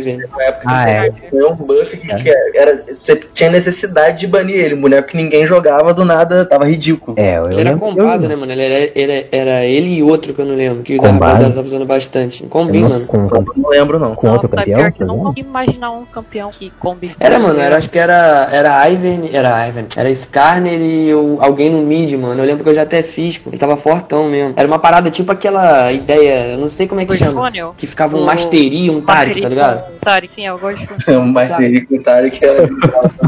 [0.00, 0.28] velho.
[0.36, 1.30] Na época Ah, que é.
[1.30, 2.84] foi um buff que, que era.
[2.86, 4.74] Você tinha necessidade de banir ele.
[4.74, 7.16] Mulher que ninguém jogava, do nada tava ridículo.
[7.18, 8.52] É, eu Ele era combado, né, mano?
[8.52, 10.82] Ele era, era, era ele e outro que eu não lembro.
[10.82, 12.42] Que o rapaziada tava usando bastante.
[12.44, 13.06] eu Combin, não- mano.
[13.06, 14.14] com, com, Não lembro, não.
[14.14, 15.16] com outro Nossa, é campeão?
[15.18, 17.14] Eu não tá consigo imaginar um campeão que combi.
[17.18, 21.70] Era, mano, era, acho que era, era Ivan, era Ivan, era Skarner e o- alguém
[21.70, 22.40] no mid, mano.
[22.40, 23.50] Eu lembro que eu já até fiz, pô.
[23.50, 24.54] Ele tava fortão mesmo.
[24.56, 27.50] Era uma parada tipo aquela ideia, eu não sei como é que chama.
[27.76, 29.98] Que ficava um O- Mastery e um Tarik, tá ligado?
[30.00, 32.68] Tari, sim, eu gosto de É um Mastery com o Tarek que era.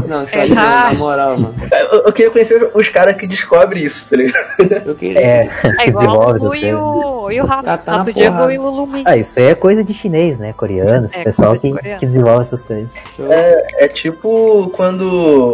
[0.07, 1.55] Não, isso aí não, na moral, mano.
[1.91, 4.87] Eu, eu queria conhecer os caras que descobrem isso, tá ligado?
[4.87, 5.19] Eu queria.
[5.19, 5.49] É,
[5.81, 7.65] É igual o e o, e o Rato.
[7.65, 9.03] Tá- tá Rato Diego e o Lumen.
[9.05, 10.53] Ah, isso aí é coisa de chinês, né?
[10.53, 11.71] Coreano, esse É, pessoal que.
[11.99, 12.95] Que desenvolve essas coisas.
[13.29, 15.01] É, é tipo quando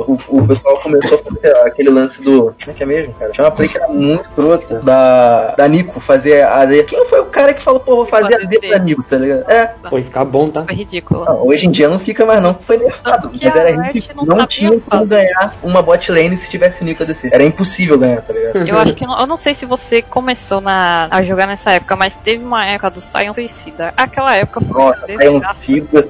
[0.08, 2.44] o, o pessoal começou a fazer aquele lance do.
[2.44, 3.32] Como é que é mesmo, cara?
[3.32, 6.84] Tinha uma play que era muito crota da, da Nico fazer a AD.
[6.84, 8.80] Quem foi o cara que falou, pô, vou fazer Fazer AD pra.
[8.80, 9.50] Nico, tá ligado?
[9.50, 9.68] É.
[9.90, 10.64] Pô, ia ficar bom, tá?
[10.64, 11.26] Foi ridículo.
[11.26, 12.54] Não, hoje em dia não fica mais, não.
[12.54, 13.32] Foi nerfado.
[13.34, 14.26] Mas a era ridículo.
[14.26, 17.30] não Não, tinha como ganhar uma bot lane se tivesse Nico ADC.
[17.32, 18.68] Era impossível ganhar, tá ligado?
[18.68, 21.96] Eu acho que não- eu não sei se você começou na, a jogar nessa época,
[21.96, 23.94] mas teve uma época do Sion Suicida.
[23.96, 25.60] Aquela época foi Nossa, a saiu um desgraça.
[25.64, 26.08] Cida,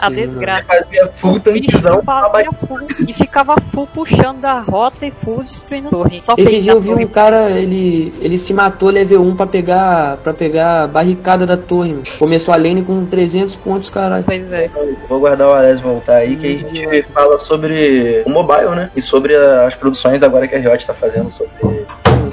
[0.00, 0.64] A desgraça.
[0.64, 2.02] fazia full tankzão.
[2.02, 2.78] fazia full
[3.08, 6.20] e ficava full puxando a rota e full destruindo a torre.
[6.20, 10.16] Só Esse dia eu vi um cara, ele, ele se matou level 1 pra pegar,
[10.18, 12.02] pra pegar a barricada da torre, mano.
[12.18, 14.24] Começou a lane com 300 pontos, caralho.
[14.24, 14.70] Pois é.
[15.08, 18.88] Vou guardar o Alex voltar aí, que a gente fala sobre o mobile, né?
[18.96, 21.50] E sobre a- as produções agora que a Riot tá fazendo sobre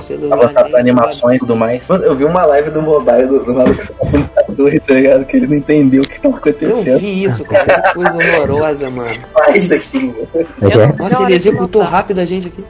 [0.07, 1.87] Celular avançar pra animações e tudo mais.
[1.87, 5.25] Mano, eu vi uma live do mobile do, do maluco saindo da torre, tá ligado?
[5.25, 6.99] Que ele não entendeu o que tava Eu acontecendo.
[6.99, 7.81] vi isso, cara.
[7.81, 9.15] Que coisa horrorosa, mano.
[9.33, 10.27] Faz daquilo.
[10.59, 10.93] Como é é?
[10.93, 12.63] Nossa, ele executou rápido a gente aqui.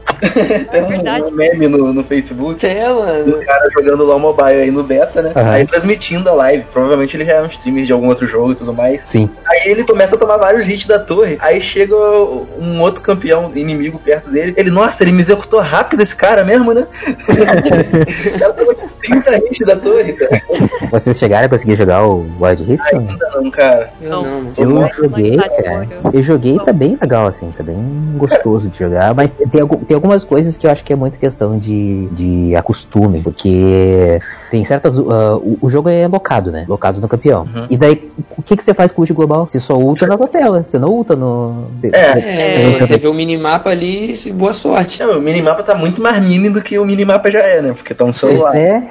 [0.72, 1.26] Tem um, verdade.
[1.26, 2.66] um meme no, no Facebook.
[2.66, 3.26] É, mano.
[3.26, 5.34] do cara jogando lá o mobile aí no beta, né?
[5.36, 5.52] Aham.
[5.52, 6.66] Aí transmitindo a live.
[6.74, 9.04] Provavelmente ele já é um streamer de algum outro jogo e tudo mais.
[9.04, 9.30] Sim.
[9.46, 11.38] Aí Aí ele começa a tomar vários hits da torre.
[11.42, 14.54] Aí chega um outro campeão inimigo perto dele.
[14.56, 16.88] Ele, nossa, ele me executou rápido esse cara mesmo, né?
[18.42, 20.42] Ela tomou 30 hits da torre, cara.
[20.92, 22.96] Vocês chegaram a conseguir jogar o Wild Rift?
[22.96, 23.90] Ainda não, cara.
[24.02, 24.52] Eu não.
[24.58, 25.88] Eu joguei, cara.
[26.14, 27.78] Eu joguei e tá bem legal, assim, tá bem
[28.18, 31.58] gostoso de jogar, mas tem, tem algumas coisas que eu acho que é muito questão
[31.58, 34.98] de, de acostume, porque tem certas.
[34.98, 36.66] ah, o, o jogo é locado, né?
[36.68, 37.44] Locado no campeão.
[37.44, 37.68] Uhum.
[37.70, 38.12] E daí,
[38.48, 39.48] que, que você faz com o ult global?
[39.48, 41.66] Você só ulta na tua tela, você não ulta no.
[41.84, 42.76] É.
[42.76, 45.00] É, você vê o minimapa ali, e boa sorte.
[45.04, 47.74] Não, o minimapa tá muito mais mini do que o minimapa já é, né?
[47.74, 48.56] Porque tá um celular.
[48.56, 48.84] É,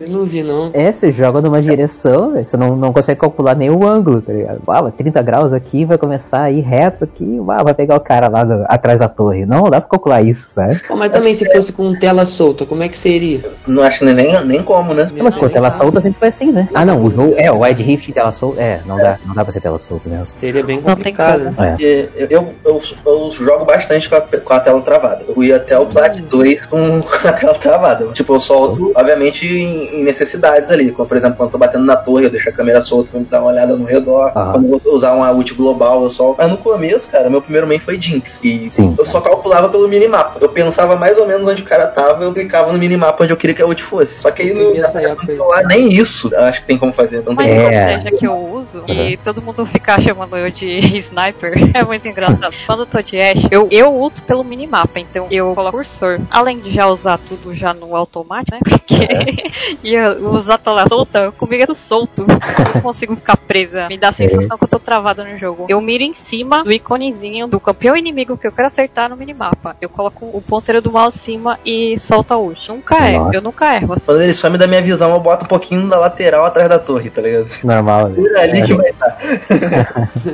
[0.00, 0.70] Eu não vi, não.
[0.72, 4.60] é, você joga numa direção, você não, não consegue calcular nem o ângulo, tá ligado?
[4.66, 8.28] Mas 30 graus aqui, vai começar a ir reto aqui, ah, vai pegar o cara
[8.28, 9.44] lá do- atrás da torre.
[9.46, 10.80] Não, dá pra calcular isso, sabe?
[10.86, 13.40] Pô, mas também se fosse com tela solta, como é que seria?
[13.66, 15.10] Não acho nem, nem como, né?
[15.20, 16.68] Mas com tela solta sempre foi assim, né?
[16.74, 17.34] Ah, não, o jogo.
[17.36, 18.60] É, o Wide Rift tela solta.
[18.60, 20.26] É, não dá, não dá pra ser tela solta mesmo.
[20.26, 21.54] Seria bem Não tem complicado.
[21.54, 21.62] como.
[21.66, 21.70] É.
[21.70, 25.24] Porque eu, eu, eu, eu jogo bastante com a, com a tela travada.
[25.26, 28.06] Eu fui até o Plat 2 com a tela travada.
[28.12, 30.90] Tipo, eu solto, obviamente, em, em necessidades ali.
[30.92, 33.20] Como, por exemplo, quando eu tô batendo na torre, eu deixo a câmera solta pra
[33.20, 34.32] me dar uma olhada no redor.
[34.34, 34.52] Aham.
[34.52, 36.36] Quando eu vou usar uma ult global, eu solto.
[36.38, 38.42] Mas no começo, cara, meu primeiro main foi Jinx.
[38.44, 38.94] E Sim.
[38.98, 40.38] eu só calculava pelo minimapa.
[40.40, 43.36] Eu pensava mais ou menos onde o cara tava, eu clicava no minimapa onde eu
[43.36, 44.22] queria que a ult fosse.
[44.22, 45.36] Só que aí no, época aí.
[45.36, 47.18] celular, nem isso eu acho que tem como fazer.
[47.18, 47.84] Então Mas tem uma É.
[47.84, 52.54] estratégia que eu uso, e todo mundo fica chamando eu de sniper, é muito engraçado.
[52.66, 56.20] Quando eu tô de Ash, eu, eu luto pelo minimapa, então eu coloco cursor.
[56.30, 58.60] Além de já usar tudo já no automático, né?
[58.68, 59.50] Porque
[59.82, 62.22] e eu usar a tela solta, comigo é tudo solto.
[62.22, 63.88] Eu não consigo ficar presa.
[63.88, 65.66] Me dá a sensação que eu tô travada no jogo.
[65.68, 69.76] Eu miro em cima do iconezinho do campeão inimigo que eu quero acertar no minimapa.
[69.80, 72.68] Eu coloco o ponteiro do mouse em cima e solto a ult.
[72.68, 73.36] Nunca erro, Nossa.
[73.36, 73.94] eu nunca erro.
[73.94, 74.06] Assim.
[74.06, 77.10] Quando ele some da minha visão, eu boto um pouquinho da lateral atrás da torre,
[77.10, 77.48] tá ligado?
[77.64, 78.14] Normal, né?
[78.16, 79.18] Por ali que vai estar.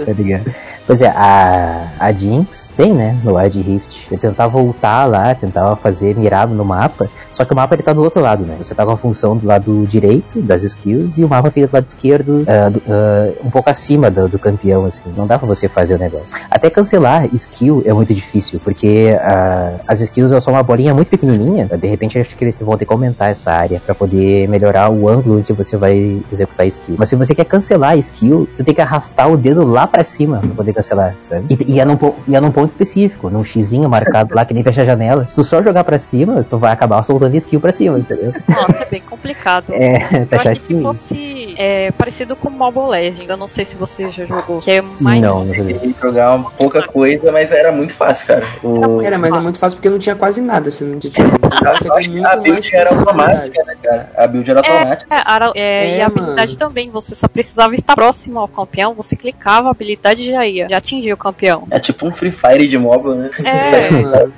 [0.07, 0.55] tá ligado?
[0.89, 4.09] Pois é, a, a Jinx tem, né, no Wide Rift.
[4.11, 7.93] Eu tentava voltar lá, tentava fazer mirado no mapa, só que o mapa ele tá
[7.93, 8.57] do outro lado, né?
[8.57, 11.75] Você tá com a função do lado direito das skills e o mapa fica do
[11.75, 15.05] lado esquerdo, ah, do- ah, um pouco acima do, do campeão, assim.
[15.15, 16.35] Não dá pra você fazer o negócio.
[16.51, 21.67] Até cancelar skill é muito difícil, porque ah, as skills são uma bolinha muito pequenininha.
[21.67, 25.07] De repente acho que eles vão ter que aumentar essa área pra poder melhorar o
[25.07, 26.95] ângulo em que você vai executar a skill.
[26.99, 30.03] Mas se você quer cancelar a skill, tu tem que arrastar o dedo lá pra
[30.03, 31.47] cima pra poder cancelar, sabe?
[31.51, 34.63] E, e é, num, e é num ponto específico, num xizinho marcado lá que nem
[34.63, 35.27] fecha a janela.
[35.27, 38.33] Se tu só jogar pra cima, tu vai acabar soltando skill pra cima, entendeu?
[38.49, 39.73] Nossa, é bem complicado.
[39.73, 40.83] É, tá achei que chatinho.
[40.83, 43.29] fosse é, parecido com Mobile Legends.
[43.29, 44.61] Eu não sei se você já jogou.
[44.61, 45.21] Que é mais.
[45.21, 45.95] Não, não joguei.
[46.01, 48.47] Jogar uma pouca coisa, mas era muito fácil, cara.
[48.63, 49.03] O...
[49.03, 51.29] Era, mas é muito fácil porque não tinha quase nada, assim, não tinha tipo,
[51.67, 54.11] acho que a build era automática, né, cara?
[54.17, 55.15] A build era automática.
[55.15, 56.59] É, ara- é, É, e a habilidade mano.
[56.59, 60.77] também, você só precisava estar próximo ao campeão, você clicava, a habilidade já ia, já
[60.79, 61.67] atingia o campeão.
[61.71, 63.31] É tipo um Free Fire de mobile, né?
[63.45, 63.91] É.
[63.91, 64.33] mano.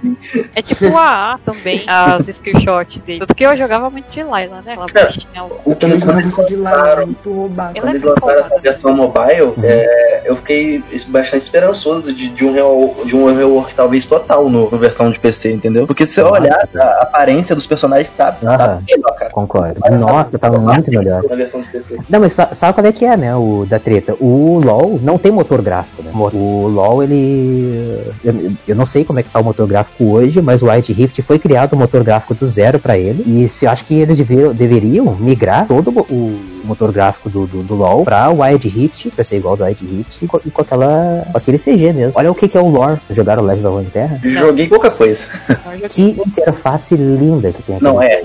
[0.55, 3.21] É tipo o AA também, as screenshots dele.
[3.21, 4.73] Tudo que eu jogava muito de Layla, né?
[4.81, 5.07] Aquela É.
[5.07, 5.63] bichinha louca.
[5.65, 7.77] O Eu também que jogava quando lá, lançaram- muito roubado.
[7.77, 12.53] Eu Quando eles lançaram essa versão mobile, é, eu fiquei bastante esperançoso de, de um,
[12.53, 15.87] real- de um rework talvez total no, no versão de PC, entendeu?
[15.87, 18.83] Porque se você Nossa, olhar, a aparência dos personagens tá, tá Aham.
[18.89, 19.31] melhor, cara.
[19.31, 19.81] Concordo.
[19.99, 21.23] Nossa, tá muito melhor.
[21.29, 21.97] Na versão de PC.
[22.09, 24.15] Não, mas sa- sabe qual é que é, né, o da treta?
[24.21, 26.11] O LoL não tem motor gráfico, né?
[26.15, 28.01] O LoL, ele...
[28.25, 30.93] Eu, eu não sei como é que tá o motor gráfico hoje, mas o White
[30.93, 33.99] Rift foi criado um motor gráfico do zero pra ele, e se eu acho que
[33.99, 36.39] eles deveriam, deveriam migrar todo o
[36.71, 40.23] motor gráfico do, do, do LoL pra Wild Rift, pra ser igual do Wild Rift,
[40.23, 42.13] e com, e com aquela, com aquele CG mesmo.
[42.15, 44.21] Olha o que que é o lore, vocês jogaram Legends of Runeterra?
[44.25, 45.27] Joguei pouca coisa.
[45.91, 47.85] Que interface linda que tem aqui.
[47.85, 48.23] Não, é.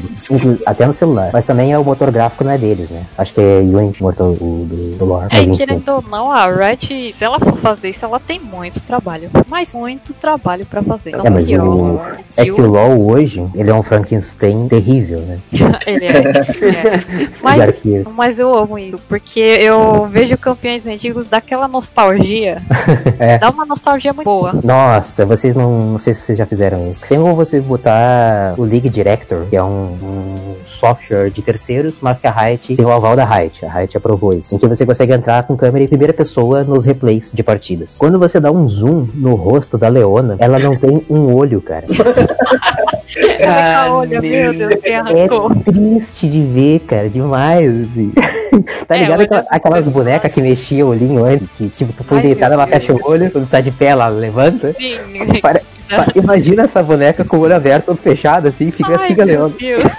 [0.66, 1.30] Até no celular.
[1.34, 3.04] Mas também é o motor gráfico não é deles, né?
[3.18, 5.28] Acho que é Unity mortal o do, do lore.
[5.32, 8.82] É, Mas querendo ou não, a Riot, se ela for fazer isso, ela tem muito
[8.82, 9.30] trabalho.
[9.48, 11.10] Mas muito trabalho pra fazer.
[11.12, 14.68] Então, É, mas pior, o- se É que o LoL hoje, ele é um Frankenstein
[14.68, 15.40] terrível, né?
[15.88, 16.10] Ele é.
[16.10, 17.30] é.
[17.42, 18.10] Mas, arquivo.
[18.36, 22.62] Mas eu amo isso, porque eu vejo campeões antigos daquela nostalgia.
[23.18, 23.38] É.
[23.38, 24.53] Dá uma nostalgia muito boa.
[24.64, 25.91] Nossa, vocês não.
[25.91, 27.06] Não sei se vocês já fizeram isso.
[27.07, 32.20] Tem como você botar o League Director, que é um, um software de terceiros, mas
[32.20, 33.66] que a Riot tem o aval da Riot.
[33.66, 34.53] A Riot aprovou isso.
[34.53, 37.98] Em que você consegue entrar com câmera em primeira pessoa nos replays de partidas.
[37.98, 41.86] Quando você dá um zoom no rosto da Leona, ela não tem um olho, cara.
[43.38, 45.52] Caraca, olha, meu Deus, arrancou.
[45.52, 48.11] É triste de ver, cara, demais, assim.
[48.88, 51.48] tá É, ligado olha, aquela- aquelas bonecas que mexiam o olhinho antes?
[51.57, 54.07] Que, tipo, tu põe Ai, deitada, ela fecha o olho, quando tá de pé, ela
[54.07, 54.73] levanta?
[54.73, 54.98] Sim.
[55.41, 59.22] Para- pa- imagina essa boneca com o olho aberto, todo fechado, assim, fica Ai, assim,
[59.22, 59.49] a meu.
[59.49, 59.84] Deus.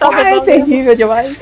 [0.00, 1.34] Ah, é terrível demais.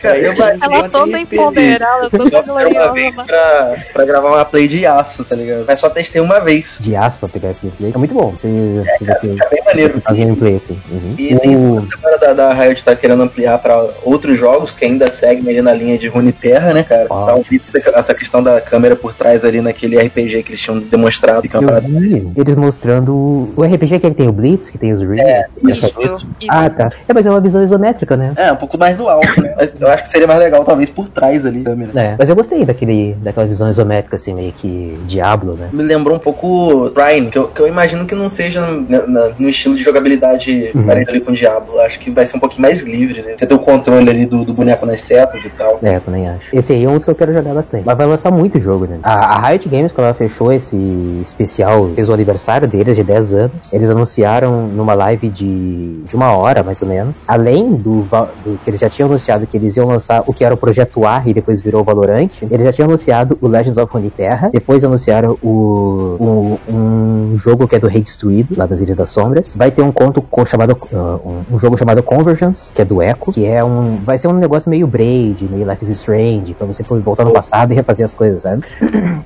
[0.00, 2.92] Cara, eu Pra- baixei Ela toda empoderada, toda só uma gloriosa.
[2.92, 5.64] vez pra, pra gravar uma play de aço, tá ligado?
[5.66, 6.78] Mas só testei uma vez.
[6.80, 7.92] De aspa pra pegar esse gameplay.
[7.94, 8.30] É muito bom.
[8.32, 10.00] Você, você vê que Fica bem maneiro.
[10.00, 10.78] faz gameplay assim.
[10.90, 11.14] Uhum.
[11.18, 15.10] E tem O- agora da, da Riot tá querendo ampliar pra outros jogos que ainda
[15.12, 17.04] seguem ali na linha de Runeterra, né, cara?
[17.10, 17.24] Ah.
[17.26, 17.62] Talvez
[17.94, 21.42] essa questão da câmera por trás ali naquele RPG que eles tinham demonstrado.
[21.48, 23.12] Que é uma Eu parada vi eles mostrando
[23.56, 25.20] o RPG que tem o Blitz, que tem os Ring.
[25.68, 25.86] isso.
[25.86, 26.36] Isso, isso.
[26.48, 26.88] Ah, tá.
[27.08, 28.32] É, mas é uma visão isométrica, né?
[28.36, 29.54] É, um pouco mais do alto, né?
[29.72, 31.62] Mas eu acho que seria mais legal, talvez, por trás ali.
[31.64, 31.92] câmera.
[31.98, 35.68] É, mas eu gostei daquele, daquela visão isométrica, assim, meio que Diablo, né?
[35.72, 39.30] Me lembrou um pouco Ryan, que eu, que eu imagino que não seja na- na-
[39.38, 40.84] no estilo de jogabilidade Uhum.
[40.84, 41.78] parecido ali com o Diablo.
[41.80, 43.34] Acho que vai ser um pouquinho mais livre, né?
[43.36, 45.78] Você tem o controle ali do, do boneco nas setas e tal.
[45.82, 46.54] É, eu também acho.
[46.54, 47.84] Esse aí é um dos que eu quero jogar bastante.
[47.86, 48.98] Mas vai lançar muito jogo, né?
[49.02, 50.76] A, a Riot Games, quando ela fechou esse
[51.20, 56.36] especial, fez o aniversário deles de 10 anos, eles anunciaram numa live de, de uma
[56.36, 58.02] hora, mais ou menos, além do,
[58.44, 61.04] do que eles já tinham anunciado que eles iam lançar o que era o Projeto
[61.06, 64.84] A e depois virou o Valorant, eles já tinham anunciado o Legends of Runeterra, depois
[64.84, 69.54] anunciaram o, o- um jogo que é do Rei Destruído, lá das Ilhas das Sombras.
[69.56, 73.02] Vai ter um conto co- chamado, ah, um, um jogo chamado Convergence, que é do
[73.02, 76.66] Echo, que é um, vai ser um negócio meio Braid, meio Life is Strange, pra
[76.66, 78.62] você poder voltar no passado e refazer as coisas, sabe?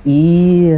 [0.05, 0.71] E,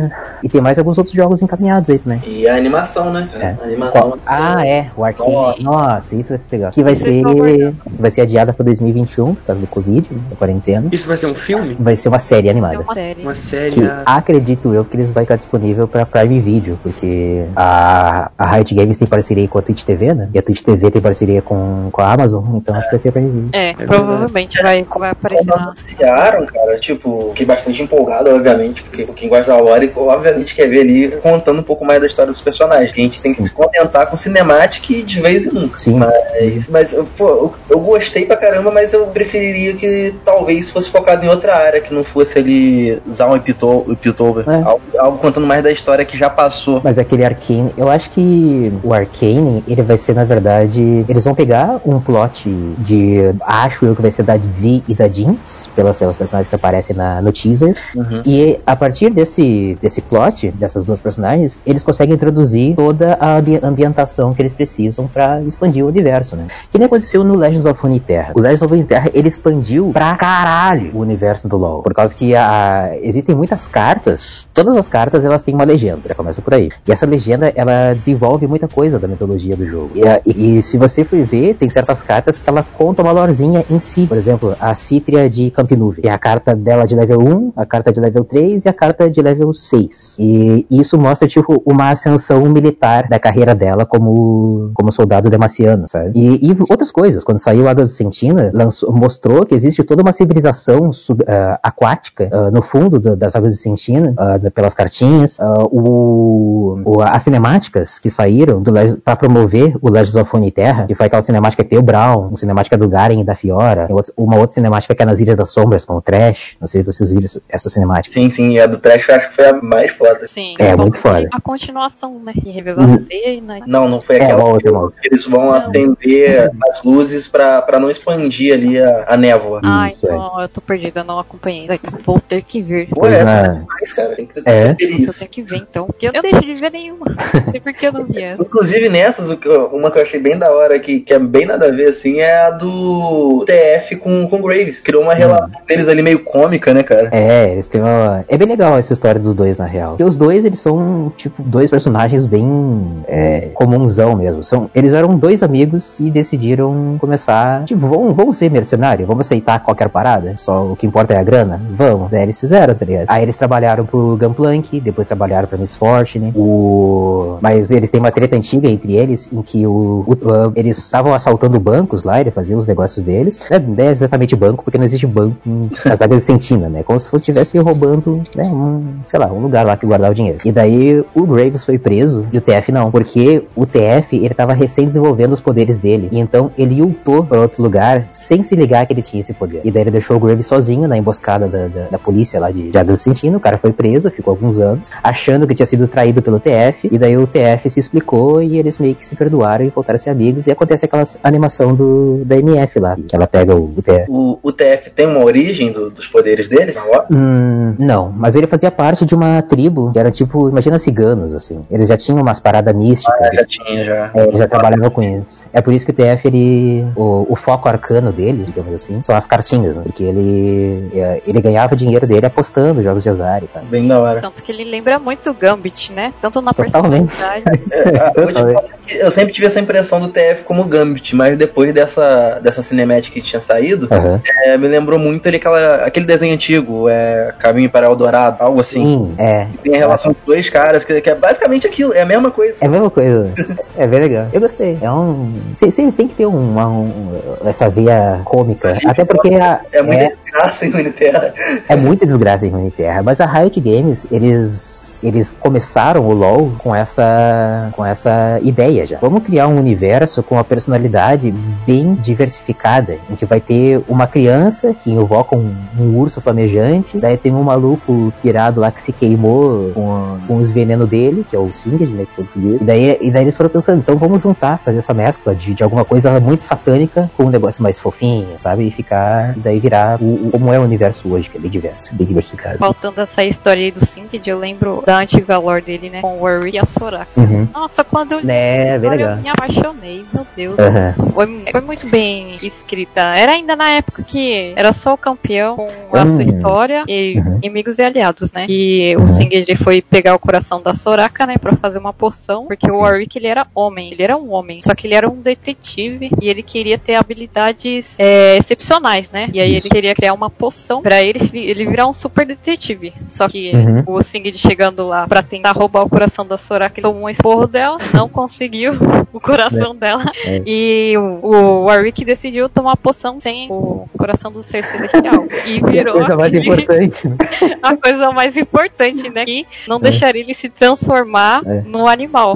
[0.42, 2.20] e tem mais alguns outros jogos encaminhados aí também.
[2.26, 3.28] E a animação, né?
[3.38, 3.54] É.
[3.60, 4.18] A animação.
[4.26, 5.62] Ah, é, o Arcane.
[5.62, 6.70] Nossa, isso vai ser legal.
[6.70, 10.36] Que vai Vocês ser, vai ser adiada pra 2021, por causa do Covid, né, da
[10.36, 10.88] quarentena.
[10.92, 11.76] Isso vai ser um filme?
[11.78, 12.80] Vai ser uma série É animada.
[12.80, 13.22] uma série.
[13.22, 13.70] Uma série?
[13.70, 18.74] Que acredito eu que eles vai estar disponível pra Prime Video, porque a, a Riot
[18.74, 20.28] Games tem parceria com a Twitch TV, né?
[20.32, 23.12] E a Twitch TV tem parceria com, com a Amazon, então acho que vai ser
[23.12, 23.50] Prime Video.
[23.52, 23.86] É, verdade.
[23.86, 25.56] provavelmente vai, vai aparecer na.
[25.56, 30.80] anunciaram, cara, tipo, fiquei bastante empolgado, obviamente, porque quem gosta da lore, obviamente quer ver
[30.80, 32.92] ali contando um pouco mais da história dos personagens.
[32.92, 35.78] Que a gente tem que se contentar com cinemática e de vez em nunca.
[35.78, 35.98] Sim.
[35.98, 41.24] Mas, mas pô, eu, eu gostei pra caramba, mas eu preferiria que talvez fosse focado
[41.24, 44.48] em outra área, que não fosse ali Zaun e Piltover.
[44.48, 44.62] É.
[44.62, 46.80] Algo, algo contando mais da história que já passou.
[46.82, 51.34] Mas aquele Arcane, eu acho que o Arcane, ele vai ser, na verdade, eles vão
[51.34, 52.48] pegar um plot
[52.78, 56.54] de, acho eu que vai ser da Vi e da Jinx, pelas, pelas personagens que
[56.54, 58.22] aparecem na, no teaser, Uhum.
[58.24, 63.60] e a partir desse, desse plot, dessas duas personagens, eles conseguem introduzir toda a ambi-
[63.62, 66.46] ambientação que eles precisam pra expandir o universo, né?
[66.70, 68.32] Que nem aconteceu no Legends of Runeterra.
[68.34, 72.34] O Legends of Runeterra, ele expandiu pra caralho o universo do LoL, por causa que
[72.36, 76.68] a, existem muitas cartas, todas as cartas elas têm uma legenda, já começa por aí.
[76.86, 79.90] E essa legenda, ela desenvolve muita coisa da mitologia do jogo.
[79.94, 83.64] E, a- e- se você for ver, tem certas cartas que ela conta uma lorezinha
[83.70, 84.06] em si.
[84.06, 86.02] Por exemplo, a Cítria de Campinuve.
[86.04, 89.10] É a carta dela de level 1, a carta de level 3 e a carta
[89.10, 90.16] de level 6.
[90.18, 96.12] E isso mostra, tipo, uma ascensão militar da carreira dela como, como soldado demaciano, sabe?
[96.14, 97.24] E, e outras coisas.
[97.24, 102.50] Quando saiu do Sentina, lançou, mostrou que existe toda uma civilização sub- ah, aquática ah,
[102.50, 105.38] no fundo do- das Águas de Sentina, ah, pelas cartinhas.
[105.84, 108.62] O, o- as cinemáticas que saíram
[109.04, 112.36] para promover o Legends of Runeterra, que foi aquela cinemática que tem o Brown, uma
[112.36, 115.84] cinemática do Garen e da Fiora, uma outra cinemática que é nas Ilhas das Sombras,
[115.84, 116.56] com o Trash.
[116.60, 118.12] Não sei se vocês viram essa- essa cinemática.
[118.12, 120.26] Sim, sim, e a do Trash eu acho que foi a mais foda.
[120.26, 121.28] Sim, É, muito foda.
[121.32, 122.32] A continuação, né?
[122.44, 122.94] E revelar Uhum.
[122.94, 123.60] a cena.
[123.66, 125.00] Não, não foi É, aquela uma outra, uma outra.
[125.00, 129.60] que eles vão acender as luzes pra não expandir ali a, a névoa.
[129.64, 130.10] Ah, Isso, é.
[130.14, 131.68] então eu tô perdida, eu não acompanhei.
[132.04, 132.88] Vou ter que ver.
[132.88, 134.14] Pô, Pois é, na- mais, cara.
[134.16, 134.74] Tem que É.
[134.74, 135.86] ter Isso eu tenho que ver então.
[135.86, 137.06] Porque eu, eu deixo de ver nenhuma.
[137.06, 138.42] Não sei por que eu não vi essa.
[138.42, 139.28] Inclusive nessas,
[139.72, 142.18] uma que eu achei bem da hora, que, que é bem nada a ver, assim,
[142.20, 144.80] é a do TF com, com Graves.
[144.82, 147.08] Criou uma relação deles ali meio cômica, né, cara?
[147.12, 148.24] É, eles têm uma.
[148.28, 149.90] É bem legal essa história dos dois, na real.
[149.90, 153.02] Porque os dois, eles são, tipo, dois personagens bem.
[153.06, 154.42] É, comunzão mesmo.
[154.44, 157.64] São, eles eram dois amigos e decidiram começar.
[157.64, 158.50] Tipo, vamos, vamos ser
[158.80, 159.06] mercenário?
[159.06, 160.34] Vamos aceitar qualquer parada?
[160.36, 161.60] Só o que importa é a grana?
[161.70, 162.10] Vamos.
[162.10, 163.04] Daí eles fizeram, tá ligado?
[163.08, 166.32] Aí eles trabalharam pro Gunplank, depois trabalharam pra Miss Fortune.
[166.34, 167.38] O...
[167.40, 171.60] Mas eles têm uma treta antiga entre eles, em que o, o- eles estavam assaltando
[171.60, 173.40] bancos lá, ele fazia os negócios deles.
[173.50, 175.36] É, não é exatamente banco, porque não existe banco
[175.84, 176.82] nas águas de Sentina, né?
[176.82, 180.38] Como se estivesse roubando, né, um, sei lá, um lugar lá que guardava o dinheiro.
[180.44, 184.52] E daí o Graves foi preso e o TF não, porque o TF, ele tava
[184.54, 186.08] recém desenvolvendo os poderes dele.
[186.12, 189.60] E então ele ultou pra outro lugar sem se ligar que ele tinha esse poder.
[189.64, 192.70] E daí ele deixou o Graves sozinho na emboscada da, da, da polícia lá de,
[192.70, 193.36] de Sentina.
[193.36, 196.88] O cara foi preso, ficou alguns anos, achando que tinha sido traído pelo TF.
[196.90, 199.98] E daí o TF se explicou e eles meio que se perdoaram e voltaram a
[199.98, 200.46] ser amigos.
[200.46, 204.06] E acontece aquela animação do, da MF lá, que ela pega o, o TF.
[204.08, 206.72] O, o TF tem uma origem do- dos poderes dele?
[206.72, 207.06] na lore?
[207.10, 211.60] Hum, não, mas ele fazia parte de uma tribo que era tipo, imagina ciganos, assim.
[211.70, 213.20] Eles já tinham umas paradas místicas.
[213.20, 214.10] Ah, já tinha, já.
[214.14, 215.46] É, ele já trabalhava com isso.
[215.52, 219.16] É por isso que o TF ele o, o foco arcano dele, digamos assim, são
[219.16, 219.82] as cartinhas, né?
[219.84, 223.62] Porque ele, é, ele ganhava dinheiro dele apostando em jogos de azar e tal.
[223.64, 224.20] Bem da hora.
[224.20, 226.12] Tanto que ele lembra muito o Gambit, né?
[226.20, 227.08] Tanto na Totalmente.
[227.08, 227.60] personalidade.
[227.70, 229.10] É, eu, Totalmente.
[229.12, 233.40] sempre tive essa impressão do TF como Gambit, mas depois dessa, dessa cinemática que tinha
[233.40, 234.20] saído, Aham.
[234.44, 238.82] é, me lembrou muito ele, aquela, aquele desenho antigo, é, Caminho para Eldorado, algo assim.
[238.84, 239.46] Sim, é.
[239.62, 242.58] Tem a relação com dois caras, que, que é basicamente aquilo, é a mesma coisa.
[242.62, 243.32] É a mesma coisa.
[243.76, 244.26] É bem legal.
[244.32, 244.78] Eu gostei.
[244.80, 245.32] É um.
[245.54, 247.12] se- Sempre tem que ter uma, um-
[247.44, 248.78] essa via cômica.
[248.86, 251.34] Até porque a- É muita desgraça em Uniterra.
[251.68, 256.74] É muita desgraça em Runeterra, mas a Riot Games, eles eles começaram o LoL com
[256.76, 258.98] essa com essa ideia já.
[258.98, 261.32] Vamos criar um universo com uma personalidade
[261.66, 267.16] bem diversificada, em que vai ter uma criança que invoca um, um urso flamejante, daí
[267.16, 271.38] tem um maluco pirado lá que se queimou com, com os venenos dele, que é
[271.38, 272.58] o Singed, né, que foi.
[272.60, 275.64] E daí, e daí eles foram pensando, então vamos juntar, fazer essa mescla de, de
[275.64, 278.66] alguma coisa muito satânica com um negócio mais fofinho, sabe?
[278.66, 281.94] E ficar, e daí virar o- como é o universo hoje, que é bem diverso,
[281.94, 282.58] bem diversificado.
[282.58, 286.00] Faltando essa história aí do Synced, eu lembro da antiga lore dele, né?
[286.00, 287.08] Com o Warwick e a Soraka.
[287.16, 287.48] Uhum.
[287.52, 289.16] Nossa, quando eu É, bem eu legal.
[289.16, 290.58] me apaixonei, meu Deus.
[290.58, 290.94] Aham.
[291.14, 293.00] Foi, foi muito bem escrita.
[293.16, 296.22] Era ainda na época que era só o campeão com a sua Hum.
[296.22, 297.38] história e Uhum.
[297.42, 298.46] inimigos e aliados, né?
[298.48, 299.04] E Uhum.
[299.04, 301.36] o Singed ele foi pegar o coração da Soraka, né?
[301.38, 302.46] Pra fazer uma poção.
[302.46, 302.80] Porque o Sim.
[302.80, 303.92] Warwick ele era homem.
[303.92, 304.60] Ele era um homem.
[304.62, 309.28] Só que ele era um detetive e ele queria ter habilidades é, excepcionais, né?
[309.32, 309.66] E aí Isso.
[309.66, 312.92] ele queria criar uma poção pra ele, ele virar um super detetive.
[313.08, 313.82] Só que Uhum.
[313.86, 317.46] o Singed chegando lá pra tentar roubar o coração da Soraka, ele tomou um esporro
[317.46, 318.72] dela, não conseguiu
[319.12, 320.04] o coração dela.
[320.24, 320.42] É.
[320.46, 325.26] E o, o Warwick decidiu tomar a poção sem o coração do ser celestial.
[325.46, 327.16] E a virou coisa mais aquele- importante, né?
[327.62, 329.24] a coisa mais importante, né?
[329.24, 331.62] Que não deixaria ele se transformar É.
[331.66, 332.34] no animal.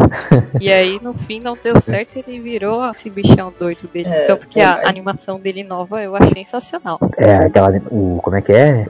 [0.60, 4.08] E aí, no fim, não deu certo ele virou esse bichão doido dele.
[4.08, 6.98] É, Tanto que a animação dele nova eu achei sensacional.
[7.16, 7.48] É,
[7.90, 8.84] O, como é que é?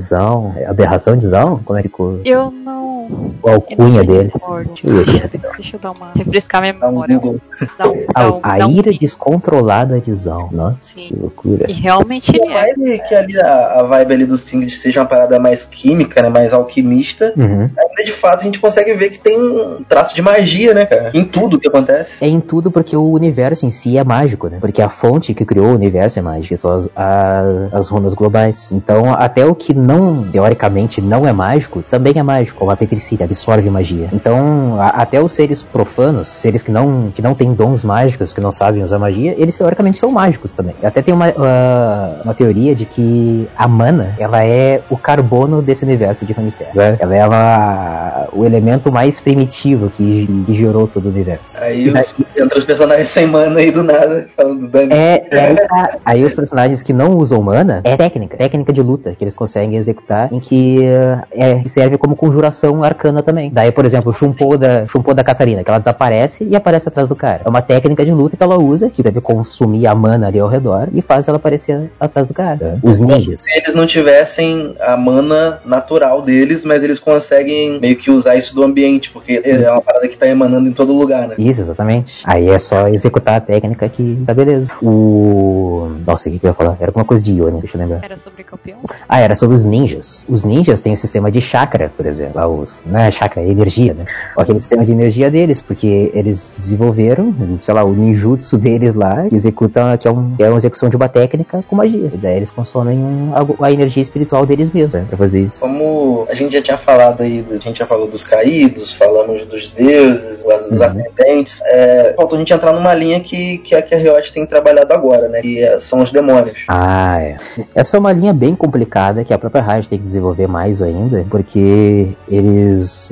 [0.00, 0.54] Zão?
[0.66, 1.60] Aberração de Zão?
[1.64, 2.20] Como é que ficou?
[2.24, 2.93] Eu não.
[3.42, 4.32] O alcunha dele.
[4.66, 5.04] Deixa eu.
[5.04, 6.12] Deixa, deixa eu dar uma.
[6.14, 7.18] refrescar minha Dá um memória.
[7.18, 7.40] Google.
[7.78, 10.48] Dá um, dá um, a dá um ira descontrolada de Zão.
[10.52, 11.08] Nossa, Sim.
[11.08, 11.66] que loucura.
[11.70, 12.54] E realmente Por ele é.
[12.54, 12.74] mais
[13.08, 16.28] que ali a, a vibe ali do Singed seja uma parada mais química, né?
[16.28, 17.62] Mais alquimista, Uhum.
[17.76, 21.10] ainda de fato a gente consegue ver que tem um traço de magia, né, cara?
[21.14, 22.24] Em tudo que acontece.
[22.24, 24.58] É em tudo porque o universo em si é mágico, né?
[24.60, 28.72] Porque a fonte que criou o universo é mágica, são as, a- as runas globais.
[28.72, 33.24] Então, até o que não, teoricamente, não é mágico, também é mágico, como a petricília,
[33.24, 34.08] absorve magia.
[34.12, 38.40] Então, a- até os seres profanos, seres que não, que não têm dons mágicos, que
[38.40, 40.74] não sabem usar magia, eles teoricamente são mágicos também.
[40.82, 45.84] Até tem uma, ah, uma teoria de que a mana, ela é o carbono desse
[45.84, 46.70] universo de Runeterra.
[46.74, 46.96] né?
[47.00, 51.56] Ela é uma- o elemento mais primitivo que, que gerou todo o universo.
[51.58, 54.92] Aí os, entra os personagens sem mana aí do nada, falando do dano.
[54.92, 55.98] É, é aí, tá.
[56.04, 59.76] Aí os personagens que não usam mana é técnica, técnica de luta que eles conseguem
[59.76, 63.50] executar, em que eh, é, que serve como conjuração arcana também.
[63.52, 67.08] Daí, por exemplo, o Shumpo da, Shumpo da Catarina, que ela desaparece e aparece atrás
[67.08, 67.42] do cara.
[67.44, 70.48] É uma técnica de luta que ela usa, que deve consumir a mana ali ao
[70.48, 72.78] redor e faz ela aparecer atrás do cara.
[72.82, 73.42] Os ninjas.
[73.42, 78.54] Se eles não tivessem a mana natural deles, mas eles conseguem meio que usar isso
[78.54, 81.34] do ambiente, porque é uma parada que tá emanando em todo lugar, né?
[81.38, 82.22] Isso, exatamente.
[82.24, 84.72] Aí é só executar a técnica que tá beleza.
[84.82, 85.90] O.
[86.06, 86.76] Nossa, o que que eu ia falar?
[86.80, 88.00] Era alguma coisa de Ione, deixa eu lembrar.
[88.02, 88.78] Era sobre campeão?
[89.08, 90.24] Ah, era sobre os ninjas.
[90.28, 92.32] Os ninjas têm um sistema de chakra, por exemplo.
[92.36, 94.04] Lá os, não é chakra, é energia, né?
[94.36, 99.36] Aquele sistema de energia deles, porque eles desenvolveram, sei lá, o ninjutsu deles lá, que
[99.36, 102.10] executam, que é, um, que é uma execução de uma técnica com magia.
[102.12, 105.04] E daí eles consomem algo- a energia espiritual deles mesmos, né?
[105.08, 105.60] Pra fazer isso.
[105.60, 109.70] Como a gente já tinha falado aí, a gente já falou dos caídos, falamos dos
[109.72, 110.86] deuses, os, os Uhum.
[110.86, 114.46] ascendentes, é, faltou a gente entrar numa linha que, que a que a Riot tem
[114.46, 115.40] trabalhado agora, né?
[115.42, 116.64] Que é- são os demônios.
[116.68, 117.36] Ah, é.
[117.74, 121.24] Essa é uma linha bem complicada que a própria Riot tem que desenvolver mais ainda,
[121.30, 122.63] porque eles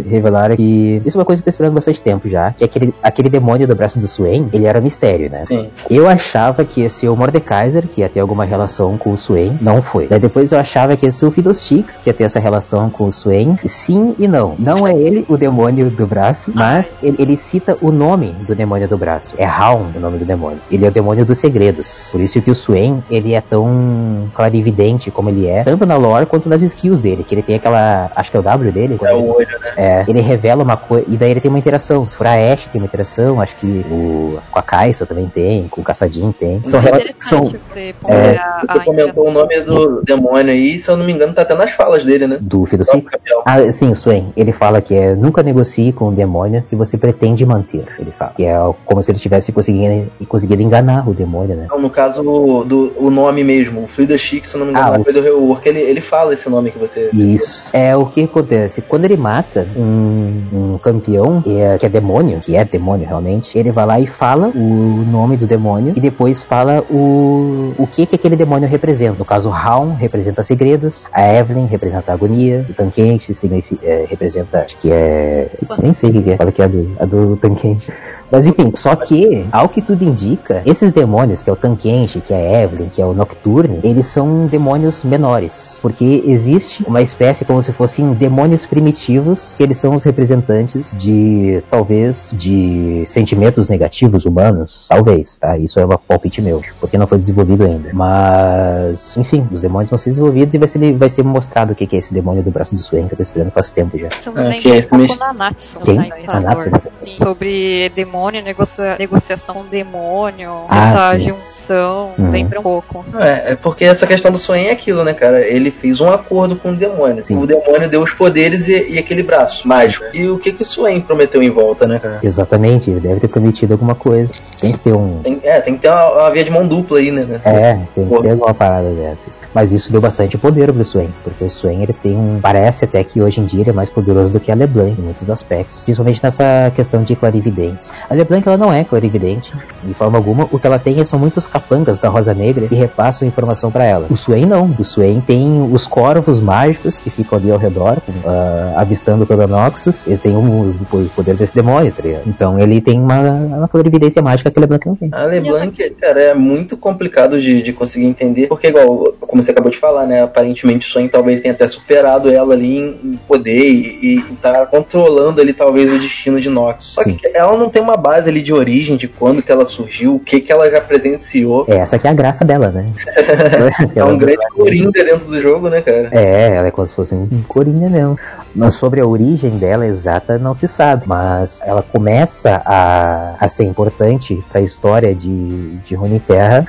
[0.08, 1.02] revelaram que.
[1.04, 3.66] Isso é uma coisa que eu tô esperando bastante tempo já, que aquele, aquele demônio
[3.66, 5.44] do braço do Swain, ele era um mistério, né?
[5.46, 5.70] Sim.
[5.90, 9.58] Eu achava que ia ser o Mordekaiser, que ia ter alguma relação com o Swain,
[9.60, 10.06] não foi.
[10.08, 13.06] Daí depois eu achava que ia ser o Fiddlesticks, que ia ter essa relação com
[13.06, 14.54] o Swain, sim e não.
[14.58, 18.88] Não é ele o demônio do braço, mas ele, ele cita o nome do demônio
[18.88, 19.34] do braço.
[19.36, 20.60] É Raun o nome do demônio.
[20.70, 22.08] Ele é o demônio dos segredos.
[22.12, 26.26] Por isso que o Swain, ele é tão clarividente como ele é, tanto na lore
[26.26, 29.14] quanto nas skills dele, que ele tem aquela, acho que é o W dele, É
[29.14, 29.72] o ele- olho, né?
[29.76, 32.06] é, ele revela uma coisa, e daí ele tem uma interação.
[32.06, 35.68] Se for a Ashe, tem uma interação, acho que o, com a Kaisa também tem,
[35.68, 36.60] com o Caçadinho tem.
[36.66, 40.52] São É relatos que são interessante você ponderar Você a comentou o nome do demônio
[40.52, 42.38] aí, se eu não me engano, tá até nas falas dele, né?
[42.40, 43.10] do Fiddlesticks.
[43.10, 43.42] campeão.
[43.44, 44.32] Ah, sim, o Swain.
[44.36, 47.84] ele fala que é nunca negocie com o demônio que você pretende manter.
[47.98, 48.54] Ele fala que é
[48.84, 51.66] como se ele estivesse conseguindo, conseguindo enganar o demônio, né?
[51.70, 55.00] Não, no caso do o nome mesmo, o Chic, se eu não me engano, Ah,
[55.00, 57.70] o- do Rework, ele, ele fala esse nome que você Isso.
[57.74, 58.82] É o que acontece.
[58.82, 59.31] Quando ele mata
[59.76, 64.06] um, um campeão é, que é demônio, que é demônio realmente, ele vai lá e
[64.06, 69.18] fala o nome do demônio e depois fala o, o que que aquele demônio representa.
[69.18, 74.76] No caso, Raon representa segredos, a Evelyn representa agonia, o Tanquente significa, é, representa, acho
[74.78, 75.48] que é.
[75.82, 77.92] Nem sei o que é, qual que é a do, a do Tanquente.
[78.32, 82.32] Mas enfim, só que, ao que tudo indica, esses demônios, que é o Tanquenche, que
[82.32, 85.78] é a Evelyn, que é o Nocturne, eles são demônios menores.
[85.82, 91.62] Porque existe uma espécie como se fossem demônios primitivos, que eles são os representantes de,
[91.68, 94.86] talvez, de sentimentos negativos humanos.
[94.88, 95.58] Talvez, tá?
[95.58, 97.90] Isso é uma palpite meu, porque não foi desenvolvido ainda.
[97.92, 101.94] Mas, enfim, os demônios vão ser desenvolvidos e vai ser, vai ser mostrado o que
[101.94, 104.08] é esse demônio do braço do Swain, que eu tô esperando faz tempo já.
[104.08, 104.88] Me Ah, lembra que é esse
[105.32, 105.80] Natsu.
[105.80, 106.10] Quem?
[106.26, 106.70] tá, Natsu?
[106.70, 106.82] Valor.
[107.04, 107.90] Sim, Sobre
[108.22, 111.28] demônio, negocia- negociação com demônio, Ah, essa sim.
[111.28, 112.30] junção, Uhum.
[112.30, 113.04] lembra um pouco.
[113.18, 115.40] É, é porque essa questão do sonho é aquilo, né, cara?
[115.40, 117.24] Ele fez um acordo com o demônio.
[117.24, 117.36] Sim.
[117.38, 120.04] O demônio deu os poderes e, e aquele braço mágico.
[120.14, 122.20] E o que que o Swain prometeu em volta, né, cara?
[122.22, 124.32] Exatamente, ele deve ter prometido alguma coisa.
[124.60, 126.98] Tem que ter um, Tem, é, tem que ter uma, uma via de mão dupla
[126.98, 127.40] aí, né?
[127.44, 129.46] É, tem que ter alguma parada dessas.
[129.52, 132.38] Mas isso deu bastante poder pro Swain, porque o Swain ele tem um.
[132.40, 135.02] Parece até que hoje em dia ele é mais poderoso do que a LeBlanc em
[135.02, 137.92] muitos aspectos, principalmente nessa questão de clarividência.
[138.12, 141.46] A LeBlanc ela não é clarividente, de forma alguma, o que ela tem são muitos
[141.46, 144.06] capangas da Rosa Negra que repassam informação pra ela.
[144.10, 148.74] O Swain não, o Swain tem os corvos mágicos que ficam ali ao redor, ah,
[148.76, 152.02] avistando toda a Noxus, ele tem um, o poder desse demônio, tá?
[152.26, 155.08] Então ele tem uma, uma clarividência mágica que a LeBlanc não tem.
[155.10, 159.70] A LeBlanc, cara, é muito complicado de, de conseguir entender, porque igual, como você acabou
[159.70, 163.70] de falar, né, aparentemente o Sonho talvez tenha até superado ela ali em, em poder
[163.70, 166.84] e, e tá controlando ali talvez o destino de Nox.
[166.84, 167.16] Só Sim.
[167.16, 170.20] que ela não tem uma base ali de origem, de quando que ela surgiu, o
[170.20, 171.64] que que ela já presenciou.
[171.68, 172.86] É, essa que é a graça dela, né?
[173.94, 176.08] É um grande coringa dentro do jogo, né, cara?
[176.12, 178.18] É, ela é como se fosse um corinha mesmo.
[178.54, 181.04] Mas sobre a origem dela exata não se sabe.
[181.06, 186.66] Mas ela começa a, a ser importante para a história de, de Runeterra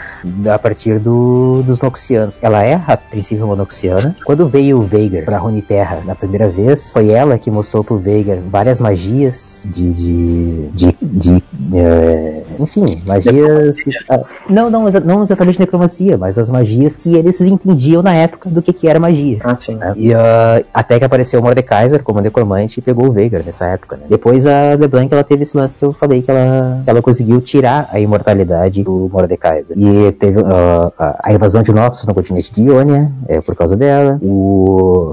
[0.52, 2.38] a partir do, dos Noxianos.
[2.42, 4.16] Ela é, a princípio, uma Noxiana.
[4.26, 8.38] Quando veio o Veigar pra Runeterra na primeira vez, foi ela que mostrou pro Veigar
[8.50, 9.94] várias magias de.
[9.94, 10.68] de.
[10.70, 10.98] de.
[11.14, 13.80] De, é, enfim, magias.
[13.80, 18.50] que- ah, não, não, não exatamente necromancia, mas as magias que eles entendiam na época
[18.50, 19.38] do que, que era magia.
[19.44, 19.76] Ah, sim.
[19.76, 19.94] né?
[19.96, 23.98] E ah, até que apareceu o Mordekaiser como necromante e pegou o Veigar nessa época.
[23.98, 24.04] Né?
[24.10, 27.40] Depois a LeBlanc ela teve esse lance que eu falei que ela, que ela conseguiu
[27.42, 29.78] tirar a imortalidade do Mordekaiser.
[29.78, 33.76] E teve ah, a- a invasão de Noxus no continente de Ionia, é por causa
[33.76, 34.18] dela.
[34.22, 35.12] O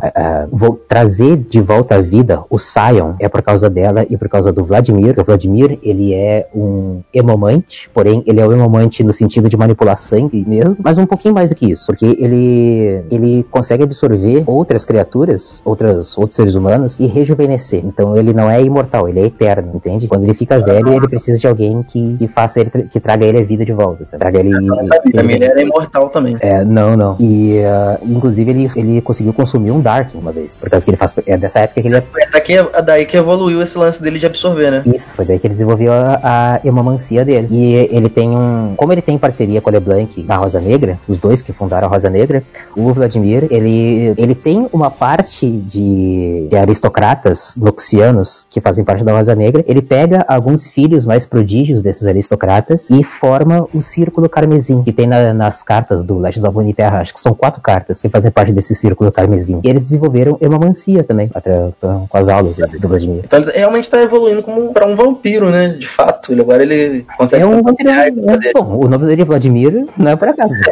[0.50, 4.52] vo- trazer de volta à vida o Sion é por causa dela e por causa
[4.52, 5.14] do Vladimir.
[5.18, 9.96] O Vladimir ele é um hemomante, porém ele é um hemomante no sentido de manipular
[9.96, 14.84] sangue mesmo, mas um pouquinho mais do que isso, porque ele ele consegue absorver outras
[14.84, 17.82] criaturas, outras outros seres humanos e rejuvenescer.
[17.84, 20.06] Então ele não é imortal, ele é eterno, entende?
[20.06, 23.38] Quando ele fica velho, ele precisa de alguém que, que faça ele, que traga ele
[23.38, 24.20] a vida de volta, sabe?
[24.20, 24.52] traga ele.
[24.84, 26.36] Sabia, também ele era imortal também.
[26.40, 27.16] É, não, não.
[27.18, 30.96] E ah, inclusive ele, ele conseguiu consumir um Dark uma vez, por causa que ele
[30.96, 34.02] faz é dessa época que ele é É daqui, é daí que evoluiu esse lance
[34.02, 34.82] dele de absorver, né?
[34.86, 37.48] isso, foi daí que ele desenvolveu a, a hemomancia dele.
[37.50, 38.74] E ele tem um.
[38.76, 41.90] Como ele tem parceria com a LeBlanc na Rosa Negra, os dois que fundaram a
[41.90, 42.42] Rosa Negra,
[42.76, 49.12] o Vladimir, ele, ele tem uma parte de, de aristocratas noxianos que fazem parte da
[49.16, 49.64] Rosa Negra.
[49.66, 55.06] Ele pega alguns filhos mais prodígios desses aristocratas e forma o Círculo Carmesim, que tem
[55.06, 56.98] na- nas cartas do Legends of Runeterra.
[57.00, 59.60] Acho que são quatro cartas que fazem parte desse Círculo Carmesim.
[59.62, 63.22] E eles desenvolveram hemomancia também, com as aulas do Vladimir.
[63.24, 65.69] Então realmente tá evoluindo como pra um vampiro, né?
[65.78, 66.32] De fato.
[66.32, 67.42] Ele agora ele consegue.
[67.42, 67.90] É um vampiro.
[67.90, 70.54] É, é, bom, o nome dele é Vladimir, não é por acaso.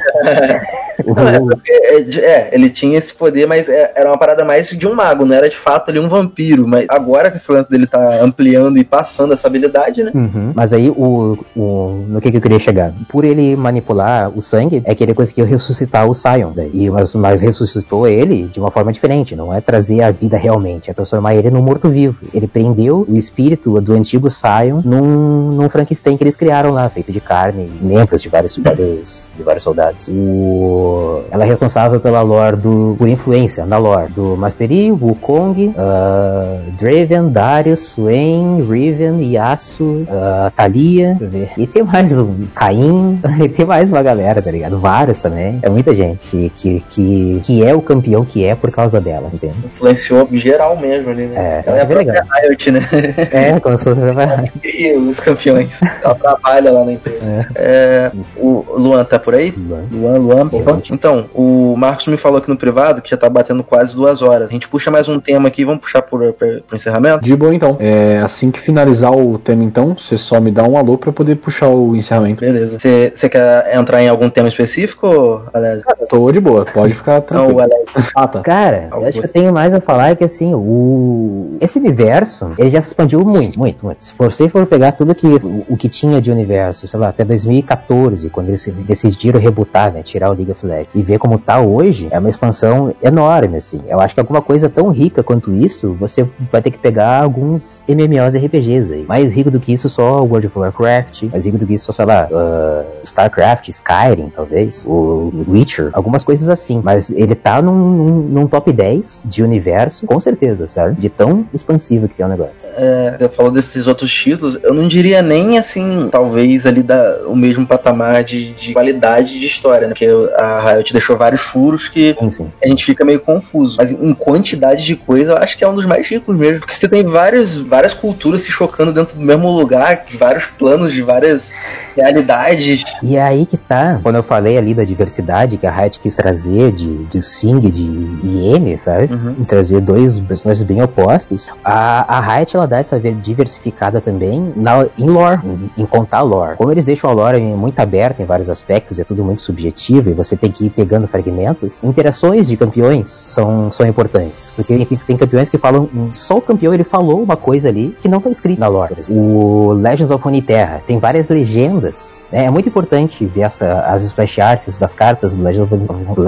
[1.06, 4.84] Não, é, é, é, ele tinha esse poder, mas é- era uma parada mais de
[4.86, 6.66] um mago, não era de fato ali um vampiro.
[6.66, 10.10] Mas agora que esse lance dele tá ampliando e passando essa habilidade, né?
[10.12, 10.52] Uhum.
[10.54, 12.92] Mas aí o, o- no que, que eu queria chegar?
[13.08, 16.50] Por ele manipular o sangue, é que ele conseguiu ressuscitar o Sion.
[16.54, 16.68] né?
[16.72, 19.36] E, mas, mas ressuscitou ele de uma forma diferente.
[19.36, 22.18] Não é trazer a vida realmente, é transformar ele num morto-vivo.
[22.34, 27.12] Ele prendeu o espírito do antigo Sion num, num Frankenstein que eles criaram lá, feito
[27.12, 30.08] de carne, membros de vários, vários, de vários soldados.
[30.08, 32.96] O, ela é responsável pela lore do.
[32.98, 40.50] por influência na lore do Master Yi, Wukong, uh, Draven, Darius, Swain, Riven, Yasuo, uh,
[40.56, 41.50] Thalia, deixa eu ver.
[41.56, 44.78] E tem mais um Caim, e tem mais uma galera, tá ligado?
[44.78, 45.58] Vários também.
[45.62, 49.54] É muita gente que, que, que é o campeão que é por causa dela, entende?
[49.64, 51.62] Influenciou geral mesmo ali, né?
[51.66, 52.24] É, Ela é a bem legal.
[52.42, 52.80] Riot, né?
[53.30, 54.00] É, como se fosse
[54.78, 55.80] e os campeões.
[56.02, 57.18] Ela trabalha lá na empresa.
[57.54, 59.52] É, o Luan tá por aí?
[59.90, 60.48] Luan, Luan.
[60.52, 60.80] Opa.
[60.90, 64.48] Então, o Marcos me falou aqui no privado que já tá batendo quase duas horas.
[64.48, 67.24] A gente puxa mais um tema aqui, vamos puxar pro, pro, pro encerramento?
[67.24, 67.76] De boa então.
[67.80, 71.36] É, assim que finalizar o tema então, você só me dá um alô pra poder
[71.36, 72.40] puxar o encerramento.
[72.40, 72.78] Beleza.
[72.78, 75.82] Você quer entrar em algum tema específico, Alex?
[76.08, 77.58] Tô de boa, pode ficar Não, tranquilo.
[77.58, 77.92] o Alex.
[78.14, 78.40] Ah, tá.
[78.40, 82.52] Cara, eu acho que eu tenho mais a falar é que assim, o esse universo,
[82.58, 84.04] ele já se expandiu muito, muito, muito.
[84.04, 88.30] Se você for pegar tudo que o, que tinha de universo, sei lá, até 2014,
[88.30, 92.08] quando eles decidiram rebutar, né, tirar o League of Legends e ver como tá hoje,
[92.10, 93.80] é uma expansão enorme assim.
[93.88, 97.82] Eu acho que alguma coisa tão rica quanto isso, você vai ter que pegar alguns
[97.88, 99.04] MMOs RPGs aí.
[99.04, 101.92] Mais rico do que isso só World of Warcraft, mais rico do que isso só,
[101.92, 106.80] sei lá, uh, StarCraft, Skyrim, talvez, o Witcher, algumas coisas assim.
[106.82, 111.00] Mas ele tá num, num, num top 10 de universo, com certeza, sabe?
[111.00, 112.68] De tão expansivo que é o negócio.
[112.76, 117.66] É, falou desses outros títulos, eu não diria nem assim, talvez ali da, o mesmo
[117.66, 119.94] patamar de, de qualidade de história, né?
[119.94, 122.52] Porque a Riot deixou vários furos que Sim, sim.
[122.62, 123.76] a gente fica meio confuso.
[123.78, 126.60] Mas em quantidade de coisa, eu acho que é um dos mais ricos mesmo.
[126.60, 130.92] Porque você tem vários, várias culturas se chocando dentro do mesmo lugar, de vários planos,
[130.92, 131.52] de várias
[131.96, 132.84] realidades.
[133.02, 136.16] E é aí que tá, quando eu falei ali da diversidade que a Riot quis
[136.16, 137.84] trazer de, de Sing e de
[138.24, 139.12] Iene, sabe?
[139.12, 139.44] Uhum.
[139.44, 141.48] Trazer dois personagens bem opostos.
[141.64, 146.22] A, a Riot ela dá essa ver- diversificada também na, em lore, em, em contar
[146.22, 146.56] lore.
[146.56, 150.12] Como eles deixam a lore muito aberta em vários aspectos, é tudo muito subjetivo e
[150.12, 154.50] você tem que ir pegando fragmentos, interações de campeões são, são importantes.
[154.54, 158.20] Porque tem, campeões que falam, só o campeão ele falou uma coisa ali que não
[158.20, 158.94] tá escrito na lore.
[159.10, 162.24] O Legends of Runeterra tem várias legendas.
[162.32, 162.44] né?
[162.44, 165.76] É muito importante ver essa, as splash arts das cartas do Legends of,
[166.14, 166.22] do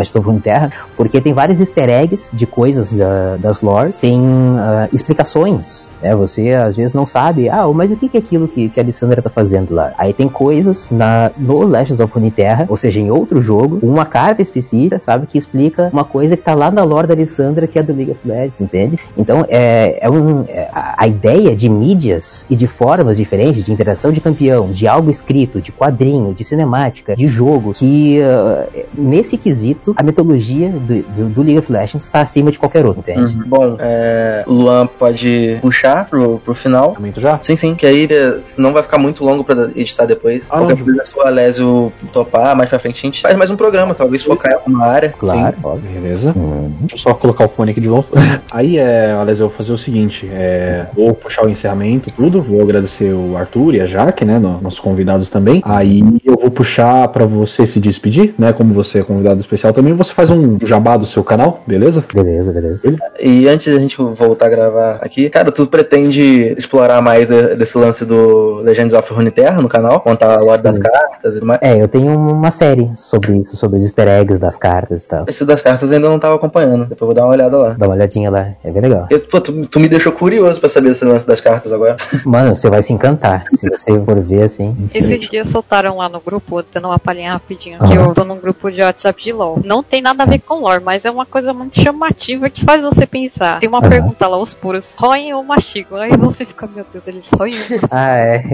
[0.96, 4.20] porque tem vários easter eggs de coisas da- das lores, tem
[4.58, 5.92] ah, explicações.
[6.02, 6.14] Né?
[6.14, 8.82] Você às vezes não sabe, ah, mas o que que é aquilo que, que a
[8.82, 9.92] Alessandra tá fazendo lá?
[9.98, 14.40] Aí tem coisas na, no Legends of Runeterra, ou seja, em outro jogo, uma carta
[14.40, 17.82] específica, sabe, que explica uma coisa que tá lá na lore da Alessandra, que é
[17.82, 18.98] do League of Legends, entende?
[19.16, 24.12] Então, é, é um, é, a, ideia de mídias e de formas diferentes de interação
[24.12, 28.66] de campeão, de algo escrito, de quadrinho, de cinemática, de jogo, que ah,
[28.96, 33.00] nesse quesito, a mitologia do, do, do League of Legends está acima de qualquer outro,
[33.00, 33.34] entende?
[33.46, 36.92] Bom, é, o Luan pode puxar pro, pro final.
[37.00, 37.38] Encerramento já?
[37.42, 40.48] Sim, sim, que aí é, senão vai ficar muito longo pra editar depois.
[40.50, 43.56] Ah, Qualquer coisa, se o Alésio topar, mais pra frente a gente faz mais um
[43.56, 45.14] programa, talvez focar em alguma área.
[45.18, 45.66] Claro, Sim.
[45.66, 45.90] óbvio.
[46.00, 46.32] Beleza.
[46.36, 46.72] Uhum.
[46.80, 48.06] Deixa eu só colocar o fone aqui de novo.
[48.50, 52.42] Aí, é, aliás, eu vou fazer o seguinte: é, vou puxar o encerramento, tudo.
[52.42, 54.38] Vou agradecer o Arthur e a Jaque, né?
[54.38, 55.62] no- Nossos convidados também.
[55.64, 58.52] Aí eu vou puxar pra você se despedir, né?
[58.52, 62.04] Como você é convidado especial também, você faz um jabá do seu canal, beleza?
[62.12, 62.96] Beleza, beleza.
[63.20, 67.76] E antes da gente voltar a gravar aqui, cara, tu pretende explorar mais eh, desse
[67.80, 70.00] lance do Legends of Runeterra no canal?
[70.00, 71.60] Contar a lore das cartas e tudo mais?
[71.62, 75.24] É, eu tenho uma série sobre isso, sobre os easter eggs das cartas e tal.
[75.28, 77.70] Esse das cartas eu ainda não tava acompanhando, depois eu vou dar uma olhada lá.
[77.78, 79.06] Dá uma olhadinha lá, é bem legal.
[79.10, 81.96] Eu, pô, tu, tu me deixou curioso pra saber esse lance das cartas agora.
[82.24, 84.76] Mano, você vai se encantar se você for ver assim.
[84.94, 87.88] Esses dias soltaram lá no grupo, dando uma palhinha rapidinho, Aham.
[87.88, 89.60] que eu tô num grupo de WhatsApp de LOL.
[89.64, 92.82] Não tem nada a ver com lore, mas é uma coisa muito chamativa que faz
[92.82, 93.58] você pensar.
[93.58, 93.88] Tem uma Aham.
[93.88, 95.98] pergunta lá, os puros, roem ou mastigam?
[95.98, 97.54] Aí você fica, meu Deus, eles roem
[97.90, 98.42] Ah, é.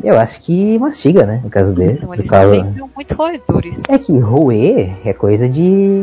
[0.00, 1.40] Eu, eu acho que mastiga, né?
[1.42, 1.94] No caso dele.
[1.98, 2.54] Então eles causa...
[2.54, 3.80] são muito roedores.
[3.88, 6.02] É que roer é coisa de,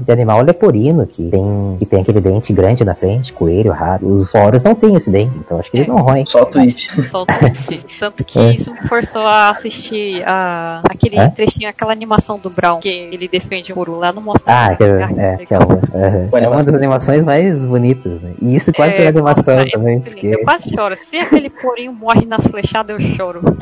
[0.00, 4.06] de animal leporino, que tem, que tem aquele dente grande na frente, coelho, rato.
[4.06, 5.90] Os foros não tem esse dente, então acho que eles É.
[5.90, 6.24] não roem.
[6.24, 6.90] Só o tweet.
[7.10, 7.84] Só o tweet.
[8.00, 8.54] Tanto que É.
[8.54, 11.28] isso me forçou a assistir a, aquele É?
[11.28, 14.76] trechinho, aquela animação do Brown, que ele defende o Puru lá, não mostra Ah, nada.
[14.76, 14.84] que,
[15.20, 18.32] é, que é, uma, é uma das animações mais bonitas, né?
[18.40, 20.96] E isso quase é, animação nossa, é também, porque Eu quase choro.
[20.96, 23.40] Se aquele porinho morre nas flechadas, eu choro.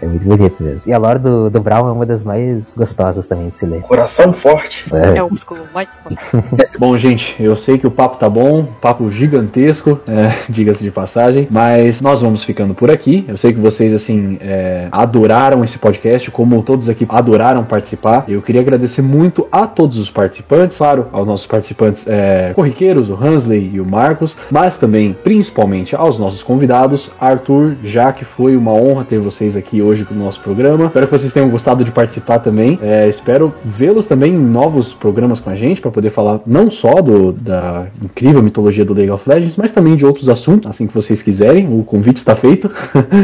[0.00, 0.90] É muito bonito mesmo.
[0.90, 3.80] E a lore do, do Brown é uma das mais gostosas também de se ler.
[3.80, 4.84] Coração forte.
[4.92, 5.18] É.
[5.18, 6.18] É o músculo mais forte.
[6.78, 11.46] Bom, gente, eu sei que o papo tá bom, papo gigantesco, é, diga-se de passagem,
[11.50, 13.24] mas nós vamos ficando por aqui.
[13.28, 18.24] Eu sei que vocês, assim, é, adoraram esse podcast, como todos aqui adoraram participar.
[18.28, 23.14] Eu queria agradecer muito a todos os participantes, claro, aos nossos participantes é, corriqueiros, o
[23.14, 27.10] Hansley e o Marcos, mas também, principalmente, aos nossos convidados.
[27.20, 30.86] Arthur, já que foi uma honra ter vocês aqui hoje no nosso programa.
[30.86, 32.78] Espero que vocês tenham gostado de participar também.
[32.80, 37.02] É, espero vê-los também em novos programas com a gente, para poder falar não só
[37.02, 40.94] do, da incrível mitologia do League of Legends, mas também de outros assuntos, assim que
[40.94, 41.66] vocês quiserem.
[41.66, 42.70] O convite está feito.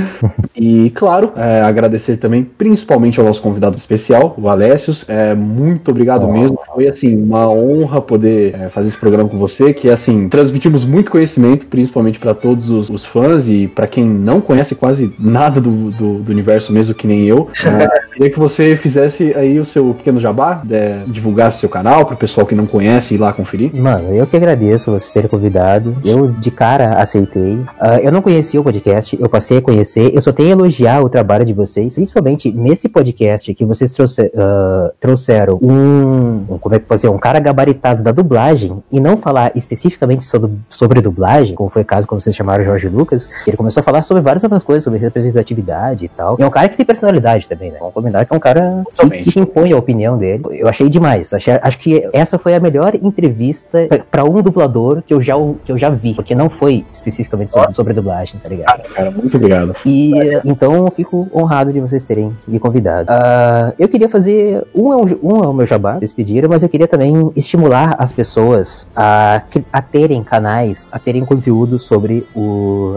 [0.57, 5.05] e, claro, é, agradecer também, principalmente ao nosso convidado especial, o Alessios.
[5.07, 6.59] É, muito obrigado mesmo.
[6.75, 11.11] Foi, assim, uma honra poder é, fazer esse programa com você, que, assim, transmitimos muito
[11.11, 15.91] conhecimento, principalmente para todos os, os fãs e para quem não conhece quase nada do,
[15.91, 17.49] do, do universo mesmo, que nem eu.
[17.79, 22.15] É, queria que você fizesse aí o seu pequeno jabá, é, divulgasse seu canal para
[22.15, 23.71] o pessoal que não conhece ir lá conferir.
[23.75, 25.97] Mano, eu que agradeço você ter convidado.
[26.05, 27.61] Eu de cara aceitei.
[27.79, 30.13] Ah, eu não conhecia o podcast, eu passei a conhecer.
[30.13, 34.33] Eu só tenho a elogiar o trabalho de vocês, principalmente nesse podcast que vocês trouxe-
[34.37, 38.99] ah, trouxeram um, um- como é que pode ser, um cara gabaritado da dublagem e
[39.01, 42.88] não falar especificamente sobre, sobre dublagem, como foi o caso quando vocês chamaram o Jorge
[42.89, 43.29] Lucas.
[43.47, 46.37] Ele começou a falar sobre várias outras coisas, sobre representatividade e tal.
[46.39, 47.79] E é um cara que tem personalidade também, né?
[47.79, 50.43] Vamos combinar que é um cara que, que impõe a opinião dele.
[50.51, 51.33] Eu achei demais.
[51.33, 55.35] Achei- acho que essa foi a melhor entrevista pra um dublador que eu já,
[55.65, 56.15] que eu já vi.
[56.15, 58.83] Porque não foi especificamente sobre, sobre dublagem, tá ligado?
[58.93, 59.75] Cara, muito obrigado.
[59.85, 60.13] E
[60.45, 63.09] então eu fico honrado de vocês terem me convidado.
[63.11, 64.65] Ah, eu queria fazer.
[64.75, 67.95] Um é, um, um é o meu jabá, vocês pediram, mas eu queria também estimular
[67.99, 69.43] as pessoas a,
[69.73, 72.41] a terem canais, a terem conteúdo sobre o,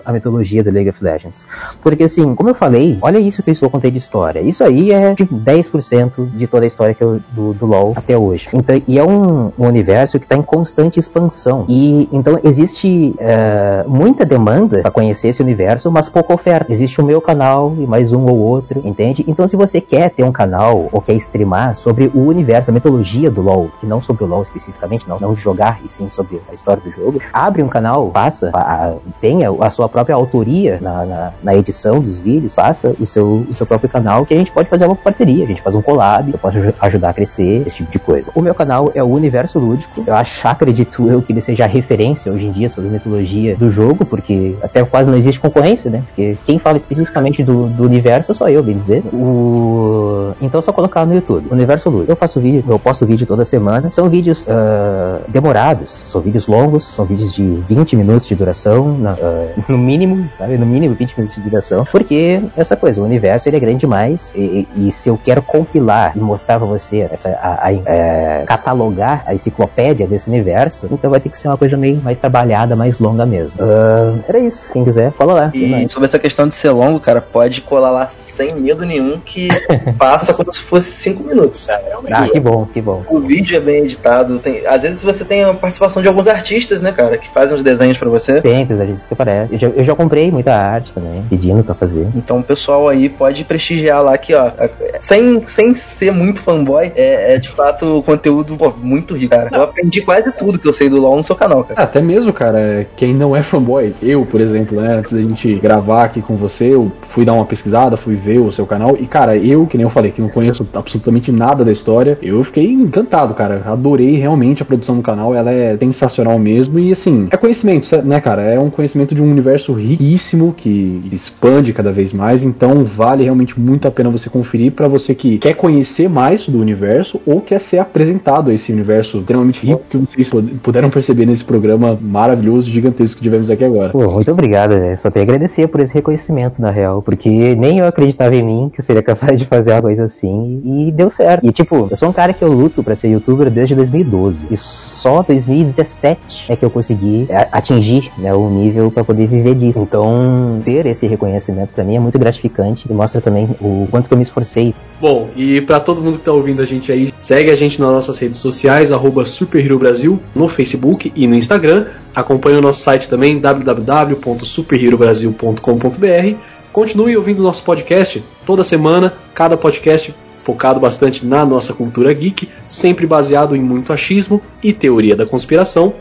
[0.05, 1.45] a mitologia do League of Legends.
[1.81, 4.39] Porque assim, como eu falei, olha isso que eu estou contando de história.
[4.41, 8.17] Isso aí é tipo 10% de toda a história que eu, do, do LoL até
[8.17, 8.47] hoje.
[8.53, 11.65] Então, e é um, um universo que está em constante expansão.
[11.67, 16.71] E então existe eh, muita demanda para conhecer esse universo, mas pouca oferta.
[16.71, 19.23] Existe o meu canal e mais um ou outro, entende?
[19.27, 23.29] Então, se você quer ter um canal ou quer streamar sobre o universo, a mitologia
[23.29, 26.53] do LoL, que não sobre o LoL especificamente, não, não jogar, e sim sobre a
[26.53, 31.05] história do jogo, abre um canal, faça, a- a- tenha a sua própria autoria na,
[31.05, 34.51] na, na edição dos vídeos, faça o seu, o seu próprio canal, que a gente
[34.51, 37.63] pode fazer uma parceria, a gente faz um collab, eu posso aj- ajudar a crescer,
[37.65, 38.31] esse tipo de coisa.
[38.35, 41.67] O meu canal é o Universo Lúdico, eu acho, acredito eu, que ele seja a
[41.67, 46.03] referência hoje em dia sobre mitologia do jogo, porque até quase não existe concorrência, né?
[46.07, 49.03] Porque quem fala especificamente do, do universo sou eu, bem dizer.
[49.13, 50.31] O...
[50.41, 52.11] Então é só colocar no YouTube, Universo Lúdico.
[52.11, 53.89] Eu faço vídeo, eu posto vídeo toda semana.
[53.91, 59.11] São vídeos ah, demorados, são vídeos longos, são vídeos de 20 minutos de duração, na-
[59.13, 60.57] ah, no mínimo, sabe?
[60.57, 61.83] No mínimo 20 minutos de duração.
[61.91, 64.35] Porque essa coisa, o universo ele é grande demais.
[64.35, 68.43] E, e- e se eu quero compilar e mostrar pra você, essa, a- a- é,
[68.45, 72.75] catalogar a enciclopédia desse universo, então vai ter que ser uma coisa meio mais trabalhada,
[72.75, 73.53] mais longa mesmo.
[73.59, 74.71] Ah, era isso.
[74.71, 75.49] Quem quiser, fala lá.
[75.49, 75.91] Tem E mais.
[75.91, 79.47] sobre essa questão de ser longo, cara, pode colar lá sem medo nenhum que
[79.97, 81.67] passa como se fosse cinco minutos.
[82.11, 83.03] Ah, que bom, que bom.
[83.09, 84.39] O vídeo é bem editado.
[84.39, 87.63] Tem, às vezes você tem a participação de alguns artistas, né, cara, que fazem os
[87.63, 88.41] desenhos pra você.
[88.41, 89.13] Sempre, às vezes que
[89.49, 92.07] Eu já, eu já comprei muita arte também, pedindo pra fazer.
[92.15, 94.51] Então o pessoal aí pode prestigiar lá que, ó,
[94.99, 99.49] sem, sem ser muito fanboy, é, é de fato conteúdo pô, muito rico, cara.
[99.51, 101.81] Eu aprendi quase tudo que eu sei do LoL no seu canal, cara.
[101.81, 105.55] Ah, Até mesmo, cara, quem não é fanboy, eu, por exemplo, né, antes da gente
[105.55, 109.05] gravar aqui com você, eu fui dar uma pesquisada, fui ver o seu canal, e
[109.05, 112.65] cara, eu, que nem eu falei, que não conheço absolutamente nada da história, eu fiquei
[112.71, 117.37] encantado, cara, adorei realmente a produção do canal, ela é sensacional mesmo, e assim, é
[117.37, 122.43] conhecimento, né, cara, é um conhecimento de um universo riquíssimo, que expande cada vez mais,
[122.43, 126.59] então vale realmente muito a pena você conferir pra você que quer conhecer mais do
[126.59, 131.25] universo, ou quer ser apresentado a esse universo extremamente rico, que vocês pu- puderam perceber
[131.25, 133.89] nesse programa maravilhoso, gigantesco que tivemos aqui agora.
[133.89, 134.97] Pô, muito obrigado, velho.
[134.97, 137.01] Só tenho a agradecer por esse reconhecimento, na real.
[137.01, 140.61] Porque nem eu acreditava em mim que seria capaz de fazer uma coisa assim.
[140.65, 141.45] E deu certo.
[141.45, 144.47] E, tipo, eu sou um cara que eu luto pra ser youtuber desde 2012.
[144.51, 149.79] E só 2017 é que eu consegui atingir né, o nível pra poder viver disso.
[149.79, 152.85] Então, ter esse reconhecimento pra mim é muito gratificante.
[152.89, 156.25] E mostra também o quanto que eu me esforcei Bom, e pra todo mundo que
[156.25, 159.79] tá ouvindo a gente aí, segue a gente nas nossas redes sociais, arroba Super Hero
[159.79, 161.87] Brasil, no Facebook e no Instagram.
[162.13, 166.35] Acompanhe o nosso site também, www.superherobrasil.com.br.
[166.71, 173.07] Continue ouvindo nosso podcast toda semana, cada podcast focado bastante na nossa cultura geek, sempre
[173.07, 175.95] baseado em muito achismo e teoria da conspiração.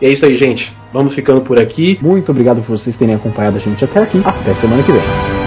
[0.00, 0.74] E é isso aí, gente.
[0.92, 1.98] Vamos ficando por aqui.
[2.00, 4.22] Muito obrigado por vocês terem acompanhado a gente até aqui.
[4.24, 5.38] Até semana que vem.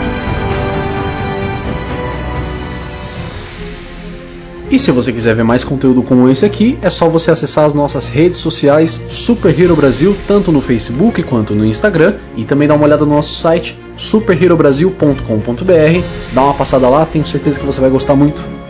[4.72, 7.74] E se você quiser ver mais conteúdo como esse aqui, é só você acessar as
[7.74, 12.76] nossas redes sociais Super Hero Brasil, tanto no Facebook quanto no Instagram, e também dar
[12.76, 16.06] uma olhada no nosso site superherobrasil.com.br.
[16.32, 18.61] Dá uma passada lá, tenho certeza que você vai gostar muito.